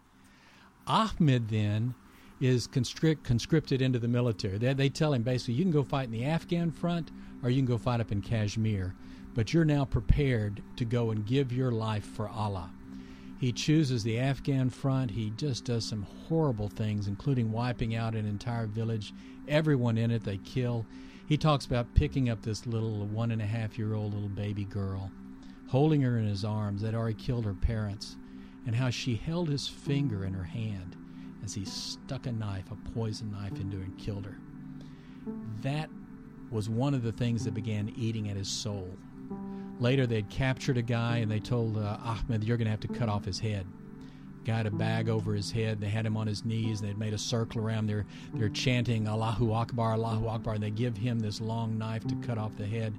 Ahmed 0.87 1.49
then 1.49 1.95
is 2.41 2.67
conscripted 2.67 3.81
into 3.81 3.99
the 3.99 4.09
military. 4.09 4.59
They, 4.59 4.75
they 4.75 4.89
tell 4.91 5.15
him 5.15 5.23
basically, 5.23 5.55
You 5.55 5.65
can 5.65 5.73
go 5.73 5.83
fight 5.83 6.07
in 6.07 6.13
the 6.13 6.27
Afghan 6.27 6.71
front 6.71 7.11
or 7.43 7.49
you 7.49 7.57
can 7.57 7.67
go 7.67 7.79
fight 7.79 8.01
up 8.01 8.13
in 8.13 8.21
Kashmir, 8.21 8.95
but 9.35 9.55
you're 9.55 9.65
now 9.65 9.87
prepared 9.87 10.63
to 10.77 10.85
go 10.85 11.11
and 11.11 11.27
give 11.27 11.53
your 11.53 11.73
life 11.73 12.05
for 12.05 12.29
Allah. 12.29 12.71
He 13.39 13.51
chooses 13.51 14.05
the 14.05 14.21
Afghan 14.21 14.71
front. 14.71 15.11
He 15.11 15.31
just 15.31 15.65
does 15.65 15.85
some 15.85 16.07
horrible 16.29 16.69
things, 16.69 17.09
including 17.09 17.51
wiping 17.51 17.97
out 17.97 18.15
an 18.15 18.25
entire 18.25 18.67
village. 18.67 19.13
Everyone 19.49 19.99
in 19.99 20.13
it, 20.13 20.23
they 20.23 20.37
kill. 20.39 20.87
He 21.33 21.39
talks 21.39 21.65
about 21.65 21.95
picking 21.95 22.29
up 22.29 22.43
this 22.43 22.67
little 22.67 23.07
one 23.07 23.31
and 23.31 23.41
a 23.41 23.47
half 23.47 23.79
year 23.79 23.95
old 23.95 24.13
little 24.13 24.29
baby 24.29 24.67
girl, 24.67 25.11
holding 25.67 26.03
her 26.03 26.19
in 26.19 26.27
his 26.27 26.45
arms 26.45 26.83
that 26.83 26.95
already 26.95 27.15
killed 27.15 27.47
her 27.47 27.55
parents, 27.55 28.19
and 28.67 28.77
how 28.77 28.91
she 28.91 29.17
held 29.17 29.49
his 29.49 29.67
finger 29.67 30.27
in 30.27 30.35
her 30.35 30.45
hand 30.45 30.95
as 31.43 31.55
he 31.55 31.65
stuck 31.65 32.27
a 32.27 32.33
knife, 32.33 32.71
a 32.71 32.91
poison 32.91 33.33
knife, 33.33 33.59
into 33.59 33.79
her 33.79 33.83
and 33.83 33.97
killed 33.97 34.27
her. 34.27 34.37
That 35.63 35.89
was 36.51 36.69
one 36.69 36.93
of 36.93 37.03
the 37.03 37.13
things 37.13 37.47
that 37.47 37.55
began 37.55 37.95
eating 37.97 38.29
at 38.29 38.37
his 38.37 38.49
soul. 38.49 38.95
Later, 39.81 40.07
they'd 40.07 40.29
captured 40.29 40.77
a 40.77 40.83
guy 40.83 41.17
and 41.17 41.31
they 41.31 41.41
told 41.41 41.79
uh, 41.79 41.97
Ahmed, 42.05 42.45
You're 42.45 42.59
going 42.59 42.67
to 42.67 42.73
have 42.73 42.81
to 42.81 42.89
cut 42.89 43.09
off 43.09 43.25
his 43.25 43.39
head. 43.39 43.67
Guy 44.45 44.57
had 44.57 44.67
a 44.67 44.71
bag 44.71 45.09
over 45.09 45.35
his 45.35 45.51
head. 45.51 45.81
They 45.81 45.89
had 45.89 46.05
him 46.05 46.17
on 46.17 46.27
his 46.27 46.45
knees. 46.45 46.81
They'd 46.81 46.99
made 46.99 47.15
a 47.15 47.19
circle 47.19 47.61
around. 47.61 47.87
They're, 47.87 48.05
they're 48.35 48.49
chanting 48.49 49.07
Allahu 49.07 49.53
Akbar, 49.53 49.93
Allahu 49.93 50.27
Akbar. 50.27 50.55
And 50.55 50.63
they 50.63 50.71
give 50.71 50.97
him 50.97 51.21
this 51.21 51.41
long 51.41 51.79
knife 51.79 52.07
to 52.09 52.15
cut 52.17 52.39
off 52.39 52.57
the 52.57 52.67
head. 52.67 52.95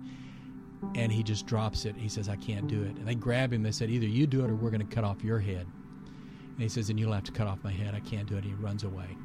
And 0.95 1.12
he 1.12 1.23
just 1.23 1.45
drops 1.45 1.86
it. 1.86 1.95
He 1.95 2.10
says, 2.10 2.29
I 2.29 2.36
can't 2.38 2.67
do 2.67 2.82
it. 2.84 2.95
And 2.97 3.08
they 3.08 3.15
grab 3.15 3.51
him. 3.51 3.63
They 3.63 3.71
said, 3.71 3.89
Either 3.89 4.08
you 4.08 4.27
do 4.27 4.43
it 4.43 4.49
or 4.49 4.56
we're 4.56 4.71
going 4.71 4.88
to 4.88 4.95
cut 4.95 5.03
off 5.03 5.23
your 5.23 5.39
head. 5.39 5.65
And 5.65 6.60
he 6.60 6.69
says, 6.69 6.89
And 6.89 6.99
you'll 6.99 7.13
have 7.13 7.23
to 7.23 7.32
cut 7.32 7.47
off 7.47 7.63
my 7.63 7.71
head. 7.71 7.93
I 7.95 7.99
can't 7.99 8.27
do 8.27 8.36
it. 8.36 8.43
And 8.43 8.47
he 8.47 8.53
runs 8.53 8.84
away. 8.84 9.17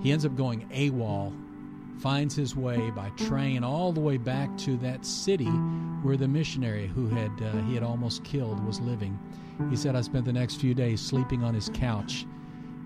He 0.00 0.12
ends 0.12 0.24
up 0.24 0.34
going 0.34 0.66
AWOL, 0.70 1.32
finds 2.00 2.34
his 2.34 2.56
way 2.56 2.90
by 2.90 3.10
train 3.10 3.62
all 3.62 3.92
the 3.92 4.00
way 4.00 4.16
back 4.16 4.56
to 4.56 4.76
that 4.78 5.04
city 5.04 5.50
where 6.02 6.16
the 6.16 6.28
missionary 6.28 6.86
who 6.86 7.08
had 7.08 7.30
uh, 7.42 7.52
he 7.62 7.74
had 7.74 7.82
almost 7.82 8.24
killed 8.24 8.64
was 8.64 8.80
living. 8.80 9.18
He 9.68 9.76
said, 9.76 9.94
"I 9.94 10.00
spent 10.00 10.24
the 10.24 10.32
next 10.32 10.56
few 10.56 10.72
days 10.72 11.02
sleeping 11.02 11.44
on 11.44 11.52
his 11.52 11.68
couch, 11.74 12.24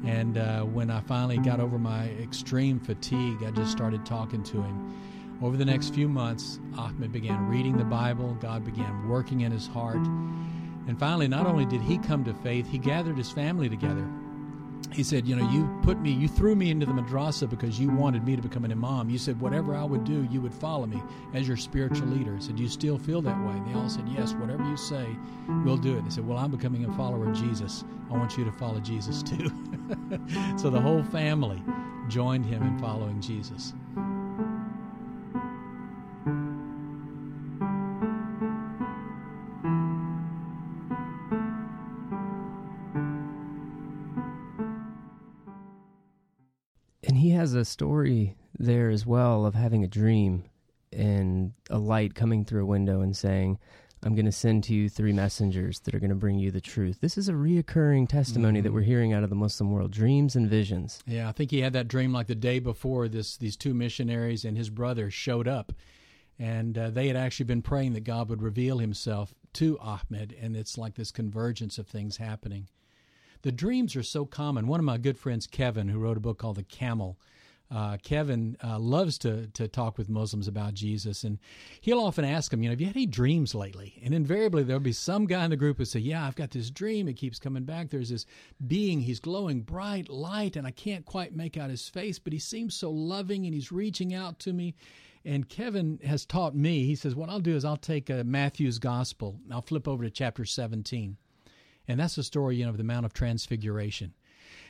and 0.05 0.37
uh, 0.37 0.63
when 0.63 0.91
I 0.91 1.01
finally 1.03 1.39
got 1.39 1.61
over 1.61 1.79
my 1.79 2.09
extreme 2.21 2.81
fatigue, 2.81 3.45
I 3.47 3.53
just 3.53 3.71
started 3.71 4.05
talking 4.05 4.43
to 4.45 4.63
him." 4.63 5.39
Over 5.41 5.57
the 5.57 5.65
next 5.65 5.95
few 5.95 6.09
months, 6.09 6.59
Ahmed 6.77 7.13
began 7.13 7.49
reading 7.49 7.77
the 7.77 7.85
Bible. 7.85 8.35
God 8.41 8.65
began 8.65 9.09
working 9.09 9.43
in 9.43 9.53
his 9.53 9.67
heart. 9.67 10.05
And 10.87 10.99
finally, 10.99 11.29
not 11.29 11.47
only 11.47 11.67
did 11.67 11.81
he 11.81 11.99
come 11.99 12.25
to 12.25 12.35
faith, 12.35 12.69
he 12.69 12.79
gathered 12.79 13.17
his 13.17 13.31
family 13.31 13.69
together 13.69 14.09
he 14.93 15.03
said, 15.03 15.27
You 15.27 15.37
know, 15.37 15.51
you 15.51 15.69
put 15.83 16.01
me, 16.01 16.11
you 16.11 16.29
threw 16.29 16.55
me 16.55 16.71
into 16.71 16.87
the 16.87 16.93
madrasa 16.93 17.49
because 17.49 17.79
you 17.79 17.91
wanted 17.91 18.25
me 18.25 18.37
to 18.37 18.43
become 18.43 18.65
an 18.65 18.73
imam. 18.73 19.11
You 19.11 19.19
said, 19.19 19.41
Whatever 19.41 19.75
I 19.75 19.85
would 19.85 20.05
do, 20.05 20.27
you 20.31 20.41
would 20.41 20.55
follow 20.55 20.87
me 20.87 21.03
as 21.33 21.47
your 21.47 21.57
spiritual 21.57 22.09
leader. 22.09 22.35
I 22.37 22.41
said, 22.41 22.57
Do 22.57 22.63
you 22.63 22.69
still 22.69 22.99
feel 22.99 23.23
that 23.23 23.47
way? 23.47 23.53
And 23.53 23.67
they 23.67 23.79
all 23.79 23.89
said, 23.89 24.09
Yes, 24.09 24.35
whatever 24.35 24.65
you 24.65 24.77
say, 24.77 25.07
we'll 25.65 25.77
do 25.77 25.97
it. 25.97 26.05
They 26.05 26.11
said, 26.11 26.27
Well, 26.27 26.39
I'm 26.39 26.51
becoming 26.51 26.85
a 26.85 26.93
follower 26.97 27.29
of 27.29 27.37
Jesus. 27.37 27.85
I 28.11 28.15
want 28.15 28.37
you 28.37 28.45
to 28.45 28.53
follow 28.53 28.81
Jesus 28.81 29.23
too. 29.23 29.51
so 30.57 30.71
the 30.71 30.81
whole 30.81 31.03
family 31.05 31.63
joined 32.09 32.47
him 32.47 32.63
in 32.63 32.79
following 32.79 33.21
Jesus. 33.21 33.73
Has 47.45 47.53
a 47.53 47.63
story 47.63 48.35
there 48.59 48.89
as 48.89 49.05
well 49.05 49.45
of 49.45 49.55
having 49.55 49.85
a 49.85 49.87
dream 49.87 50.45
and 50.91 51.53
a 51.69 51.77
light 51.77 52.15
coming 52.15 52.43
through 52.43 52.63
a 52.63 52.67
window 52.67 53.03
and 53.03 53.15
saying, 53.15 53.59
I'm 54.03 54.15
going 54.15 54.25
to 54.25 54.33
send 54.33 54.65
to 54.65 54.75
you 54.75 54.89
three 54.89 55.13
messengers 55.13 55.81
that 55.81 55.95
are 55.95 55.99
going 55.99 56.09
to 56.09 56.17
bring 56.17 56.39
you 56.39 56.51
the 56.51 56.63
truth. 56.63 57.03
This 57.03 57.19
is 57.19 57.29
a 57.29 57.35
reoccurring 57.35 58.09
testimony 58.09 58.63
that 58.63 58.73
we're 58.73 58.81
hearing 58.81 59.13
out 59.13 59.25
of 59.25 59.29
the 59.29 59.37
Muslim 59.37 59.71
world 59.73 59.91
dreams 59.91 60.35
and 60.35 60.49
visions. 60.49 61.03
Yeah, 61.07 61.29
I 61.29 61.33
think 61.33 61.51
he 61.51 61.61
had 61.61 61.75
that 61.75 61.87
dream 61.87 62.15
like 62.15 62.29
the 62.29 62.35
day 62.35 62.61
before 62.61 63.09
this 63.09 63.37
these 63.37 63.59
two 63.59 63.75
missionaries 63.75 64.47
and 64.47 64.57
his 64.57 64.71
brother 64.71 65.11
showed 65.11 65.47
up. 65.47 65.71
And 66.39 66.79
uh, 66.79 66.89
they 66.89 67.09
had 67.09 67.17
actually 67.17 67.45
been 67.45 67.61
praying 67.61 67.93
that 67.93 68.05
God 68.05 68.31
would 68.31 68.41
reveal 68.41 68.79
himself 68.79 69.35
to 69.53 69.79
Ahmed, 69.81 70.35
and 70.41 70.57
it's 70.57 70.79
like 70.79 70.95
this 70.95 71.11
convergence 71.11 71.77
of 71.77 71.89
things 71.89 72.17
happening. 72.17 72.69
The 73.43 73.53
dreams 73.53 73.95
are 73.97 74.03
so 74.03 74.25
common. 74.25 74.67
One 74.67 74.81
of 74.81 74.87
my 74.87 74.97
good 74.97 75.19
friends, 75.19 75.47
Kevin, 75.47 75.89
who 75.89 75.99
wrote 75.99 76.17
a 76.17 76.21
book 76.21 76.39
called 76.39 76.57
The 76.57 76.63
Camel, 76.63 77.19
uh, 77.71 77.97
Kevin 78.03 78.57
uh, 78.63 78.79
loves 78.79 79.19
to 79.19 79.47
to 79.49 79.67
talk 79.67 79.97
with 79.99 80.09
Muslims 80.09 80.47
about 80.47 80.75
Jesus, 80.75 81.25
and 81.25 81.39
he'll 81.81 82.01
often 82.01 82.25
ask 82.25 82.51
them, 82.51 82.63
you 82.63 82.69
know, 82.69 82.73
have 82.73 82.81
you 82.81 82.87
had 82.87 82.97
any 82.97 83.07
dreams 83.07 83.55
lately? 83.55 84.01
And 84.05 84.15
invariably 84.15 84.63
there'll 84.63 84.81
be 84.81 84.93
some 84.93 85.27
guy 85.27 85.45
in 85.45 85.51
the 85.51 85.57
group 85.57 85.79
who 85.79 85.85
say, 85.85 86.01
yeah, 86.01 86.27
I've 86.27 86.37
got 86.37 86.51
this 86.51 86.71
dream. 86.71 87.09
It 87.09 87.15
keeps 87.15 87.39
coming 87.39 87.65
back. 87.65 87.91
There's 87.91 88.11
this 88.11 88.27
being. 88.67 89.01
He's 89.01 89.19
glowing 89.19 89.63
bright 89.63 90.09
light, 90.09 90.57
and 90.57 90.67
I 90.67 90.71
can't 90.73 91.07
quite 91.07 91.35
make 91.35 91.57
out 91.57 91.71
his 91.71 91.89
face, 91.89 92.19
but 92.19 92.33
he 92.33 92.39
seems 92.39 92.75
so 92.75 92.91
loving, 92.91 93.45
and 93.47 93.55
he's 93.55 93.73
reaching 93.73 94.15
out 94.15 94.39
to 94.41 94.53
me. 94.53 94.75
And 95.25 95.49
Kevin 95.49 95.99
has 96.05 96.27
taught 96.27 96.55
me. 96.55 96.85
He 96.85 96.95
says, 96.95 97.15
what 97.15 97.31
I'll 97.31 97.41
do 97.41 97.57
is 97.57 97.65
I'll 97.65 97.79
take 97.79 98.11
uh, 98.11 98.25
Matthew's 98.25 98.79
Gospel. 98.79 99.41
I'll 99.51 99.63
flip 99.63 99.89
over 99.89 100.05
to 100.05 100.11
chapter 100.11 100.45
17, 100.45 101.17
and 101.89 102.01
that's 102.01 102.17
the 102.17 102.23
story, 102.23 102.57
you 102.57 102.65
know, 102.65 102.71
of 102.71 102.77
the 102.77 102.85
Mount 102.85 103.07
of 103.07 103.15
Transfiguration. 103.15 104.13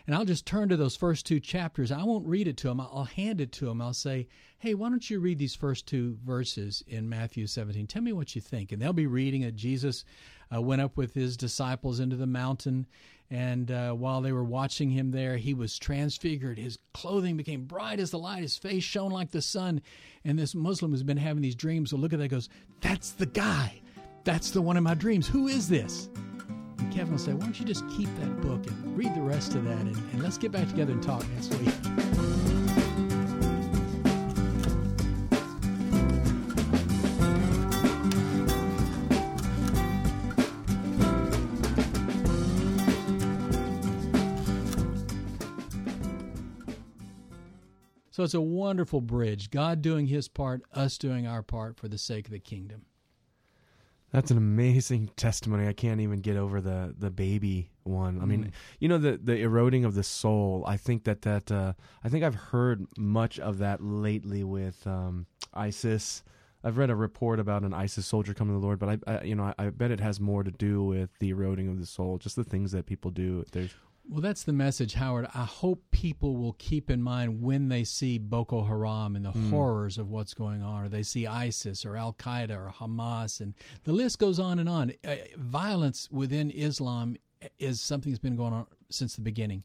And 0.06 0.14
I'll 0.14 0.26
just 0.26 0.44
turn 0.44 0.68
to 0.68 0.76
those 0.76 0.96
first 0.96 1.24
two 1.24 1.40
chapters. 1.40 1.90
I 1.90 2.02
won't 2.02 2.26
read 2.26 2.46
it 2.46 2.58
to 2.58 2.68
them. 2.68 2.80
I'll 2.80 3.04
hand 3.04 3.40
it 3.40 3.52
to 3.52 3.64
them. 3.64 3.80
I'll 3.80 3.94
say, 3.94 4.28
hey, 4.58 4.74
why 4.74 4.90
don't 4.90 5.08
you 5.08 5.18
read 5.18 5.38
these 5.38 5.54
first 5.54 5.86
two 5.86 6.18
verses 6.22 6.84
in 6.86 7.08
Matthew 7.08 7.46
17? 7.46 7.86
Tell 7.86 8.02
me 8.02 8.12
what 8.12 8.34
you 8.34 8.42
think. 8.42 8.70
And 8.70 8.82
they'll 8.82 8.92
be 8.92 9.06
reading 9.06 9.42
it. 9.42 9.56
Jesus 9.56 10.04
uh, 10.54 10.60
went 10.60 10.82
up 10.82 10.98
with 10.98 11.14
his 11.14 11.38
disciples 11.38 12.00
into 12.00 12.16
the 12.16 12.26
mountain. 12.26 12.86
And 13.30 13.70
uh, 13.70 13.92
while 13.92 14.20
they 14.20 14.32
were 14.32 14.44
watching 14.44 14.90
him 14.90 15.10
there, 15.10 15.38
he 15.38 15.54
was 15.54 15.78
transfigured. 15.78 16.58
His 16.58 16.78
clothing 16.92 17.38
became 17.38 17.64
bright 17.64 17.98
as 17.98 18.10
the 18.10 18.18
light. 18.18 18.42
His 18.42 18.58
face 18.58 18.84
shone 18.84 19.10
like 19.10 19.30
the 19.30 19.40
sun. 19.40 19.80
And 20.22 20.38
this 20.38 20.54
Muslim 20.54 20.92
has 20.92 21.02
been 21.02 21.16
having 21.16 21.42
these 21.42 21.56
dreams. 21.56 21.90
So 21.90 21.96
look 21.96 22.12
at 22.12 22.18
that, 22.18 22.28
goes, 22.28 22.50
That's 22.82 23.12
the 23.12 23.26
guy. 23.26 23.80
That's 24.24 24.50
the 24.50 24.62
one 24.62 24.76
in 24.76 24.82
my 24.82 24.94
dreams. 24.94 25.26
Who 25.26 25.48
is 25.48 25.68
this? 25.68 26.08
Kevin 26.94 27.10
will 27.10 27.18
say, 27.18 27.32
Why 27.32 27.40
don't 27.40 27.58
you 27.58 27.66
just 27.66 27.88
keep 27.88 28.08
that 28.20 28.40
book 28.40 28.64
and 28.68 28.96
read 28.96 29.12
the 29.16 29.20
rest 29.20 29.56
of 29.56 29.64
that? 29.64 29.80
And, 29.80 29.96
and 30.12 30.22
let's 30.22 30.38
get 30.38 30.52
back 30.52 30.68
together 30.68 30.92
and 30.92 31.02
talk 31.02 31.28
next 31.30 31.52
week. 31.56 31.74
So 48.12 48.22
it's 48.22 48.34
a 48.34 48.40
wonderful 48.40 49.00
bridge. 49.00 49.50
God 49.50 49.82
doing 49.82 50.06
his 50.06 50.28
part, 50.28 50.62
us 50.72 50.96
doing 50.96 51.26
our 51.26 51.42
part 51.42 51.76
for 51.76 51.88
the 51.88 51.98
sake 51.98 52.26
of 52.26 52.30
the 52.30 52.38
kingdom. 52.38 52.82
That's 54.14 54.30
an 54.30 54.38
amazing 54.38 55.10
testimony. 55.16 55.66
I 55.66 55.72
can't 55.72 56.00
even 56.00 56.20
get 56.20 56.36
over 56.36 56.60
the 56.60 56.94
the 56.96 57.10
baby 57.10 57.70
one. 57.82 58.20
I 58.22 58.24
mean, 58.26 58.44
mm. 58.44 58.50
you 58.78 58.88
know 58.88 58.98
the 58.98 59.18
the 59.20 59.36
eroding 59.38 59.84
of 59.84 59.96
the 59.96 60.04
soul. 60.04 60.62
I 60.68 60.76
think 60.76 61.02
that 61.04 61.22
that 61.22 61.50
uh, 61.50 61.72
I 62.04 62.08
think 62.08 62.22
I've 62.22 62.36
heard 62.36 62.86
much 62.96 63.40
of 63.40 63.58
that 63.58 63.82
lately 63.82 64.44
with 64.44 64.86
um, 64.86 65.26
ISIS. 65.52 66.22
I've 66.62 66.78
read 66.78 66.90
a 66.90 66.96
report 66.96 67.40
about 67.40 67.64
an 67.64 67.74
ISIS 67.74 68.06
soldier 68.06 68.34
coming 68.34 68.54
to 68.54 68.60
the 68.60 68.64
Lord, 68.64 68.78
but 68.78 68.88
I, 68.88 68.98
I 69.18 69.22
you 69.24 69.34
know 69.34 69.52
I, 69.58 69.66
I, 69.66 69.70
bet 69.70 69.90
it 69.90 70.00
has 70.00 70.20
more 70.20 70.44
to 70.44 70.52
do 70.52 70.84
with 70.84 71.10
the 71.18 71.30
eroding 71.30 71.68
of 71.68 71.80
the 71.80 71.86
soul, 71.86 72.18
just 72.18 72.36
the 72.36 72.44
things 72.44 72.70
that 72.70 72.86
people 72.86 73.10
do. 73.10 73.44
There's 73.50 73.74
well, 74.08 74.20
that's 74.20 74.44
the 74.44 74.52
message, 74.52 74.94
Howard. 74.94 75.28
I 75.34 75.44
hope 75.44 75.82
people 75.90 76.36
will 76.36 76.54
keep 76.54 76.90
in 76.90 77.02
mind 77.02 77.42
when 77.42 77.68
they 77.68 77.84
see 77.84 78.18
Boko 78.18 78.62
Haram 78.62 79.16
and 79.16 79.24
the 79.24 79.32
mm. 79.32 79.50
horrors 79.50 79.96
of 79.96 80.10
what's 80.10 80.34
going 80.34 80.62
on, 80.62 80.84
or 80.84 80.88
they 80.88 81.02
see 81.02 81.26
ISIS 81.26 81.86
or 81.86 81.96
Al 81.96 82.12
Qaeda 82.12 82.50
or 82.50 82.72
Hamas, 82.78 83.40
and 83.40 83.54
the 83.84 83.92
list 83.92 84.18
goes 84.18 84.38
on 84.38 84.58
and 84.58 84.68
on. 84.68 84.92
Uh, 85.06 85.16
violence 85.38 86.08
within 86.10 86.50
Islam 86.50 87.16
is 87.58 87.80
something 87.80 88.12
that's 88.12 88.20
been 88.20 88.36
going 88.36 88.52
on 88.52 88.66
since 88.90 89.14
the 89.14 89.22
beginning. 89.22 89.64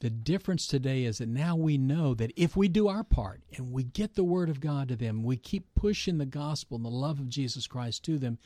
The 0.00 0.10
difference 0.10 0.68
today 0.68 1.04
is 1.04 1.18
that 1.18 1.28
now 1.28 1.56
we 1.56 1.76
know 1.76 2.14
that 2.14 2.32
if 2.36 2.56
we 2.56 2.68
do 2.68 2.86
our 2.86 3.02
part 3.02 3.42
and 3.56 3.72
we 3.72 3.82
get 3.82 4.14
the 4.14 4.22
word 4.22 4.48
of 4.48 4.60
God 4.60 4.88
to 4.88 4.96
them, 4.96 5.24
we 5.24 5.36
keep 5.36 5.74
pushing 5.74 6.18
the 6.18 6.26
gospel 6.26 6.76
and 6.76 6.84
the 6.84 6.90
love 6.90 7.18
of 7.18 7.28
Jesus 7.28 7.66
Christ 7.66 8.04
to 8.04 8.16
them, 8.16 8.38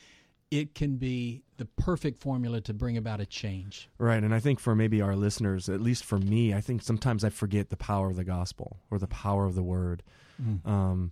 it 0.51 0.75
can 0.75 0.97
be 0.97 1.43
the 1.57 1.65
perfect 1.65 2.21
formula 2.21 2.61
to 2.61 2.73
bring 2.73 2.97
about 2.97 3.19
a 3.19 3.25
change. 3.25 3.89
Right. 3.97 4.23
And 4.23 4.33
I 4.33 4.39
think 4.39 4.59
for 4.59 4.75
maybe 4.75 5.01
our 5.01 5.15
listeners, 5.15 5.69
at 5.69 5.81
least 5.81 6.03
for 6.03 6.17
me, 6.17 6.53
I 6.53 6.61
think 6.61 6.81
sometimes 6.81 7.23
I 7.23 7.29
forget 7.29 7.69
the 7.69 7.77
power 7.77 8.09
of 8.09 8.15
the 8.15 8.23
gospel 8.23 8.77
or 8.91 8.99
the 8.99 9.07
power 9.07 9.45
of 9.45 9.55
the 9.55 9.63
word. 9.63 10.03
Mm. 10.41 10.67
Um, 10.67 11.11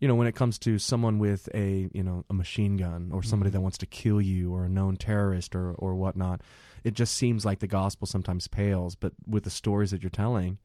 you 0.00 0.06
know, 0.06 0.14
when 0.14 0.26
it 0.28 0.34
comes 0.34 0.58
to 0.60 0.78
someone 0.78 1.18
with 1.18 1.48
a, 1.54 1.90
you 1.92 2.02
know, 2.02 2.24
a 2.30 2.34
machine 2.34 2.76
gun 2.76 3.10
or 3.12 3.22
somebody 3.22 3.50
mm. 3.50 3.54
that 3.54 3.60
wants 3.60 3.78
to 3.78 3.86
kill 3.86 4.20
you 4.20 4.54
or 4.54 4.64
a 4.64 4.68
known 4.68 4.96
terrorist 4.96 5.54
or, 5.54 5.72
or 5.72 5.94
whatnot, 5.94 6.40
it 6.84 6.94
just 6.94 7.14
seems 7.14 7.44
like 7.44 7.58
the 7.58 7.66
gospel 7.66 8.06
sometimes 8.06 8.46
pales. 8.46 8.94
But 8.94 9.12
with 9.26 9.44
the 9.44 9.50
stories 9.50 9.90
that 9.90 10.02
you're 10.02 10.10
telling, 10.10 10.58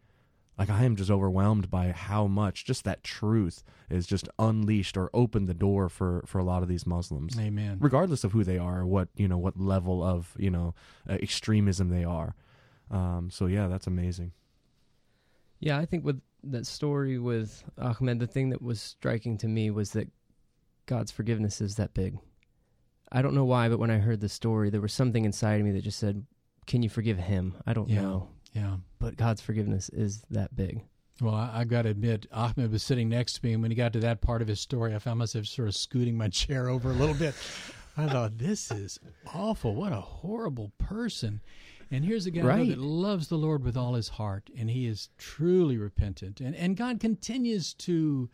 like 0.57 0.69
I 0.69 0.83
am 0.83 0.95
just 0.95 1.09
overwhelmed 1.09 1.69
by 1.69 1.91
how 1.91 2.27
much 2.27 2.65
just 2.65 2.83
that 2.83 3.03
truth 3.03 3.63
is 3.89 4.05
just 4.05 4.29
unleashed 4.37 4.97
or 4.97 5.09
opened 5.13 5.47
the 5.47 5.53
door 5.53 5.89
for 5.89 6.23
for 6.27 6.39
a 6.39 6.43
lot 6.43 6.61
of 6.61 6.69
these 6.69 6.85
Muslims. 6.85 7.37
Amen. 7.39 7.77
Regardless 7.79 8.23
of 8.23 8.31
who 8.31 8.43
they 8.43 8.57
are, 8.57 8.85
what 8.85 9.09
you 9.15 9.27
know, 9.27 9.37
what 9.37 9.59
level 9.59 10.03
of 10.03 10.33
you 10.37 10.51
know 10.51 10.75
uh, 11.09 11.13
extremism 11.13 11.89
they 11.89 12.03
are. 12.03 12.35
Um, 12.91 13.29
so 13.31 13.47
yeah, 13.47 13.67
that's 13.67 13.87
amazing. 13.87 14.31
Yeah, 15.59 15.77
I 15.77 15.85
think 15.85 16.03
with 16.03 16.21
that 16.43 16.65
story 16.65 17.17
with 17.17 17.63
Ahmed, 17.77 18.19
the 18.19 18.27
thing 18.27 18.49
that 18.49 18.61
was 18.61 18.81
striking 18.81 19.37
to 19.39 19.47
me 19.47 19.71
was 19.71 19.91
that 19.91 20.09
God's 20.85 21.11
forgiveness 21.11 21.61
is 21.61 21.75
that 21.75 21.93
big. 21.93 22.17
I 23.11 23.21
don't 23.21 23.33
know 23.33 23.45
why, 23.45 23.69
but 23.69 23.79
when 23.79 23.91
I 23.91 23.99
heard 23.99 24.21
the 24.21 24.29
story, 24.29 24.69
there 24.69 24.81
was 24.81 24.93
something 24.93 25.23
inside 25.23 25.59
of 25.59 25.65
me 25.65 25.71
that 25.71 25.83
just 25.83 25.99
said, 25.99 26.25
"Can 26.67 26.83
you 26.83 26.89
forgive 26.89 27.17
him?" 27.17 27.55
I 27.65 27.73
don't 27.73 27.89
yeah. 27.89 28.01
know. 28.01 28.29
Yeah. 28.53 28.77
But 28.99 29.17
God's 29.17 29.41
forgiveness 29.41 29.89
is 29.89 30.23
that 30.29 30.55
big. 30.55 30.81
Well, 31.21 31.35
I, 31.35 31.51
I 31.53 31.63
got 31.63 31.83
to 31.83 31.89
admit, 31.89 32.25
Ahmed 32.31 32.71
was 32.71 32.83
sitting 32.83 33.09
next 33.09 33.33
to 33.33 33.45
me, 33.45 33.53
and 33.53 33.61
when 33.61 33.71
he 33.71 33.75
got 33.75 33.93
to 33.93 33.99
that 33.99 34.21
part 34.21 34.41
of 34.41 34.47
his 34.47 34.59
story, 34.59 34.95
I 34.95 34.99
found 34.99 35.19
myself 35.19 35.45
sort 35.45 35.67
of 35.67 35.75
scooting 35.75 36.17
my 36.17 36.27
chair 36.29 36.69
over 36.69 36.89
a 36.89 36.93
little 36.93 37.15
bit. 37.15 37.35
I 37.95 38.07
thought, 38.07 38.39
this 38.39 38.71
is 38.71 38.99
awful. 39.33 39.75
What 39.75 39.93
a 39.93 40.01
horrible 40.01 40.71
person. 40.79 41.41
And 41.91 42.03
here's 42.03 42.25
a 42.25 42.31
guy 42.31 42.41
right. 42.41 42.69
that 42.69 42.79
loves 42.79 43.27
the 43.27 43.37
Lord 43.37 43.63
with 43.63 43.77
all 43.77 43.93
his 43.93 44.09
heart, 44.09 44.49
and 44.57 44.69
he 44.69 44.87
is 44.87 45.09
truly 45.19 45.77
repentant. 45.77 46.41
And, 46.41 46.55
and 46.55 46.75
God 46.75 46.99
continues 46.99 47.75
to 47.75 48.29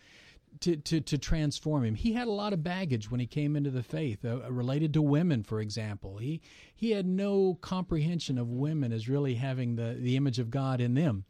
to, 0.61 0.75
to, 0.75 1.01
to 1.01 1.17
transform 1.17 1.83
him. 1.83 1.95
He 1.95 2.13
had 2.13 2.27
a 2.27 2.31
lot 2.31 2.53
of 2.53 2.63
baggage 2.63 3.09
when 3.09 3.19
he 3.19 3.25
came 3.25 3.55
into 3.55 3.69
the 3.69 3.83
faith, 3.83 4.23
uh, 4.25 4.51
related 4.51 4.93
to 4.93 5.01
women, 5.01 5.43
for 5.43 5.59
example. 5.59 6.17
He 6.17 6.41
he 6.75 6.91
had 6.91 7.05
no 7.05 7.57
comprehension 7.61 8.37
of 8.37 8.49
women 8.49 8.91
as 8.91 9.09
really 9.09 9.35
having 9.35 9.75
the, 9.75 9.97
the 9.99 10.15
image 10.15 10.39
of 10.39 10.49
God 10.49 10.79
in 10.79 10.93
them. 10.93 11.25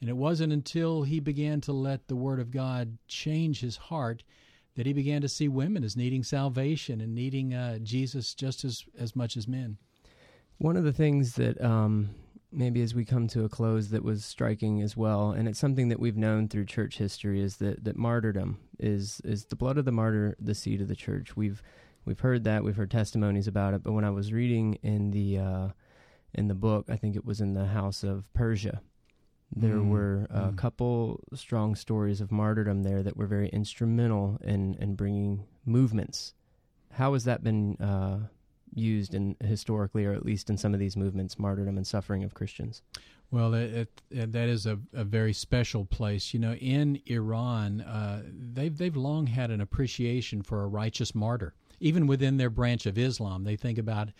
And 0.00 0.10
it 0.10 0.16
wasn't 0.16 0.52
until 0.52 1.02
he 1.02 1.20
began 1.20 1.60
to 1.62 1.72
let 1.72 2.08
the 2.08 2.16
Word 2.16 2.40
of 2.40 2.50
God 2.50 2.98
change 3.08 3.60
his 3.60 3.76
heart 3.76 4.22
that 4.76 4.86
he 4.86 4.92
began 4.92 5.22
to 5.22 5.28
see 5.28 5.48
women 5.48 5.84
as 5.84 5.96
needing 5.96 6.22
salvation 6.22 7.00
and 7.00 7.14
needing 7.14 7.54
uh, 7.54 7.78
Jesus 7.78 8.34
just 8.34 8.64
as, 8.64 8.84
as 8.98 9.14
much 9.14 9.36
as 9.36 9.46
men. 9.46 9.78
One 10.58 10.76
of 10.76 10.84
the 10.84 10.92
things 10.92 11.34
that 11.34 11.60
um, 11.62 12.10
maybe 12.54 12.82
as 12.82 12.94
we 12.94 13.04
come 13.04 13.26
to 13.28 13.44
a 13.44 13.48
close 13.48 13.88
that 13.88 14.04
was 14.04 14.24
striking 14.24 14.80
as 14.80 14.96
well, 14.96 15.32
and 15.32 15.48
it's 15.48 15.58
something 15.58 15.88
that 15.88 16.00
we've 16.00 16.16
known 16.16 16.48
through 16.48 16.66
church 16.66 16.98
history 16.98 17.40
is 17.40 17.56
that, 17.56 17.84
that 17.84 17.96
martyrdom 17.96 18.58
is 18.78 19.20
is 19.24 19.46
the 19.46 19.56
blood 19.56 19.78
of 19.78 19.84
the 19.84 19.92
martyr 19.92 20.36
the 20.40 20.54
seed 20.54 20.80
of 20.80 20.88
the 20.88 20.96
church. 20.96 21.36
We've 21.36 21.62
we've 22.04 22.20
heard 22.20 22.44
that, 22.44 22.64
we've 22.64 22.76
heard 22.76 22.90
testimonies 22.90 23.48
about 23.48 23.74
it, 23.74 23.82
but 23.82 23.92
when 23.92 24.04
I 24.04 24.10
was 24.10 24.32
reading 24.32 24.78
in 24.82 25.10
the 25.10 25.38
uh, 25.38 25.68
in 26.34 26.48
the 26.48 26.54
book, 26.54 26.86
I 26.88 26.96
think 26.96 27.16
it 27.16 27.24
was 27.24 27.40
in 27.40 27.54
the 27.54 27.66
house 27.66 28.02
of 28.02 28.32
Persia, 28.34 28.80
there 29.54 29.76
mm, 29.76 29.88
were 29.88 30.26
a 30.30 30.50
mm. 30.50 30.56
couple 30.56 31.20
strong 31.34 31.74
stories 31.74 32.20
of 32.20 32.32
martyrdom 32.32 32.82
there 32.82 33.02
that 33.02 33.16
were 33.16 33.26
very 33.26 33.48
instrumental 33.48 34.38
in 34.42 34.74
in 34.74 34.94
bringing 34.94 35.44
movements. 35.64 36.34
How 36.92 37.12
has 37.14 37.24
that 37.24 37.42
been 37.42 37.76
uh, 37.76 38.28
used 38.76 39.14
in 39.14 39.36
historically, 39.42 40.04
or 40.04 40.12
at 40.12 40.24
least 40.24 40.50
in 40.50 40.56
some 40.56 40.74
of 40.74 40.80
these 40.80 40.96
movements, 40.96 41.38
martyrdom 41.38 41.76
and 41.76 41.86
suffering 41.86 42.24
of 42.24 42.34
Christians? 42.34 42.82
Well, 43.30 43.54
it, 43.54 43.88
it, 44.10 44.32
that 44.32 44.48
is 44.48 44.66
a, 44.66 44.78
a, 44.92 45.02
very 45.02 45.32
special 45.32 45.84
place. 45.84 46.32
You 46.32 46.40
know, 46.40 46.54
in 46.54 47.00
Iran, 47.06 47.80
uh, 47.80 48.22
they've 48.52 48.76
they've 48.76 48.94
long 48.94 49.26
had 49.26 49.50
an 49.50 49.60
appreciation 49.60 50.42
for 50.42 50.62
a 50.62 50.68
righteous 50.68 51.14
martyr. 51.14 51.54
Even 51.80 52.06
within 52.06 52.36
their 52.36 52.50
branch 52.50 52.86
of 52.86 52.96
Islam, 52.96 53.42
they 53.44 53.56
think 53.56 53.78
about 53.78 54.10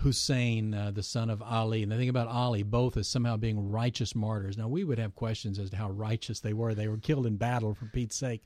Hussein, 0.00 0.72
uh, 0.72 0.90
the 0.90 1.02
son 1.02 1.28
of 1.28 1.42
Ali, 1.42 1.82
and 1.82 1.92
they 1.92 1.96
think 1.96 2.10
about 2.10 2.28
Ali 2.28 2.62
both 2.62 2.96
as 2.96 3.06
somehow 3.06 3.36
being 3.36 3.70
righteous 3.70 4.14
martyrs. 4.14 4.56
Now, 4.56 4.68
we 4.68 4.82
would 4.82 4.98
have 4.98 5.14
questions 5.14 5.58
as 5.58 5.70
to 5.70 5.76
how 5.76 5.90
righteous 5.90 6.40
they 6.40 6.52
were. 6.52 6.74
They 6.74 6.88
were 6.88 6.96
killed 6.96 7.26
in 7.26 7.36
battle, 7.36 7.74
for 7.74 7.86
Pete's 7.86 8.16
sake. 8.16 8.42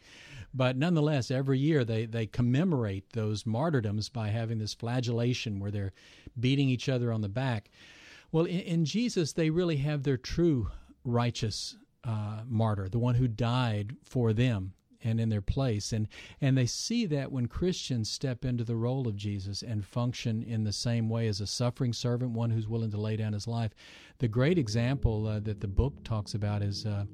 But 0.52 0.76
nonetheless, 0.76 1.30
every 1.30 1.59
year 1.59 1.84
they, 1.84 2.07
they 2.07 2.26
commemorate 2.26 3.12
those 3.12 3.46
martyrdoms 3.46 4.09
by 4.09 4.28
having 4.28 4.59
this 4.59 4.74
flagellation 4.74 5.61
where 5.61 5.70
they're 5.70 5.92
beating 6.38 6.68
each 6.68 6.88
other 6.88 7.12
on 7.12 7.20
the 7.20 7.28
back. 7.28 7.70
Well, 8.32 8.44
in, 8.46 8.61
in 8.61 8.84
Jesus, 8.84 9.32
they 9.32 9.50
really 9.50 9.76
have 9.76 10.02
their 10.02 10.16
true 10.16 10.70
righteous 11.05 11.76
uh, 12.02 12.40
martyr, 12.46 12.88
the 12.88 12.98
one 12.98 13.14
who 13.14 13.28
died 13.28 13.96
for 14.02 14.32
them 14.32 14.74
and 15.05 15.20
in 15.20 15.28
their 15.28 15.42
place. 15.42 15.92
And 15.92 16.09
and 16.40 16.57
they 16.59 16.66
see 16.66 17.07
that 17.07 17.30
when 17.30 17.46
Christians 17.46 18.11
step 18.11 18.44
into 18.44 18.64
the 18.64 18.76
role 18.76 19.07
of 19.07 19.16
Jesus 19.16 19.62
and 19.62 19.84
function 19.84 20.42
in 20.42 20.64
the 20.64 20.72
same 20.72 21.09
way 21.09 21.28
as 21.28 21.40
a 21.40 21.46
suffering 21.46 21.92
servant, 21.92 22.32
one 22.32 22.50
who's 22.50 22.66
willing 22.66 22.90
to 22.90 23.00
lay 23.00 23.16
down 23.16 23.34
his 23.34 23.46
life. 23.46 23.74
The 24.18 24.28
great 24.28 24.59
example 24.59 25.26
uh, 25.26 25.40
that 25.40 25.61
the 25.61 25.68
book 25.68 26.02
talks 26.02 26.34
about 26.34 26.62
is. 26.62 26.86
Uh, 26.86 27.05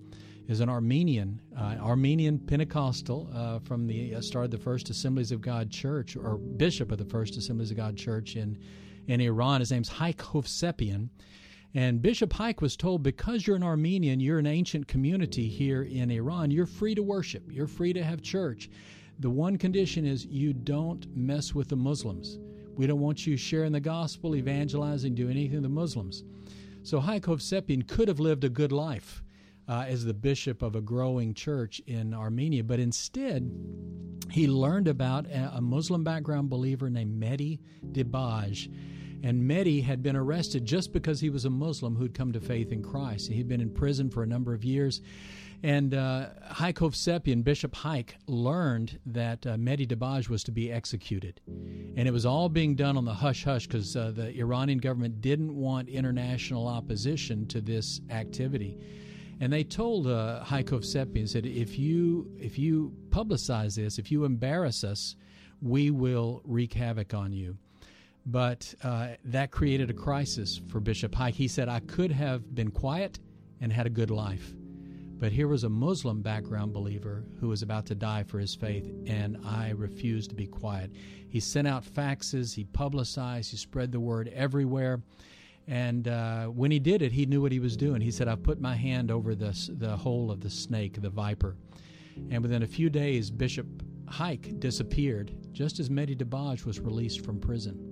is 0.49 0.59
an 0.59 0.69
Armenian, 0.69 1.41
uh, 1.57 1.77
Armenian 1.81 2.37
Pentecostal 2.37 3.31
uh, 3.33 3.61
from 3.61 3.87
the 3.87 4.17
uh, 4.17 4.21
start 4.21 4.47
of 4.47 4.51
the 4.51 4.59
First 4.59 4.91
Assemblies 4.91 5.31
of 5.31 5.41
God 5.41 5.71
Church, 5.71 6.17
or 6.17 6.39
bishop 6.39 6.91
of 6.91 6.99
the 6.99 7.05
First 7.05 7.37
Assemblies 7.37 7.71
of 7.71 7.77
God 7.77 7.97
Church 7.97 8.35
in 8.35 8.59
in 9.07 9.21
Iran. 9.21 9.61
His 9.61 9.71
name's 9.71 9.89
Haik 9.89 10.19
Hovsepian, 10.19 11.09
and 11.75 12.03
Bishop 12.03 12.33
Haik 12.33 12.61
was 12.61 12.77
told 12.77 13.03
because 13.03 13.47
you're 13.47 13.57
an 13.57 13.63
Armenian, 13.63 14.21
you're 14.21 14.39
an 14.39 14.47
ancient 14.47 14.89
community 14.89 15.49
here 15.49 15.83
in 15.83 16.11
Iran, 16.11 16.51
you're 16.51 16.67
free 16.67 16.95
to 16.95 17.03
worship, 17.03 17.45
you're 17.51 17.67
free 17.67 17.93
to 17.93 18.03
have 18.03 18.23
church. 18.23 18.69
The 19.21 19.31
one 19.31 19.59
condition 19.59 20.07
is 20.07 20.27
you 20.27 20.53
don't 20.53 21.07
mess 21.17 21.55
with 21.55 21.69
the 21.69 21.77
Muslims. 21.77 22.39
We 22.75 22.87
don't 22.87 23.01
want 23.01 23.27
you 23.27 23.37
sharing 23.37 23.73
the 23.73 23.81
gospel, 23.81 24.35
evangelizing, 24.35 25.15
doing 25.15 25.33
anything 25.33 25.57
to 25.57 25.63
the 25.63 25.69
Muslims. 25.69 26.25
So 26.83 26.99
Haik 27.01 27.25
Hovsepian 27.25 27.87
could 27.87 28.09
have 28.09 28.21
lived 28.21 28.45
a 28.45 28.49
good 28.49 28.73
life 28.73 29.23
uh, 29.69 29.85
as 29.87 30.05
the 30.05 30.15
bishop 30.15 30.63
of 30.63 30.75
a 30.75 30.81
growing 30.81 31.35
church 31.35 31.81
in 31.87 32.15
Armenia, 32.15 32.65
but 32.65 32.81
instead 32.81 33.51
he 34.31 34.49
learned 34.49 34.89
about 34.89 35.27
a, 35.31 35.61
Muslim 35.61 36.03
background 36.03 36.49
believer 36.49 36.89
named 36.89 37.21
Mehdi 37.21 37.59
Dibaj. 37.93 38.73
And 39.23 39.43
Mehdi 39.43 39.85
had 39.85 40.03
been 40.03 40.17
arrested 40.17 40.65
just 40.65 40.93
because 40.93 41.21
he 41.21 41.31
was 41.31 41.45
a 41.45 41.51
Muslim 41.51 41.97
who'd 41.97 42.15
come 42.15 42.33
to 42.33 42.41
faith 42.41 42.73
in 42.73 42.83
Christ. 42.83 43.31
He'd 43.31 43.49
been 43.49 43.61
in 43.61 43.71
prison 43.71 44.11
for 44.11 44.23
a 44.23 44.27
number 44.27 44.55
of 44.55 44.65
years. 44.65 45.03
And 45.63 45.93
uh, 45.93 46.29
Hovsepian, 46.51 47.45
Bishop 47.45 47.75
Haik, 47.77 48.17
learned 48.27 48.99
that 49.05 49.47
uh, 49.47 49.57
Mehdi 49.57 49.87
Dibaj 49.87 50.31
was 50.31 50.43
to 50.45 50.53
be 50.53 50.73
executed. 50.73 51.41
And 51.47 52.09
it 52.09 52.13
was 52.13 52.25
all 52.25 52.49
being 52.49 52.77
done 52.77 52.97
on 52.97 53.05
the 53.05 53.13
hush 53.13 53.45
hush 53.45 53.67
because 53.67 53.95
uh, 53.95 54.13
the 54.15 54.35
Iranian 54.39 54.79
government 54.79 55.21
didn't 55.21 55.55
want 55.55 55.91
international 55.91 56.67
opposition 56.67 57.47
to 57.49 57.61
this 57.61 58.01
activity. 58.09 58.79
And 59.41 59.53
they 59.53 59.65
told 59.65 60.07
uh, 60.07 60.45
Haik 60.45 60.69
Hovsepian, 60.69 61.29
said, 61.29 61.45
if 61.45 61.79
you, 61.79 62.31
if 62.39 62.59
you 62.59 62.95
publicize 63.11 63.77
this, 63.77 63.99
if 63.99 64.11
you 64.11 64.25
embarrass 64.25 64.83
us, 64.83 65.17
we 65.61 65.91
will 65.91 66.41
wreak 66.45 66.73
havoc 66.73 67.13
on 67.13 67.33
you. 67.33 67.59
But 68.27 68.75
uh, 68.83 69.09
that 69.25 69.51
created 69.51 69.91
a 69.91 69.95
crisis 69.95 70.61
for 70.69 70.81
Bishop 70.81 71.15
Haik. 71.15 71.35
He 71.35 71.49
said, 71.49 71.69
I 71.69 71.81
could 71.81 72.13
have 72.13 72.55
been 72.55 72.71
quiet 72.71 73.19
and 73.61 73.73
had 73.73 73.87
a 73.87 73.91
good 73.91 74.11
life. 74.11 74.55
But 75.19 75.33
here 75.33 75.49
was 75.49 75.65
a 75.65 75.69
Muslim 75.69 76.23
background 76.23 76.73
believer 76.73 77.25
who 77.41 77.49
was 77.49 77.61
about 77.61 77.85
to 77.87 77.95
die 77.95 78.23
for 78.23 78.39
his 78.39 78.55
faith, 78.55 78.91
and 79.07 79.37
I 79.45 79.71
refused 79.71 80.31
to 80.31 80.37
be 80.37 80.47
quiet. 80.47 80.93
He 81.29 81.41
sent 81.41 81.69
out 81.69 81.85
faxes, 81.85 82.55
he 82.55 82.65
publicized, 82.65 83.51
he 83.51 83.59
spread 83.59 83.93
the 83.93 84.01
word 84.01 84.29
everywhere. 84.29 85.03
And 85.69 86.09
uh, 86.09 86.47
when 86.47 86.71
he 86.71 86.79
did 86.79 87.03
it, 87.03 87.13
he 87.13 87.27
knew 87.27 87.43
what 87.43 87.53
he 87.53 87.61
was 87.61 87.77
doing. 87.77 88.01
He 88.01 88.11
said, 88.11 88.29
I've 88.29 88.43
put 88.43 88.63
my 88.63 88.75
hand 88.75 89.11
over 89.11 89.35
the, 89.35 89.55
the 89.79 89.95
hole 89.95 90.31
of 90.31 90.41
the 90.41 90.49
snake, 90.49 91.03
the 91.03 91.11
viper. 91.11 91.55
And 92.31 92.43
within 92.43 92.63
a 92.63 92.67
few 92.67 92.89
days, 92.89 93.31
Bishop 93.31 93.67
Haik 94.11 94.59
disappeared, 94.59 95.33
just 95.53 95.79
as 95.79 95.91
Mehdi 95.91 96.17
Dibaj 96.17 96.65
was 96.65 96.81
released 96.81 97.25
from 97.25 97.39
prison. 97.39 97.90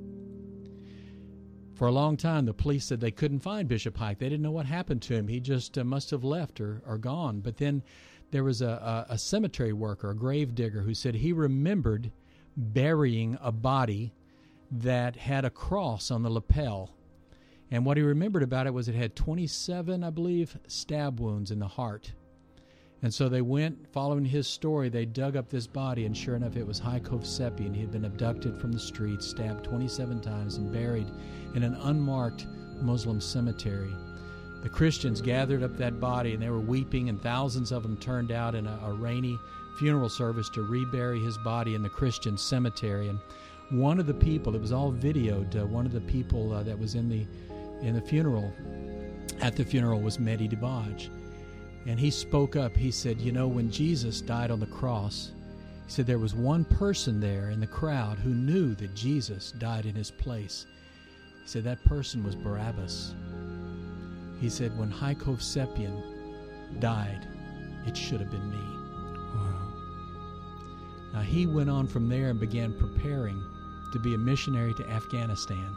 For 1.79 1.87
a 1.87 1.93
long 1.93 2.17
time, 2.17 2.45
the 2.45 2.53
police 2.53 2.85
said 2.85 3.01
they 3.01 3.13
couldn't 3.13 3.39
find 3.39 3.69
Bishop 3.69 3.97
Haik. 3.97 4.19
They 4.19 4.29
didn't 4.29 4.43
know 4.43 4.51
what 4.51 4.67
happened 4.67 5.01
to 5.03 5.15
him. 5.15 5.29
He 5.29 5.39
just 5.39 5.79
uh, 5.79 5.85
must 5.85 6.11
have 6.11 6.25
left 6.25 6.61
or, 6.61 6.83
or 6.85 6.99
gone. 6.99 7.39
But 7.39 7.57
then 7.57 7.85
there 8.33 8.43
was 8.43 8.61
a, 8.61 9.07
a, 9.09 9.15
a 9.15 9.19
cemetery 9.19 9.73
worker, 9.73 10.11
a 10.11 10.17
grave 10.17 10.57
digger, 10.57 10.83
who 10.83 10.93
said 10.93 11.15
he 11.15 11.33
remembered 11.33 12.11
burying 12.57 13.39
a 13.41 13.53
body 13.53 14.13
that 14.73 15.15
had 15.15 15.45
a 15.45 15.51
cross 15.51 16.11
on 16.11 16.25
the 16.25 16.31
lapel 16.31 16.91
and 17.71 17.85
what 17.85 17.97
he 17.97 18.03
remembered 18.03 18.43
about 18.43 18.67
it 18.67 18.73
was 18.73 18.89
it 18.89 18.95
had 18.95 19.15
27, 19.15 20.03
I 20.03 20.11
believe, 20.11 20.59
stab 20.67 21.21
wounds 21.21 21.51
in 21.51 21.59
the 21.59 21.69
heart. 21.69 22.13
And 23.03 23.15
so 23.15 23.29
they 23.29 23.43
went, 23.43 23.87
following 23.93 24.25
his 24.25 24.49
story, 24.49 24.89
they 24.89 25.05
dug 25.05 25.37
up 25.37 25.49
this 25.49 25.69
body, 25.69 26.05
and 26.05 26.17
sure 26.17 26.35
enough, 26.35 26.57
it 26.57 26.67
was 26.67 26.81
Haik 26.81 27.09
and 27.11 27.75
He 27.75 27.81
had 27.81 27.93
been 27.93 28.07
abducted 28.07 28.61
from 28.61 28.73
the 28.73 28.81
streets, 28.81 29.27
stabbed 29.27 29.65
27 29.65 30.21
times, 30.21 30.57
and 30.57 30.73
buried 30.73 31.07
in 31.55 31.63
an 31.63 31.75
unmarked 31.75 32.47
Muslim 32.81 33.21
cemetery. 33.21 33.95
The 34.63 34.69
Christians 34.69 35.21
gathered 35.21 35.63
up 35.63 35.77
that 35.77 36.01
body, 36.01 36.35
and 36.35 36.43
they 36.43 36.51
were 36.51 36.59
weeping, 36.59 37.09
and 37.09 37.23
thousands 37.23 37.71
of 37.71 37.85
them 37.85 37.97
turned 37.99 38.33
out 38.33 38.57
in 38.57 38.67
a, 38.67 38.81
a 38.85 38.93
rainy 38.93 39.39
funeral 39.79 40.09
service 40.09 40.49
to 40.51 40.63
rebury 40.63 41.21
his 41.21 41.39
body 41.39 41.77
in 41.77 41.83
the 41.85 41.89
Christian 41.89 42.37
cemetery. 42.37 43.09
And 43.09 43.21
one 43.71 44.01
of 44.01 44.07
the 44.07 44.15
people, 44.15 44.57
it 44.57 44.61
was 44.61 44.73
all 44.73 44.93
videoed, 44.93 45.55
uh, 45.55 45.67
one 45.67 45.87
of 45.87 45.93
the 45.93 46.01
people 46.01 46.53
uh, 46.53 46.65
that 46.65 46.77
was 46.77 46.97
in 46.97 47.09
the 47.09 47.27
in 47.81 47.95
the 47.95 48.01
funeral, 48.01 48.53
at 49.41 49.55
the 49.55 49.65
funeral, 49.65 50.01
was 50.01 50.19
Mehdi 50.19 50.51
Dibaj. 50.51 51.11
And 51.89 51.99
he 51.99 52.11
spoke 52.11 52.55
up. 52.55 52.77
He 52.77 52.91
said, 52.91 53.19
You 53.19 53.33
know, 53.33 53.49
when 53.49 53.71
Jesus 53.71 54.21
died 54.21 54.51
on 54.51 54.61
the 54.61 54.67
cross, 54.67 55.33
he 55.87 55.91
said 55.91 56.07
there 56.07 56.19
was 56.19 56.35
one 56.35 56.67
person 56.67 57.19
there 57.19 57.49
in 57.49 57.61
the 57.61 57.67
crowd 57.67 58.19
who 58.19 58.29
knew 58.29 58.75
that 58.75 58.95
Jesus 58.95 59.53
died 59.53 59.87
in 59.87 59.95
his 59.95 60.11
place. 60.11 60.67
He 61.43 61.49
said 61.49 61.65
that 61.65 61.83
person 61.87 62.23
was 62.23 62.35
Barabbas. 62.35 63.15
He 64.39 64.51
said, 64.51 64.79
When 64.79 64.91
Haik 64.91 65.21
Hovsepian 65.21 66.79
died, 66.79 67.27
it 67.87 67.97
should 67.97 68.21
have 68.21 68.31
been 68.31 68.51
me. 68.51 68.59
Wow. 69.35 69.73
Now 71.15 71.23
he 71.23 71.47
went 71.47 71.71
on 71.71 71.87
from 71.87 72.07
there 72.07 72.29
and 72.29 72.39
began 72.39 72.79
preparing 72.79 73.43
to 73.95 73.99
be 73.99 74.13
a 74.13 74.19
missionary 74.19 74.75
to 74.75 74.91
Afghanistan. 74.91 75.75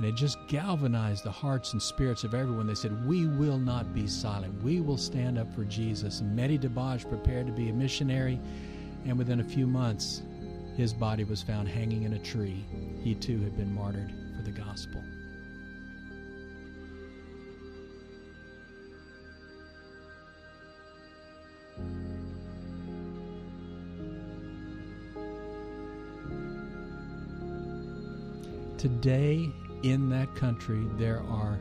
And 0.00 0.08
it 0.08 0.14
just 0.14 0.38
galvanized 0.46 1.24
the 1.24 1.30
hearts 1.30 1.74
and 1.74 1.82
spirits 1.82 2.24
of 2.24 2.32
everyone. 2.32 2.66
They 2.66 2.74
said, 2.74 3.06
We 3.06 3.26
will 3.26 3.58
not 3.58 3.92
be 3.92 4.06
silent. 4.06 4.62
We 4.62 4.80
will 4.80 4.96
stand 4.96 5.38
up 5.38 5.54
for 5.54 5.62
Jesus. 5.64 6.20
And 6.20 6.38
Mehdi 6.38 6.58
Dibaj 6.58 7.06
prepared 7.06 7.46
to 7.48 7.52
be 7.52 7.68
a 7.68 7.72
missionary. 7.74 8.40
And 9.04 9.18
within 9.18 9.40
a 9.40 9.44
few 9.44 9.66
months, 9.66 10.22
his 10.74 10.94
body 10.94 11.24
was 11.24 11.42
found 11.42 11.68
hanging 11.68 12.04
in 12.04 12.14
a 12.14 12.18
tree. 12.18 12.64
He 13.02 13.14
too 13.14 13.42
had 13.42 13.54
been 13.58 13.74
martyred 13.74 14.10
for 14.34 14.42
the 14.42 14.50
gospel. 14.50 15.04
Today 28.78 29.52
in 29.82 30.10
that 30.10 30.34
country 30.34 30.86
there 30.96 31.22
are 31.30 31.58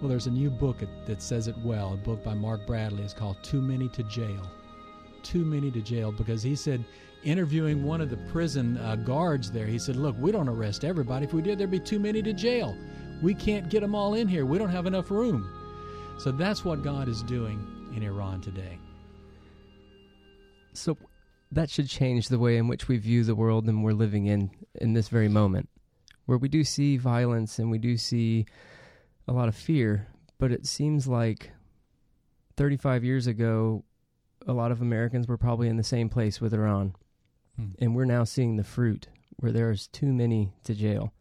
well 0.00 0.08
there's 0.08 0.26
a 0.26 0.30
new 0.30 0.50
book 0.50 0.78
that 1.06 1.22
says 1.22 1.48
it 1.48 1.56
well 1.58 1.94
a 1.94 1.96
book 1.96 2.24
by 2.24 2.34
mark 2.34 2.66
bradley. 2.66 3.02
It's 3.02 3.14
called 3.14 3.42
too 3.42 3.60
many 3.60 3.88
to 3.90 4.02
jail. 4.04 4.50
Too 5.22 5.44
many 5.44 5.70
to 5.70 5.80
jail 5.80 6.12
because 6.12 6.42
he 6.42 6.56
said 6.56 6.84
interviewing 7.22 7.84
one 7.84 8.00
of 8.00 8.08
the 8.08 8.16
prison 8.32 8.78
uh, 8.78 8.96
guards 8.96 9.52
there 9.52 9.66
he 9.66 9.78
said 9.78 9.96
look 9.96 10.16
we 10.18 10.32
don't 10.32 10.48
arrest 10.48 10.84
everybody. 10.84 11.26
If 11.26 11.34
we 11.34 11.42
did 11.42 11.58
there'd 11.58 11.70
be 11.70 11.80
too 11.80 11.98
many 11.98 12.22
to 12.22 12.32
jail. 12.32 12.76
We 13.22 13.34
can't 13.34 13.68
get 13.68 13.80
them 13.80 13.94
all 13.94 14.14
in 14.14 14.28
here. 14.28 14.46
We 14.46 14.56
don't 14.56 14.70
have 14.70 14.86
enough 14.86 15.10
room. 15.10 15.48
So 16.18 16.32
that's 16.32 16.64
what 16.64 16.82
god 16.82 17.08
is 17.08 17.22
doing 17.22 17.66
in 17.94 18.02
iran 18.02 18.40
today. 18.40 18.78
So 20.72 20.96
that 21.52 21.68
should 21.68 21.88
change 21.88 22.28
the 22.28 22.38
way 22.38 22.56
in 22.56 22.68
which 22.68 22.88
we 22.88 22.96
view 22.96 23.24
the 23.24 23.34
world 23.34 23.66
and 23.66 23.84
we're 23.84 23.92
living 23.92 24.26
in 24.26 24.50
in 24.76 24.94
this 24.94 25.08
very 25.08 25.28
moment 25.28 25.68
where 26.30 26.38
we 26.38 26.48
do 26.48 26.62
see 26.62 26.96
violence 26.96 27.58
and 27.58 27.72
we 27.72 27.78
do 27.78 27.96
see 27.96 28.46
a 29.26 29.32
lot 29.32 29.48
of 29.48 29.54
fear, 29.56 30.06
but 30.38 30.52
it 30.52 30.64
seems 30.64 31.08
like 31.08 31.50
35 32.56 33.02
years 33.02 33.26
ago, 33.26 33.82
a 34.46 34.52
lot 34.52 34.70
of 34.70 34.80
Americans 34.80 35.26
were 35.26 35.36
probably 35.36 35.66
in 35.66 35.76
the 35.76 35.82
same 35.82 36.08
place 36.08 36.40
with 36.40 36.54
Iran. 36.54 36.94
Hmm. 37.56 37.70
And 37.80 37.96
we're 37.96 38.04
now 38.04 38.22
seeing 38.22 38.54
the 38.54 38.62
fruit 38.62 39.08
where 39.38 39.50
there's 39.50 39.88
too 39.88 40.12
many 40.12 40.52
to 40.62 40.72
jail. 40.72 41.12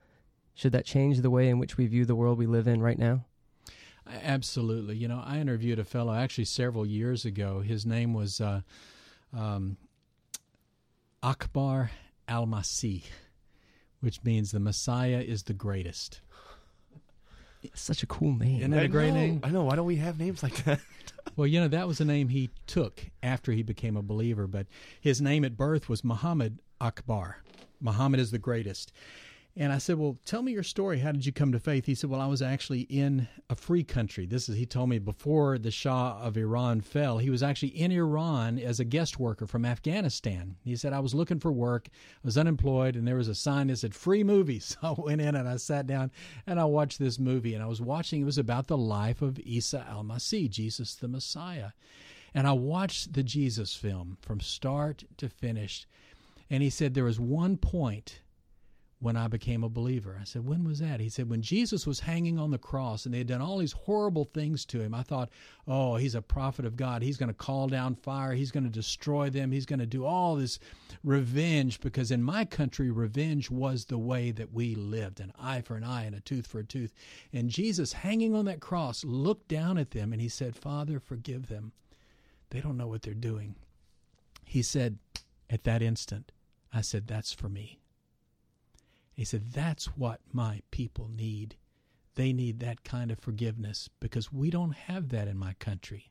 Should 0.53 0.73
that 0.73 0.85
change 0.85 1.21
the 1.21 1.31
way 1.31 1.49
in 1.49 1.57
which 1.57 1.75
we 1.75 1.87
view 1.87 2.05
the 2.05 2.15
world 2.15 2.37
we 2.37 2.45
live 2.45 2.67
in 2.67 2.79
right 2.79 2.99
now? 2.99 3.25
Absolutely. 4.05 4.95
You 4.95 5.07
know, 5.07 5.23
I 5.25 5.39
interviewed 5.39 5.79
a 5.79 5.85
fellow 5.85 6.13
actually 6.13 6.45
several 6.45 6.85
years 6.85 7.25
ago. 7.25 7.61
His 7.61 7.83
name 7.83 8.13
was 8.13 8.39
uh, 8.39 8.61
um, 9.35 9.77
Akbar 11.23 11.89
Al 12.27 12.45
Masih 12.45 13.05
which 14.01 14.23
means 14.23 14.51
the 14.51 14.59
Messiah 14.59 15.23
is 15.25 15.43
the 15.43 15.53
greatest. 15.53 16.21
It's 17.61 17.81
such 17.81 18.03
a 18.03 18.07
cool 18.07 18.33
name. 18.33 18.59
Isn't 18.59 18.71
that 18.71 18.81
I 18.81 18.83
a 18.83 18.87
great 18.87 19.09
know, 19.09 19.19
name? 19.19 19.41
I 19.43 19.49
know. 19.49 19.63
Why 19.65 19.75
don't 19.75 19.85
we 19.85 19.97
have 19.97 20.17
names 20.17 20.41
like 20.43 20.63
that? 20.63 20.79
well, 21.35 21.47
you 21.47 21.59
know, 21.59 21.67
that 21.67 21.87
was 21.87 21.99
a 21.99 22.05
name 22.05 22.29
he 22.29 22.49
took 22.67 23.01
after 23.21 23.51
he 23.51 23.63
became 23.63 23.97
a 23.97 24.01
believer, 24.01 24.47
but 24.47 24.67
his 25.01 25.21
name 25.21 25.43
at 25.43 25.57
birth 25.57 25.89
was 25.89 26.03
Muhammad 26.03 26.59
Akbar. 26.79 27.43
Muhammad 27.81 28.19
is 28.19 28.31
the 28.31 28.39
greatest. 28.39 28.93
And 29.55 29.73
I 29.73 29.77
said, 29.77 29.97
Well, 29.97 30.17
tell 30.25 30.41
me 30.41 30.51
your 30.51 30.63
story. 30.63 30.99
How 30.99 31.11
did 31.11 31.25
you 31.25 31.33
come 31.33 31.51
to 31.51 31.59
faith? 31.59 31.85
He 31.85 31.95
said, 31.95 32.09
Well, 32.09 32.21
I 32.21 32.27
was 32.27 32.41
actually 32.41 32.81
in 32.81 33.27
a 33.49 33.55
free 33.55 33.83
country. 33.83 34.25
This 34.25 34.47
is, 34.47 34.55
he 34.55 34.65
told 34.65 34.89
me 34.89 34.99
before 34.99 35.57
the 35.57 35.71
Shah 35.71 36.19
of 36.21 36.37
Iran 36.37 36.81
fell, 36.81 37.17
he 37.17 37.29
was 37.29 37.43
actually 37.43 37.69
in 37.69 37.91
Iran 37.91 38.59
as 38.59 38.79
a 38.79 38.85
guest 38.85 39.19
worker 39.19 39.47
from 39.47 39.65
Afghanistan. 39.65 40.55
He 40.63 40.75
said, 40.75 40.93
I 40.93 40.99
was 40.99 41.15
looking 41.15 41.39
for 41.39 41.51
work, 41.51 41.89
I 41.91 42.27
was 42.27 42.37
unemployed, 42.37 42.95
and 42.95 43.07
there 43.07 43.15
was 43.15 43.27
a 43.27 43.35
sign 43.35 43.67
that 43.67 43.77
said 43.77 43.95
free 43.95 44.23
movies. 44.23 44.77
I 44.83 44.91
went 44.91 45.21
in 45.21 45.35
and 45.35 45.49
I 45.49 45.57
sat 45.57 45.87
down 45.87 46.11
and 46.45 46.59
I 46.59 46.65
watched 46.65 46.99
this 46.99 47.19
movie. 47.19 47.53
And 47.53 47.63
I 47.63 47.67
was 47.67 47.81
watching, 47.81 48.21
it 48.21 48.25
was 48.25 48.37
about 48.37 48.67
the 48.67 48.77
life 48.77 49.21
of 49.21 49.39
Isa 49.39 49.85
al 49.89 50.03
Masih, 50.03 50.49
Jesus 50.49 50.95
the 50.95 51.07
Messiah. 51.07 51.71
And 52.33 52.47
I 52.47 52.53
watched 52.53 53.13
the 53.13 53.23
Jesus 53.23 53.75
film 53.75 54.17
from 54.21 54.39
start 54.39 55.03
to 55.17 55.27
finish. 55.27 55.87
And 56.49 56.61
he 56.63 56.69
said, 56.69 56.93
There 56.93 57.03
was 57.03 57.19
one 57.19 57.57
point 57.57 58.21
when 59.01 59.15
I 59.15 59.29
became 59.29 59.63
a 59.63 59.69
believer. 59.69 60.17
I 60.19 60.25
said, 60.25 60.45
When 60.45 60.65
was 60.65 60.79
that? 60.79 60.99
He 60.99 61.07
said, 61.07 61.29
When 61.29 61.41
Jesus 61.41 61.87
was 61.87 62.01
hanging 62.01 62.37
on 62.37 62.51
the 62.51 62.57
cross 62.57 63.05
and 63.05 63.13
they 63.13 63.19
had 63.19 63.27
done 63.27 63.41
all 63.41 63.57
these 63.57 63.71
horrible 63.71 64.25
things 64.25 64.65
to 64.65 64.81
him. 64.81 64.93
I 64.93 65.03
thought, 65.03 65.29
Oh, 65.67 65.95
he's 65.95 66.15
a 66.15 66.21
prophet 66.21 66.65
of 66.65 66.75
God. 66.75 67.01
He's 67.01 67.15
going 67.17 67.29
to 67.29 67.33
call 67.33 67.67
down 67.67 67.95
fire. 67.95 68.33
He's 68.33 68.51
going 68.51 68.65
to 68.65 68.69
destroy 68.69 69.29
them. 69.29 69.51
He's 69.51 69.65
going 69.65 69.79
to 69.79 69.85
do 69.85 70.05
all 70.05 70.35
this 70.35 70.59
revenge 71.03 71.79
because 71.79 72.11
in 72.11 72.21
my 72.21 72.43
country, 72.43 72.91
revenge 72.91 73.49
was 73.49 73.85
the 73.85 73.97
way 73.97 74.31
that 74.31 74.53
we 74.53 74.75
lived 74.75 75.21
an 75.21 75.31
eye 75.39 75.61
for 75.61 75.75
an 75.75 75.83
eye 75.83 76.03
and 76.03 76.15
a 76.15 76.19
tooth 76.19 76.45
for 76.45 76.59
a 76.59 76.65
tooth. 76.65 76.93
And 77.31 77.49
Jesus, 77.49 77.93
hanging 77.93 78.35
on 78.35 78.45
that 78.45 78.59
cross, 78.59 79.05
looked 79.05 79.47
down 79.47 79.77
at 79.77 79.91
them 79.91 80.11
and 80.11 80.21
he 80.21 80.29
said, 80.29 80.57
Father, 80.57 80.99
forgive 80.99 81.47
them. 81.47 81.71
They 82.49 82.59
don't 82.59 82.77
know 82.77 82.87
what 82.87 83.03
they're 83.03 83.13
doing. 83.13 83.55
He 84.43 84.61
said, 84.61 84.97
At 85.49 85.63
that 85.63 85.81
instant, 85.81 86.33
I 86.73 86.81
said, 86.81 87.07
That's 87.07 87.31
for 87.31 87.47
me. 87.47 87.78
He 89.19 89.25
said, 89.25 89.51
That's 89.51 89.87
what 89.97 90.21
my 90.31 90.61
people 90.71 91.09
need. 91.13 91.57
They 92.15 92.31
need 92.31 92.61
that 92.61 92.85
kind 92.85 93.11
of 93.11 93.19
forgiveness 93.19 93.89
because 93.99 94.31
we 94.31 94.49
don't 94.49 94.71
have 94.71 95.09
that 95.09 95.27
in 95.27 95.37
my 95.37 95.55
country. 95.59 96.09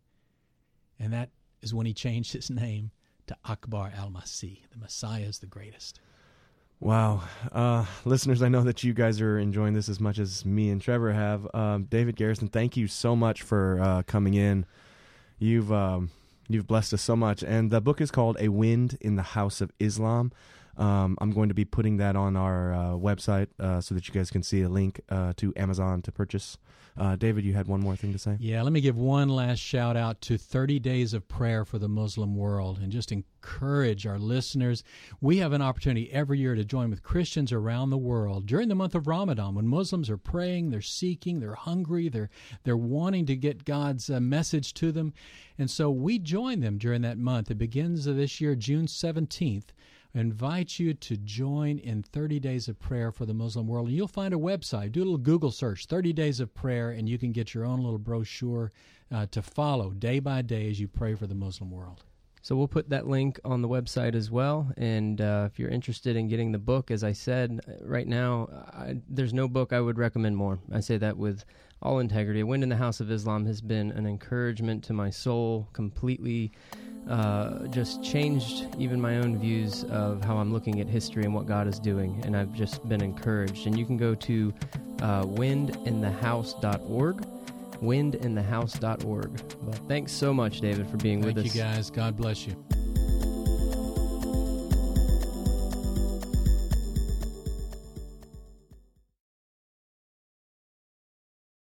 And 1.01 1.11
that 1.15 1.31
is 1.63 1.73
when 1.73 1.87
he 1.87 1.95
changed 1.95 2.35
his 2.35 2.51
name 2.51 2.91
to 3.27 3.37
Akbar 3.47 3.95
al 3.97 4.11
Masih. 4.11 4.59
The 4.71 4.77
Messiah 4.77 5.23
is 5.23 5.39
the 5.39 5.47
greatest. 5.47 6.01
Wow. 6.81 7.23
Uh, 7.51 7.87
listeners, 8.05 8.43
I 8.43 8.49
know 8.49 8.61
that 8.65 8.85
you 8.85 8.93
guys 8.93 9.23
are 9.23 9.39
enjoying 9.39 9.73
this 9.73 9.89
as 9.89 10.01
much 10.01 10.19
as 10.19 10.45
me 10.45 10.69
and 10.69 10.79
Trevor 10.79 11.15
have. 11.15 11.49
Um, 11.55 11.85
David 11.85 12.15
Garrison, 12.15 12.49
thank 12.49 12.77
you 12.77 12.89
so 12.89 13.17
much 13.17 13.41
for 13.41 13.81
uh, 13.81 14.03
coming 14.03 14.35
in. 14.35 14.67
You've 15.39 15.73
um, 15.73 16.11
you've 16.47 16.67
blessed 16.67 16.93
us 16.93 17.01
so 17.01 17.17
much. 17.17 17.43
And 17.43 17.71
the 17.71 17.81
book 17.81 18.03
is 18.03 18.11
called 18.11 18.37
A 18.39 18.49
Wind 18.49 18.99
in 19.01 19.17
the 19.17 19.23
House 19.23 19.63
of 19.63 19.73
Islam. 19.81 20.31
Um, 20.79 21.19
I'm 21.21 21.33
going 21.33 21.49
to 21.49 21.55
be 21.55 21.65
putting 21.65 21.97
that 21.97 22.15
on 22.17 22.37
our 22.37 22.73
uh, 22.73 22.79
website 22.93 23.49
uh, 23.59 23.81
so 23.81 23.95
that 23.95 24.07
you 24.07 24.15
guys 24.15 24.31
can 24.31 24.43
see 24.43 24.63
a 24.63 24.69
link 24.69 25.01
uh, 25.09 25.33
to 25.37 25.53
Amazon 25.57 26.03
to 26.03 26.13
purchase. 26.13 26.57
Uh, 26.97 27.15
David, 27.15 27.45
you 27.45 27.53
had 27.53 27.69
one 27.69 27.81
more 27.81 27.95
thing 27.95 28.13
to 28.13 28.19
say? 28.19 28.37
Yeah, 28.41 28.63
let 28.63 28.73
me 28.73 28.81
give 28.81 28.97
one 28.97 29.29
last 29.29 29.61
shout 29.61 29.97
out 29.97 30.21
to 30.23 30.37
30 30.37 30.81
Days 30.81 31.15
of 31.15 31.29
Prayer 31.29 31.65
for 31.65 31.79
the 31.79 31.89
Muslim 31.89 32.35
World 32.35 32.79
and 32.83 32.91
just 32.91 33.13
encourage 33.13 34.05
our 34.05 34.19
listeners. 34.19 34.83
We 35.21 35.39
have 35.39 35.53
an 35.53 35.63
opportunity 35.63 36.13
every 36.13 36.41
year 36.41 36.57
to 36.57 36.65
join 36.65 36.91
with 36.91 37.05
Christians 37.05 37.53
around 37.53 37.91
the 37.91 37.99
world 37.99 38.47
during 38.47 38.69
the 38.69 38.75
month 38.75 38.97
of 38.97 39.07
Ramadan 39.07 39.55
when 39.55 39.69
Muslims 39.69 40.11
are 40.11 40.17
praying, 40.17 40.71
they're 40.71 40.81
seeking, 40.81 41.39
they're 41.39 41.55
hungry, 41.55 42.09
they're, 42.09 42.31
they're 42.65 42.77
wanting 42.77 43.27
to 43.27 43.37
get 43.37 43.65
God's 43.65 44.11
uh, 44.11 44.19
message 44.19 44.75
to 44.75 44.91
them. 44.91 45.13
And 45.57 45.71
so 45.71 45.91
we 45.91 46.19
join 46.19 46.61
them 46.61 46.79
during 46.79 47.03
that 47.03 47.19
month. 47.19 47.49
It 47.49 47.59
begins 47.59 48.07
this 48.07 48.41
year, 48.41 48.57
June 48.57 48.87
17th 48.87 49.71
invite 50.15 50.79
you 50.79 50.95
to 50.95 51.17
join 51.17 51.79
in 51.79 52.03
30 52.03 52.41
Days 52.41 52.69
of 52.69 52.79
Prayer 52.79 53.13
for 53.13 53.27
the 53.27 53.35
Muslim 53.35 53.67
World. 53.67 53.89
And 53.89 53.97
you'll 53.97 54.09
find 54.09 54.35
a 54.35 54.39
website. 54.39 54.93
Do 54.93 55.01
a 55.01 55.05
little 55.05 55.19
Google 55.19 55.51
search, 55.51 55.87
30 55.87 56.13
Days 56.13 56.41
of 56.41 56.55
Prayer, 56.55 56.91
and 56.91 57.09
you 57.09 57.19
can 57.19 57.33
get 57.33 57.55
your 57.55 57.65
own 57.65 57.83
little 57.83 57.99
brochure 57.99 58.73
uh, 59.13 59.27
to 59.31 59.43
follow 59.43 59.91
day 59.91 60.19
by 60.19 60.43
day 60.43 60.71
as 60.71 60.81
you 60.81 60.89
pray 60.89 61.15
for 61.15 61.27
the 61.27 61.35
Muslim 61.35 61.71
world. 61.71 62.05
So 62.43 62.57
we'll 62.57 62.69
put 62.69 62.89
that 62.91 63.07
link 63.07 63.39
on 63.45 63.63
the 63.63 63.69
website 63.69 64.15
as 64.15 64.31
well. 64.31 64.73
And 64.77 65.21
uh, 65.21 65.49
if 65.51 65.59
you're 65.59 65.69
interested 65.69 66.17
in 66.17 66.29
getting 66.29 66.53
the 66.53 66.59
book, 66.59 66.91
as 66.91 67.05
I 67.05 67.13
said, 67.13 67.61
uh, 67.69 67.73
right 67.85 68.07
now, 68.07 68.49
I, 68.73 69.01
there's 69.09 69.35
no 69.35 69.49
book 69.49 69.73
I 69.73 69.81
would 69.81 69.99
recommend 69.99 70.37
more. 70.37 70.59
I 70.73 70.81
say 70.81 70.97
that 70.99 71.17
with 71.17 71.45
all 71.83 71.99
integrity. 71.99 72.41
A 72.41 72.47
Wind 72.47 72.63
in 72.63 72.69
the 72.69 72.77
House 72.77 73.01
of 73.01 73.11
Islam 73.11 73.45
has 73.47 73.61
been 73.61 73.91
an 73.93 74.07
encouragement 74.07 74.83
to 74.85 74.93
my 74.93 75.11
soul, 75.11 75.69
completely 75.73 76.53
uh, 77.09 77.67
just 77.69 78.03
changed 78.03 78.67
even 78.79 79.01
my 79.01 79.17
own 79.17 79.39
views 79.39 79.85
of 79.85 80.23
how 80.23 80.37
I'm 80.37 80.53
looking 80.53 80.81
at 80.81 80.89
history 80.89 81.25
and 81.25 81.35
what 81.35 81.47
God 81.47 81.67
is 81.67 81.79
doing. 81.79 82.21
And 82.25 82.37
I've 82.37 82.53
just 82.53 82.87
been 82.89 83.03
encouraged. 83.03 83.67
And 83.67 83.79
you 83.79 83.87
can 83.87 83.97
go 83.97 84.15
to 84.15 84.55
uh, 85.01 85.25
windinthehouse.org. 85.25 87.27
Windinthehouse.org. 87.83 89.43
But 89.63 89.89
thanks 89.89 90.13
so 90.13 90.35
much, 90.35 90.61
David, 90.61 90.89
for 90.89 90.97
being 90.97 91.23
Thank 91.23 91.37
with 91.37 91.47
us. 91.47 91.53
Thank 91.53 91.55
you, 91.55 91.63
guys. 91.63 91.91
God 91.91 92.17
bless 92.17 92.47
you. 92.47 92.57